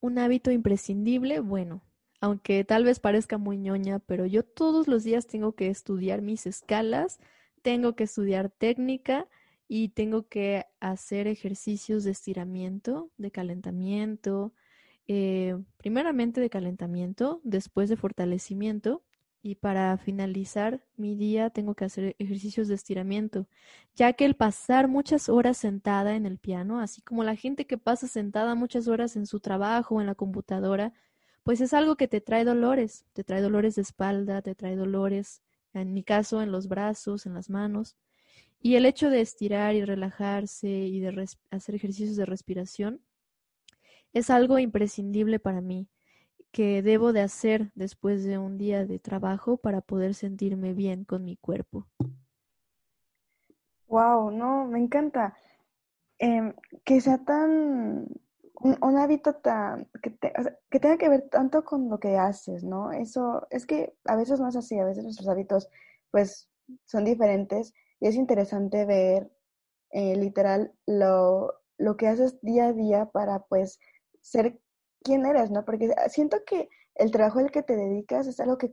Un 0.00 0.18
hábito 0.18 0.50
imprescindible, 0.52 1.40
bueno, 1.40 1.82
aunque 2.20 2.64
tal 2.64 2.84
vez 2.84 3.00
parezca 3.00 3.38
muy 3.38 3.58
ñoña, 3.58 4.00
pero 4.00 4.26
yo 4.26 4.42
todos 4.44 4.88
los 4.88 5.04
días 5.04 5.26
tengo 5.26 5.54
que 5.54 5.68
estudiar 5.68 6.22
mis 6.22 6.46
escalas, 6.46 7.18
tengo 7.62 7.94
que 7.94 8.04
estudiar 8.04 8.50
técnica 8.50 9.28
y 9.68 9.90
tengo 9.90 10.28
que 10.28 10.66
hacer 10.80 11.26
ejercicios 11.28 12.04
de 12.04 12.12
estiramiento, 12.12 13.10
de 13.18 13.30
calentamiento, 13.30 14.52
eh, 15.06 15.56
primeramente 15.76 16.40
de 16.40 16.50
calentamiento, 16.50 17.40
después 17.44 17.88
de 17.88 17.96
fortalecimiento 17.96 19.02
y 19.42 19.54
para 19.56 19.96
finalizar 19.98 20.84
mi 20.96 21.14
día 21.14 21.50
tengo 21.50 21.74
que 21.74 21.84
hacer 21.84 22.16
ejercicios 22.18 22.68
de 22.68 22.74
estiramiento, 22.74 23.46
ya 23.94 24.12
que 24.12 24.24
el 24.24 24.34
pasar 24.34 24.88
muchas 24.88 25.28
horas 25.28 25.56
sentada 25.58 26.16
en 26.16 26.26
el 26.26 26.38
piano, 26.38 26.80
así 26.80 27.02
como 27.02 27.24
la 27.24 27.36
gente 27.36 27.66
que 27.66 27.78
pasa 27.78 28.08
sentada 28.08 28.54
muchas 28.54 28.88
horas 28.88 29.16
en 29.16 29.26
su 29.26 29.40
trabajo 29.40 29.96
o 29.96 30.00
en 30.00 30.06
la 30.06 30.14
computadora, 30.14 30.92
pues 31.48 31.62
es 31.62 31.72
algo 31.72 31.96
que 31.96 32.08
te 32.08 32.20
trae 32.20 32.44
dolores, 32.44 33.06
te 33.14 33.24
trae 33.24 33.40
dolores 33.40 33.74
de 33.76 33.80
espalda, 33.80 34.42
te 34.42 34.54
trae 34.54 34.76
dolores, 34.76 35.42
en 35.72 35.94
mi 35.94 36.04
caso, 36.04 36.42
en 36.42 36.52
los 36.52 36.68
brazos, 36.68 37.24
en 37.24 37.32
las 37.32 37.48
manos. 37.48 37.96
Y 38.60 38.76
el 38.76 38.84
hecho 38.84 39.08
de 39.08 39.22
estirar 39.22 39.74
y 39.74 39.82
relajarse 39.82 40.68
y 40.68 41.00
de 41.00 41.26
hacer 41.50 41.74
ejercicios 41.74 42.16
de 42.16 42.26
respiración 42.26 43.00
es 44.12 44.28
algo 44.28 44.58
imprescindible 44.58 45.38
para 45.38 45.62
mí, 45.62 45.88
que 46.52 46.82
debo 46.82 47.14
de 47.14 47.22
hacer 47.22 47.70
después 47.74 48.24
de 48.24 48.36
un 48.36 48.58
día 48.58 48.84
de 48.84 48.98
trabajo 48.98 49.56
para 49.56 49.80
poder 49.80 50.12
sentirme 50.12 50.74
bien 50.74 51.04
con 51.04 51.24
mi 51.24 51.38
cuerpo. 51.38 51.86
Wow, 53.86 54.32
no, 54.32 54.66
me 54.66 54.80
encanta. 54.80 55.34
Em, 56.18 56.52
que 56.84 57.00
sea 57.00 57.24
tan 57.24 58.06
un, 58.60 58.98
hábito 58.98 59.34
tan, 59.34 59.88
que, 60.02 60.16
que 60.70 60.80
tenga 60.80 60.98
que 60.98 61.08
ver 61.08 61.28
tanto 61.30 61.64
con 61.64 61.88
lo 61.88 62.00
que 62.00 62.16
haces, 62.16 62.64
¿no? 62.64 62.90
Eso 62.92 63.46
es 63.50 63.66
que 63.66 63.94
a 64.04 64.16
veces 64.16 64.40
no 64.40 64.48
es 64.48 64.56
así, 64.56 64.78
a 64.78 64.84
veces 64.84 65.04
nuestros 65.04 65.28
hábitos 65.28 65.68
pues 66.10 66.50
son 66.84 67.04
diferentes 67.04 67.72
y 68.00 68.08
es 68.08 68.16
interesante 68.16 68.84
ver 68.84 69.30
eh, 69.90 70.16
literal 70.16 70.72
lo, 70.86 71.54
lo 71.78 71.96
que 71.96 72.08
haces 72.08 72.40
día 72.42 72.66
a 72.66 72.72
día 72.72 73.06
para 73.06 73.44
pues 73.44 73.78
ser 74.20 74.58
quien 75.02 75.24
eres, 75.24 75.50
¿no? 75.50 75.64
Porque 75.64 75.94
siento 76.08 76.38
que 76.44 76.68
el 76.96 77.10
trabajo 77.12 77.38
al 77.38 77.50
que 77.50 77.62
te 77.62 77.76
dedicas 77.76 78.26
es 78.26 78.40
algo 78.40 78.58
que 78.58 78.70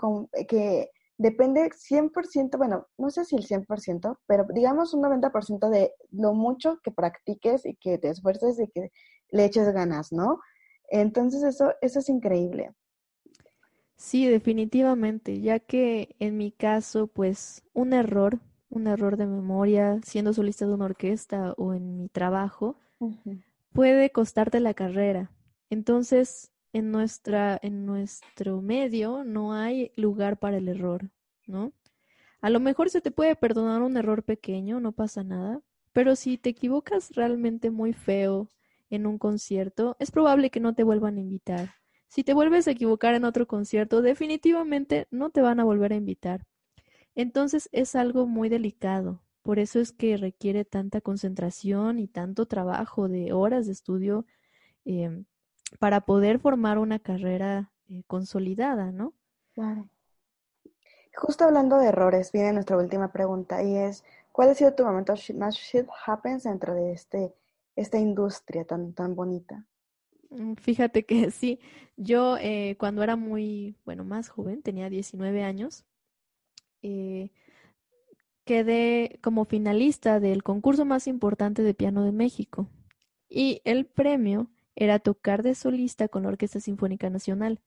depende 1.18 1.70
100%, 1.72 2.57
bueno, 2.57 2.88
no 2.97 3.09
sé 3.09 3.26
si 3.26 3.36
el 3.36 3.45
100%, 3.45 4.20
pero 4.28 4.45
digamos 4.53 4.93
un 4.93 5.03
90% 5.03 5.70
de 5.70 5.93
lo 6.11 6.34
mucho 6.34 6.80
que 6.84 6.91
practiques 6.91 7.66
y 7.66 7.76
que 7.76 7.97
te 7.97 8.09
esfuerces 8.09 8.59
y 8.59 8.68
que 8.68 8.91
le 9.30 9.45
eches 9.45 9.72
ganas, 9.74 10.11
¿no? 10.11 10.39
Entonces 10.89 11.43
eso, 11.43 11.74
eso 11.82 11.99
es 11.99 12.09
increíble. 12.09 12.72
Sí, 13.97 14.28
definitivamente, 14.28 15.39
ya 15.39 15.59
que 15.59 16.16
en 16.20 16.38
mi 16.38 16.51
caso, 16.51 17.07
pues 17.07 17.63
un 17.74 17.93
error, 17.93 18.39
un 18.70 18.88
error 18.88 19.16
de 19.16 19.26
memoria 19.26 19.99
siendo 20.03 20.34
solista 20.34 20.66
de 20.66 20.74
una 20.74 20.86
orquesta 20.86 21.53
o 21.57 21.74
en 21.74 21.97
mi 21.97 22.09
trabajo, 22.09 22.78
puede 23.72 24.09
costarte 24.11 24.59
la 24.59 24.74
carrera. 24.74 25.32
Entonces, 25.70 26.51
en, 26.76 26.91
nuestra, 26.91 27.57
en 27.61 27.86
nuestro 27.86 28.61
medio 28.61 29.23
no 29.23 29.53
hay 29.53 29.93
lugar 29.95 30.38
para 30.38 30.57
el 30.57 30.67
error, 30.67 31.09
¿no? 31.47 31.71
A 32.41 32.49
lo 32.49 32.59
mejor 32.59 32.89
se 32.89 32.99
te 32.99 33.11
puede 33.11 33.38
perdonar 33.38 33.82
un 33.82 33.95
error 33.95 34.23
pequeño, 34.23 34.82
no 34.82 34.91
pasa 34.91 35.23
nada, 35.23 35.61
pero 35.93 36.17
si 36.17 36.38
te 36.38 36.49
equivocas 36.49 37.11
realmente 37.15 37.71
muy 37.71 37.93
feo 37.93 38.49
en 38.89 39.07
un 39.07 39.17
concierto, 39.17 39.95
es 39.99 40.11
probable 40.11 40.49
que 40.49 40.59
no 40.59 40.76
te 40.76 40.84
vuelvan 40.84 41.15
a 41.15 41.21
invitar. 41.21 41.76
Si 42.09 42.26
te 42.26 42.34
vuelves 42.34 42.67
a 42.67 42.71
equivocar 42.71 43.15
en 43.15 43.23
otro 43.23 43.47
concierto, 43.47 44.01
definitivamente 44.01 45.07
no 45.11 45.30
te 45.30 45.39
van 45.39 45.61
a 45.61 45.63
volver 45.63 45.93
a 45.93 45.95
invitar. 45.95 46.45
Entonces 47.15 47.69
es 47.71 47.95
algo 47.95 48.28
muy 48.28 48.49
delicado. 48.49 49.23
Por 49.43 49.59
eso 49.59 49.80
es 49.80 49.93
que 49.93 50.17
requiere 50.17 50.65
tanta 50.65 50.99
concentración 50.99 51.99
y 51.99 52.09
tanto 52.09 52.47
trabajo 52.47 53.07
de 53.07 53.32
horas 53.32 53.65
de 53.65 53.71
estudio 53.71 54.26
em, 54.84 55.23
para 55.80 56.01
poder 56.01 56.39
formar 56.39 56.78
una 56.78 56.99
carrera 56.99 57.72
eh, 57.89 58.03
consolidada, 58.07 58.91
¿no? 58.91 59.13
Claro. 59.53 59.88
Justo 61.16 61.45
hablando 61.45 61.78
de 61.78 61.88
errores, 61.88 62.32
viene 62.32 62.53
nuestra 62.53 62.78
última 62.78 63.11
pregunta 63.11 63.63
y 63.63 63.76
es, 63.78 64.03
¿cuál 64.32 64.49
ha 64.49 64.53
sido 64.53 64.74
tu 64.74 64.84
momento 64.84 65.13
más 65.36 65.55
shit 65.55 65.88
happens 66.05 66.43
dentro 66.43 66.76
de 66.76 66.91
este, 66.91 67.34
esta 67.76 67.97
industria 67.97 68.66
tan, 68.66 68.93
tan 68.93 69.16
bonita? 69.16 69.66
Mm, 70.30 70.55
fíjate 70.55 71.05
que 71.05 71.32
sí, 71.32 71.59
yo 71.95 72.38
eh, 72.38 72.76
cuando 72.78 73.03
era 73.03 73.16
muy, 73.16 73.76
bueno, 73.86 74.03
más 74.03 74.30
joven, 74.30 74.61
tenía 74.61 74.89
19 74.89 75.43
años, 75.43 75.86
eh, 76.82 77.32
quedé 78.43 79.20
como 79.22 79.45
finalista 79.45 80.20
del 80.20 80.43
concurso 80.43 80.86
más 80.86 81.07
importante 81.07 81.63
de 81.63 81.74
piano 81.74 82.03
de 82.03 82.11
México 82.11 82.68
y 83.30 83.61
el 83.66 83.86
premio 83.86 84.49
era 84.76 84.99
tocar 84.99 85.43
de 85.43 85.55
solista 85.55 86.07
con 86.07 86.23
la 86.23 86.30
Orquesta 86.30 86.59
Sinfónica 86.59 87.09
Nacional. 87.09 87.61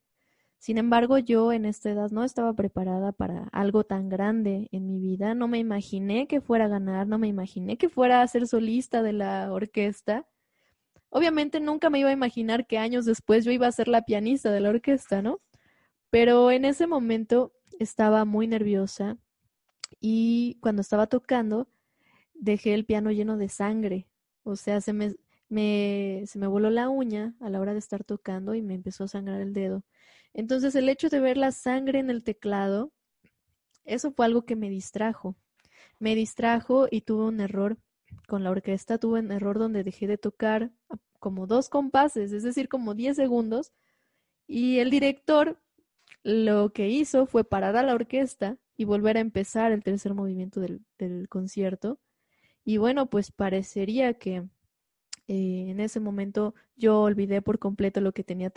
Sin 0.59 0.77
embargo, 0.77 1.19
yo 1.19 1.53
en 1.53 1.65
esta 1.65 1.91
edad 1.91 2.11
no 2.11 2.25
estaba 2.25 2.53
preparada 2.53 3.13
para 3.13 3.45
algo 3.53 3.85
tan 3.85 4.09
grande 4.09 4.69
en 4.73 4.87
mi 4.87 4.99
vida. 4.99 5.35
No 5.35 5.47
me 5.47 5.59
imaginé 5.59 6.27
que 6.27 6.41
fuera 6.41 6.65
a 6.65 6.69
ganar, 6.69 7.07
no 7.07 7.19
me 7.19 7.29
imaginé 7.29 7.79
que 7.79 7.89
fuera 7.89 8.23
a 8.23 8.29
ser 8.29 8.47
solista 8.49 9.03
de 9.03 9.13
la 9.13 9.53
orquesta. 9.53 10.27
Obviamente 11.11 11.61
nunca 11.61 11.91
me 11.91 12.01
iba 12.01 12.11
a 12.11 12.13
imaginar 12.13 12.67
que 12.67 12.79
años 12.79 13.05
después 13.05 13.45
yo 13.45 13.53
iba 13.53 13.67
a 13.69 13.73
ser 13.73 13.89
la 13.89 14.03
pianista 14.03 14.51
de 14.51 14.61
la 14.61 14.71
orquesta, 14.71 15.23
¿no? 15.23 15.41
Pero 16.11 16.51
en 16.51 16.65
ese 16.65 16.87
momento 16.87 17.53
estaba 17.79 18.25
muy 18.25 18.49
nerviosa 18.49 19.17
y 20.01 20.59
cuando 20.61 20.83
estaba 20.83 21.07
tocando 21.07 21.69
dejé 22.35 22.75
el 22.75 22.85
piano 22.85 23.13
lleno 23.13 23.37
de 23.37 23.49
sangre. 23.49 24.09
O 24.43 24.57
sea, 24.57 24.81
se 24.81 24.93
me, 24.93 25.15
me, 25.49 26.25
se 26.27 26.39
me 26.39 26.47
voló 26.47 26.71
la 26.71 26.89
uña 26.89 27.35
a 27.41 27.51
la 27.51 27.61
hora 27.61 27.73
de 27.73 27.79
estar 27.79 28.05
tocando 28.05 28.55
y 28.55 28.63
me 28.63 28.75
empezó 28.75 29.05
a 29.05 29.09
sangrar 29.09 29.41
el 29.41 29.53
dedo. 29.53 29.85
Entonces 30.35 30.75
el 30.75 30.89
hecho 30.89 31.09
de 31.09 31.21
ver 31.21 31.37
la 31.37 31.53
sangre 31.53 31.99
en 31.99 32.11
el 32.11 32.25
teclado, 32.25 32.93
eso 33.85 34.13
fue 34.13 34.27
algo 34.27 34.45
que 34.45 34.57
me 34.57 34.71
distrajo. 34.71 35.37
Me 35.99 36.15
distrajo 36.15 36.87
y 36.91 37.03
tuve 37.03 37.25
un 37.25 37.41
error 37.41 37.79
con 38.27 38.45
la 38.45 38.51
orquesta, 38.51 38.99
tuve 38.99 39.21
un 39.21 39.33
error 39.33 39.59
donde 39.59 39.85
dejé 39.85 40.07
de 40.07 40.19
tocar 40.19 40.71
como 41.19 41.47
dos 41.47 41.69
compases, 41.69 42.33
es 42.33 42.43
decir, 42.43 42.69
como 42.69 42.95
10 42.95 43.17
segundos, 43.17 43.73
y 44.47 44.79
el 44.79 44.91
director 44.91 45.61
lo 46.23 46.73
que 46.73 46.89
hizo 46.89 47.27
fue 47.27 47.45
parar 47.45 47.77
a 47.77 47.83
la 47.83 47.95
orquesta 47.95 48.59
y 48.77 48.85
volver 48.85 49.17
a 49.17 49.21
empezar 49.21 49.73
el 49.73 49.83
tercer 49.83 50.15
movimiento 50.15 50.61
del, 50.61 51.29
concierto. 51.29 52.01
Y 52.65 52.77
bueno, 52.79 53.09
pues 53.11 53.33
parecería 53.33 54.15
que 54.15 54.45
eh, 55.29 55.67
en 55.69 55.79
ese 55.81 56.01
momento 56.01 56.55
yo 56.77 57.03
olvidé 57.03 57.43
por 57.43 57.59
completo 57.59 58.01
lo 58.01 58.13
que 58.13 58.25
tenía 58.25 58.51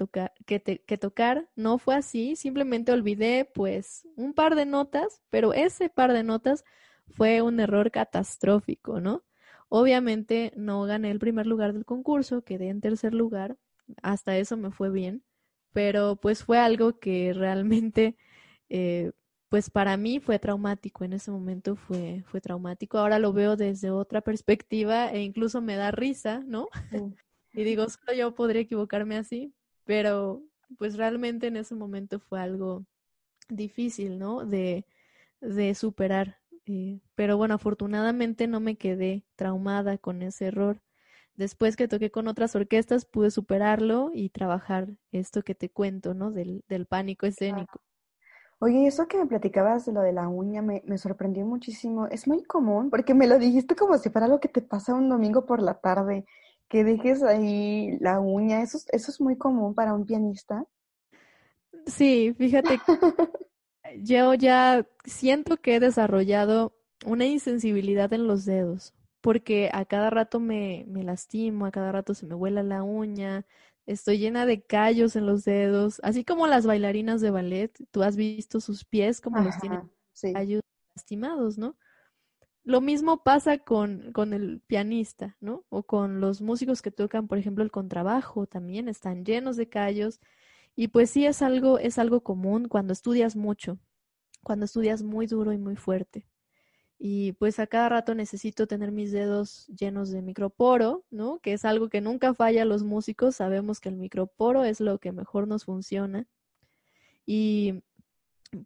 que, 0.45 0.97
tocar. 0.97 1.49
No 1.55 1.77
fue 1.77 1.95
así, 1.95 2.37
simplemente 2.37 2.93
olvidé 2.93 3.45
pues 3.53 4.07
un 4.15 4.33
par 4.33 4.55
de 4.55 4.65
notas, 4.65 5.21
pero 5.29 5.53
ese 5.53 5.89
par 5.89 6.13
de 6.13 6.23
notas 6.23 6.63
fue 7.09 7.41
un 7.41 7.59
error 7.59 7.91
catastrófico, 7.91 9.01
¿no? 9.01 9.23
Obviamente 9.67 10.53
no 10.55 10.83
gané 10.83 11.11
el 11.11 11.19
primer 11.19 11.45
lugar 11.45 11.73
del 11.73 11.85
concurso, 11.85 12.43
quedé 12.43 12.69
en 12.69 12.81
tercer 12.81 13.13
lugar, 13.13 13.57
hasta 14.01 14.37
eso 14.37 14.55
me 14.57 14.71
fue 14.71 14.89
bien, 14.89 15.23
pero 15.73 16.15
pues 16.15 16.43
fue 16.43 16.57
algo 16.57 16.99
que 16.99 17.33
realmente, 17.33 18.17
eh, 18.69 19.11
pues 19.51 19.69
para 19.69 19.97
mí 19.97 20.21
fue 20.21 20.39
traumático, 20.39 21.03
en 21.03 21.11
ese 21.11 21.29
momento 21.29 21.75
fue, 21.75 22.23
fue 22.25 22.39
traumático, 22.39 22.97
ahora 22.97 23.19
lo 23.19 23.33
veo 23.33 23.57
desde 23.57 23.91
otra 23.91 24.21
perspectiva 24.21 25.11
e 25.11 25.23
incluso 25.23 25.61
me 25.61 25.75
da 25.75 25.91
risa, 25.91 26.41
¿no? 26.47 26.69
y 27.53 27.65
digo, 27.65 27.89
solo 27.89 28.13
yo 28.13 28.33
podría 28.33 28.61
equivocarme 28.61 29.17
así, 29.17 29.53
pero 29.83 30.41
pues 30.77 30.95
realmente 30.95 31.47
en 31.47 31.57
ese 31.57 31.75
momento 31.75 32.21
fue 32.21 32.39
algo 32.39 32.85
difícil, 33.49 34.19
¿no? 34.19 34.45
De, 34.45 34.85
de 35.41 35.75
superar. 35.75 36.37
Eh, 36.65 37.01
pero 37.15 37.35
bueno, 37.35 37.55
afortunadamente 37.55 38.47
no 38.47 38.61
me 38.61 38.77
quedé 38.77 39.25
traumada 39.35 39.97
con 39.97 40.21
ese 40.21 40.45
error 40.45 40.81
después 41.35 41.75
que 41.75 41.89
toqué 41.89 42.09
con 42.09 42.29
otras 42.29 42.55
orquestas 42.55 43.03
pude 43.03 43.31
superarlo 43.31 44.11
y 44.13 44.29
trabajar 44.29 44.89
esto 45.11 45.41
que 45.41 45.55
te 45.55 45.69
cuento, 45.69 46.13
¿no? 46.13 46.31
Del, 46.31 46.63
del 46.69 46.85
pánico 46.85 47.25
escénico. 47.25 47.81
Oye, 48.63 48.85
eso 48.85 49.07
que 49.07 49.17
me 49.17 49.25
platicabas 49.25 49.87
de 49.87 49.91
lo 49.91 50.01
de 50.01 50.13
la 50.13 50.27
uña 50.27 50.61
me, 50.61 50.83
me, 50.85 50.99
sorprendió 50.99 51.43
muchísimo. 51.43 52.05
Es 52.05 52.27
muy 52.27 52.43
común, 52.43 52.91
porque 52.91 53.15
me 53.15 53.25
lo 53.25 53.39
dijiste 53.39 53.75
como 53.75 53.97
si 53.97 54.11
fuera 54.11 54.27
algo 54.27 54.39
que 54.39 54.49
te 54.49 54.61
pasa 54.61 54.93
un 54.93 55.09
domingo 55.09 55.47
por 55.47 55.63
la 55.63 55.79
tarde, 55.79 56.25
que 56.69 56.83
dejes 56.83 57.23
ahí 57.23 57.97
la 57.99 58.19
uña. 58.19 58.61
¿Eso, 58.61 58.77
eso 58.91 59.09
es 59.09 59.19
muy 59.19 59.35
común 59.35 59.73
para 59.73 59.95
un 59.95 60.05
pianista? 60.05 60.63
Sí, 61.87 62.35
fíjate, 62.37 62.79
yo 63.97 64.35
ya 64.35 64.85
siento 65.05 65.57
que 65.57 65.77
he 65.77 65.79
desarrollado 65.79 66.77
una 67.03 67.25
insensibilidad 67.25 68.13
en 68.13 68.27
los 68.27 68.45
dedos 68.45 68.93
porque 69.21 69.69
a 69.71 69.85
cada 69.85 70.09
rato 70.09 70.39
me, 70.39 70.83
me 70.87 71.03
lastimo, 71.03 71.65
a 71.65 71.71
cada 71.71 71.91
rato 71.91 72.13
se 72.13 72.25
me 72.25 72.35
vuela 72.35 72.63
la 72.63 72.83
uña, 72.83 73.45
estoy 73.85 74.19
llena 74.19 74.45
de 74.45 74.61
callos 74.61 75.15
en 75.15 75.25
los 75.25 75.43
dedos, 75.43 75.99
así 76.03 76.23
como 76.23 76.47
las 76.47 76.65
bailarinas 76.65 77.21
de 77.21 77.31
ballet, 77.31 77.71
tú 77.91 78.03
has 78.03 78.15
visto 78.15 78.59
sus 78.59 78.85
pies 78.85 79.21
como 79.21 79.41
los 79.41 79.57
tienen 79.59 79.91
callos 80.33 80.61
lastimados, 80.95 81.57
¿no? 81.57 81.77
Lo 82.63 82.79
mismo 82.79 83.23
pasa 83.23 83.57
con, 83.57 84.11
con 84.13 84.33
el 84.33 84.61
pianista, 84.67 85.35
¿no? 85.39 85.65
O 85.69 85.83
con 85.83 86.21
los 86.21 86.41
músicos 86.41 86.81
que 86.81 86.91
tocan, 86.91 87.27
por 87.27 87.39
ejemplo, 87.39 87.63
el 87.63 87.71
contrabajo, 87.71 88.45
también 88.45 88.87
están 88.87 89.25
llenos 89.25 89.57
de 89.57 89.67
callos. 89.67 90.19
Y 90.75 90.89
pues 90.89 91.09
sí 91.09 91.25
es 91.25 91.41
algo, 91.41 91.79
es 91.79 91.97
algo 91.97 92.21
común 92.21 92.67
cuando 92.67 92.93
estudias 92.93 93.35
mucho, 93.35 93.79
cuando 94.43 94.65
estudias 94.65 95.01
muy 95.01 95.25
duro 95.25 95.53
y 95.53 95.57
muy 95.57 95.75
fuerte 95.75 96.27
y 97.03 97.31
pues 97.31 97.57
a 97.59 97.65
cada 97.65 97.89
rato 97.89 98.13
necesito 98.13 98.67
tener 98.67 98.91
mis 98.91 99.11
dedos 99.11 99.65
llenos 99.69 100.11
de 100.11 100.21
microporo, 100.21 101.03
¿no? 101.09 101.39
Que 101.39 101.53
es 101.53 101.65
algo 101.65 101.89
que 101.89 101.99
nunca 101.99 102.35
falla 102.35 102.61
a 102.61 102.65
los 102.65 102.83
músicos, 102.83 103.37
sabemos 103.37 103.79
que 103.79 103.89
el 103.89 103.95
microporo 103.95 104.63
es 104.63 104.79
lo 104.79 104.99
que 104.99 105.11
mejor 105.11 105.47
nos 105.47 105.65
funciona. 105.65 106.27
Y 107.25 107.83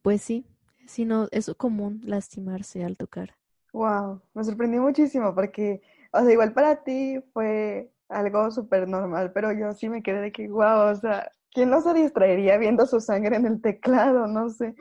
pues 0.02 0.22
sí, 0.22 0.46
si 0.86 1.06
no, 1.06 1.30
es 1.32 1.50
común 1.56 2.02
lastimarse 2.04 2.84
al 2.84 2.98
tocar. 2.98 3.36
Wow, 3.72 4.22
me 4.34 4.44
sorprendió 4.44 4.82
muchísimo 4.82 5.34
porque, 5.34 5.82
o 6.12 6.22
sea, 6.22 6.34
igual 6.34 6.52
para 6.52 6.84
ti 6.84 7.22
fue 7.32 7.90
algo 8.10 8.52
súper 8.52 8.86
normal, 8.86 9.32
pero 9.32 9.54
yo 9.54 9.72
sí 9.72 9.88
me 9.88 10.04
quedé 10.04 10.20
de 10.20 10.32
que, 10.34 10.50
wow, 10.50 10.92
o 10.92 10.96
sea, 10.96 11.32
¿quién 11.54 11.70
no 11.70 11.80
se 11.80 11.94
distraería 11.94 12.58
viendo 12.58 12.86
su 12.86 13.00
sangre 13.00 13.38
en 13.38 13.46
el 13.46 13.62
teclado? 13.62 14.28
No 14.28 14.50
sé 14.50 14.76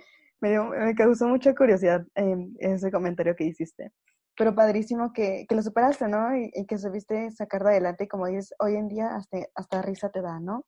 me, 0.48 0.94
causó 0.94 1.28
mucha 1.28 1.54
curiosidad 1.54 2.06
ese 2.58 2.90
comentario 2.90 3.34
que 3.34 3.44
hiciste. 3.44 3.92
Pero 4.36 4.54
padrísimo 4.54 5.12
que, 5.12 5.46
que 5.48 5.54
lo 5.54 5.62
superaste, 5.62 6.08
¿no? 6.08 6.36
Y, 6.36 6.50
que 6.66 6.76
que 6.76 7.30
sacar 7.30 7.62
de 7.62 7.70
adelante, 7.70 8.04
y 8.04 8.08
como 8.08 8.26
dices, 8.26 8.52
hoy 8.58 8.74
en 8.74 8.88
día 8.88 9.14
hasta, 9.14 9.38
hasta 9.54 9.82
risa 9.82 10.10
te 10.10 10.22
da, 10.22 10.40
¿no? 10.40 10.64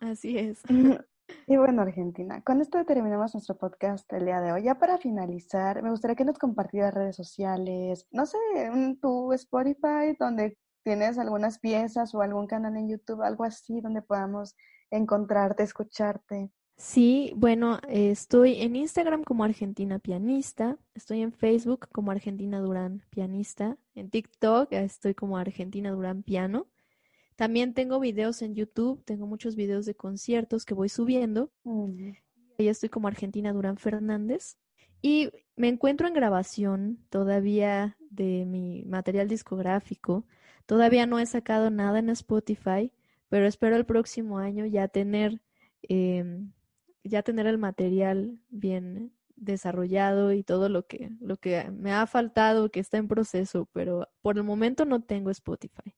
Así 0.00 0.38
es. 0.38 0.62
Y 1.46 1.56
bueno, 1.56 1.80
Argentina, 1.80 2.42
con 2.42 2.60
esto 2.60 2.84
terminamos 2.84 3.32
nuestro 3.34 3.56
podcast 3.56 4.12
el 4.12 4.26
día 4.26 4.42
de 4.42 4.52
hoy. 4.52 4.64
Ya 4.64 4.74
para 4.74 4.98
finalizar, 4.98 5.82
me 5.82 5.90
gustaría 5.90 6.16
que 6.16 6.24
nos 6.26 6.38
compartieras 6.38 6.92
redes 6.92 7.16
sociales, 7.16 8.06
no 8.10 8.26
sé, 8.26 8.36
tu 9.00 9.32
Spotify, 9.32 10.14
donde 10.18 10.58
tienes 10.82 11.18
algunas 11.18 11.58
piezas 11.58 12.14
o 12.14 12.20
algún 12.20 12.46
canal 12.46 12.76
en 12.76 12.90
YouTube, 12.90 13.22
algo 13.22 13.44
así, 13.44 13.80
donde 13.80 14.02
podamos 14.02 14.54
encontrarte, 14.90 15.62
escucharte. 15.62 16.50
Sí, 16.76 17.32
bueno, 17.36 17.78
estoy 17.88 18.60
en 18.60 18.76
Instagram 18.76 19.22
como 19.22 19.44
Argentina 19.44 19.98
Pianista, 19.98 20.76
estoy 20.94 21.22
en 21.22 21.32
Facebook 21.32 21.88
como 21.92 22.10
Argentina 22.10 22.60
Durán 22.60 23.02
Pianista, 23.10 23.78
en 23.94 24.10
TikTok 24.10 24.72
estoy 24.72 25.14
como 25.14 25.38
Argentina 25.38 25.90
Durán 25.92 26.22
Piano. 26.22 26.66
También 27.36 27.74
tengo 27.74 27.98
videos 28.00 28.42
en 28.42 28.54
YouTube, 28.54 29.02
tengo 29.04 29.26
muchos 29.26 29.56
videos 29.56 29.86
de 29.86 29.94
conciertos 29.94 30.64
que 30.64 30.74
voy 30.74 30.88
subiendo. 30.88 31.50
Ahí 32.58 32.68
estoy 32.68 32.88
como 32.88 33.08
Argentina 33.08 33.52
Durán 33.52 33.76
Fernández. 33.76 34.56
Y 35.02 35.30
me 35.56 35.68
encuentro 35.68 36.06
en 36.06 36.14
grabación 36.14 36.98
todavía 37.10 37.96
de 38.10 38.46
mi 38.46 38.84
material 38.84 39.28
discográfico. 39.28 40.24
Todavía 40.66 41.06
no 41.06 41.18
he 41.18 41.26
sacado 41.26 41.70
nada 41.70 41.98
en 41.98 42.08
Spotify, 42.10 42.92
pero 43.28 43.46
espero 43.46 43.76
el 43.76 43.84
próximo 43.84 44.38
año 44.38 44.64
ya 44.64 44.88
tener, 44.88 45.40
em, 45.82 46.52
ya 47.04 47.22
tener 47.22 47.46
el 47.46 47.58
material 47.58 48.40
bien 48.48 49.12
desarrollado 49.36 50.32
y 50.32 50.42
todo 50.42 50.68
lo 50.68 50.86
que, 50.86 51.10
lo 51.20 51.36
que 51.36 51.70
me 51.70 51.92
ha 51.92 52.06
faltado, 52.06 52.70
que 52.70 52.80
está 52.80 52.96
en 52.96 53.08
proceso, 53.08 53.68
pero 53.72 54.08
por 54.22 54.36
el 54.36 54.44
momento 54.44 54.84
no 54.84 55.02
tengo 55.02 55.30
Spotify. 55.30 55.94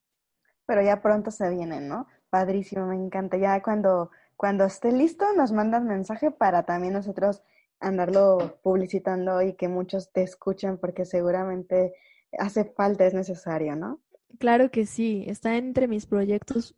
Pero 0.67 0.83
ya 0.83 1.01
pronto 1.01 1.31
se 1.31 1.49
vienen, 1.51 1.89
¿no? 1.89 2.07
Padrísimo, 2.29 2.87
me 2.87 2.97
encanta. 2.97 3.37
Ya 3.37 3.63
cuando, 3.63 4.11
cuando 4.37 4.65
esté 4.65 4.91
listo 4.91 5.25
nos 5.37 5.53
mandas 5.53 5.83
mensaje 5.83 6.31
para 6.31 6.65
también 6.65 6.95
nosotros 6.95 7.43
andarlo 7.79 8.59
publicitando 8.63 9.43
y 9.43 9.55
que 9.55 9.69
muchos 9.69 10.11
te 10.13 10.23
escuchen 10.23 10.79
porque 10.79 11.05
seguramente 11.05 11.95
hace 12.39 12.65
falta, 12.65 13.07
es 13.07 13.15
necesario, 13.15 13.77
¿no? 13.77 14.01
Claro 14.39 14.71
que 14.71 14.87
sí, 14.87 15.25
está 15.29 15.57
entre 15.57 15.89
mis 15.89 16.07
proyectos 16.07 16.75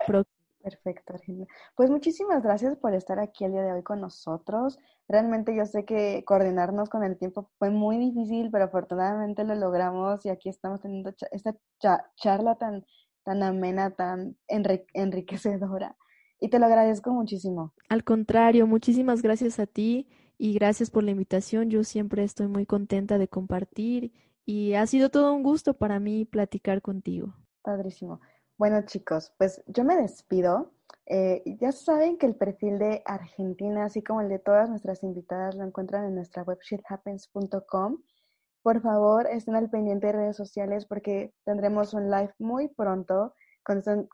Perfecto, 0.68 1.14
Argentina. 1.14 1.46
Pues 1.76 1.88
muchísimas 1.88 2.42
gracias 2.42 2.76
por 2.76 2.92
estar 2.92 3.18
aquí 3.18 3.44
el 3.44 3.52
día 3.52 3.62
de 3.62 3.72
hoy 3.72 3.82
con 3.82 4.02
nosotros. 4.02 4.78
Realmente 5.08 5.56
yo 5.56 5.64
sé 5.64 5.86
que 5.86 6.24
coordinarnos 6.26 6.90
con 6.90 7.04
el 7.04 7.16
tiempo 7.16 7.50
fue 7.58 7.70
muy 7.70 7.96
difícil, 7.96 8.50
pero 8.50 8.64
afortunadamente 8.64 9.44
lo 9.44 9.54
logramos 9.54 10.26
y 10.26 10.28
aquí 10.28 10.50
estamos 10.50 10.82
teniendo 10.82 11.14
esta 11.30 11.56
charla 12.18 12.56
tan, 12.56 12.84
tan 13.24 13.42
amena, 13.42 13.92
tan 13.92 14.36
enriquecedora. 14.46 15.96
Y 16.38 16.50
te 16.50 16.58
lo 16.58 16.66
agradezco 16.66 17.12
muchísimo. 17.12 17.72
Al 17.88 18.04
contrario, 18.04 18.66
muchísimas 18.66 19.22
gracias 19.22 19.58
a 19.58 19.66
ti 19.66 20.06
y 20.36 20.52
gracias 20.52 20.90
por 20.90 21.02
la 21.02 21.12
invitación. 21.12 21.70
Yo 21.70 21.82
siempre 21.82 22.24
estoy 22.24 22.48
muy 22.48 22.66
contenta 22.66 23.16
de 23.16 23.28
compartir 23.28 24.12
y 24.44 24.74
ha 24.74 24.86
sido 24.86 25.08
todo 25.08 25.32
un 25.32 25.42
gusto 25.42 25.72
para 25.72 25.98
mí 25.98 26.26
platicar 26.26 26.82
contigo. 26.82 27.34
Padrísimo. 27.62 28.20
Bueno, 28.58 28.82
chicos, 28.82 29.32
pues 29.38 29.62
yo 29.68 29.84
me 29.84 29.96
despido. 29.96 30.72
Eh, 31.06 31.42
ya 31.60 31.70
saben 31.70 32.18
que 32.18 32.26
el 32.26 32.34
perfil 32.34 32.80
de 32.80 33.02
Argentina, 33.06 33.84
así 33.84 34.02
como 34.02 34.20
el 34.20 34.28
de 34.28 34.40
todas 34.40 34.68
nuestras 34.68 35.04
invitadas, 35.04 35.54
lo 35.54 35.64
encuentran 35.64 36.04
en 36.06 36.16
nuestra 36.16 36.42
web 36.42 36.58
shithappens.com. 36.60 38.02
Por 38.62 38.82
favor, 38.82 39.28
estén 39.28 39.54
al 39.54 39.70
pendiente 39.70 40.08
de 40.08 40.12
redes 40.12 40.36
sociales 40.36 40.86
porque 40.86 41.32
tendremos 41.44 41.94
un 41.94 42.10
live 42.10 42.34
muy 42.40 42.66
pronto 42.68 43.32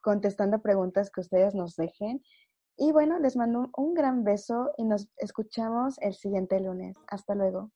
contestando 0.02 0.60
preguntas 0.60 1.10
que 1.10 1.22
ustedes 1.22 1.54
nos 1.54 1.74
dejen. 1.76 2.22
Y 2.76 2.92
bueno, 2.92 3.18
les 3.20 3.36
mando 3.36 3.70
un 3.78 3.94
gran 3.94 4.24
beso 4.24 4.72
y 4.76 4.84
nos 4.84 5.08
escuchamos 5.16 5.96
el 6.00 6.12
siguiente 6.12 6.60
lunes. 6.60 6.96
Hasta 7.06 7.34
luego. 7.34 7.70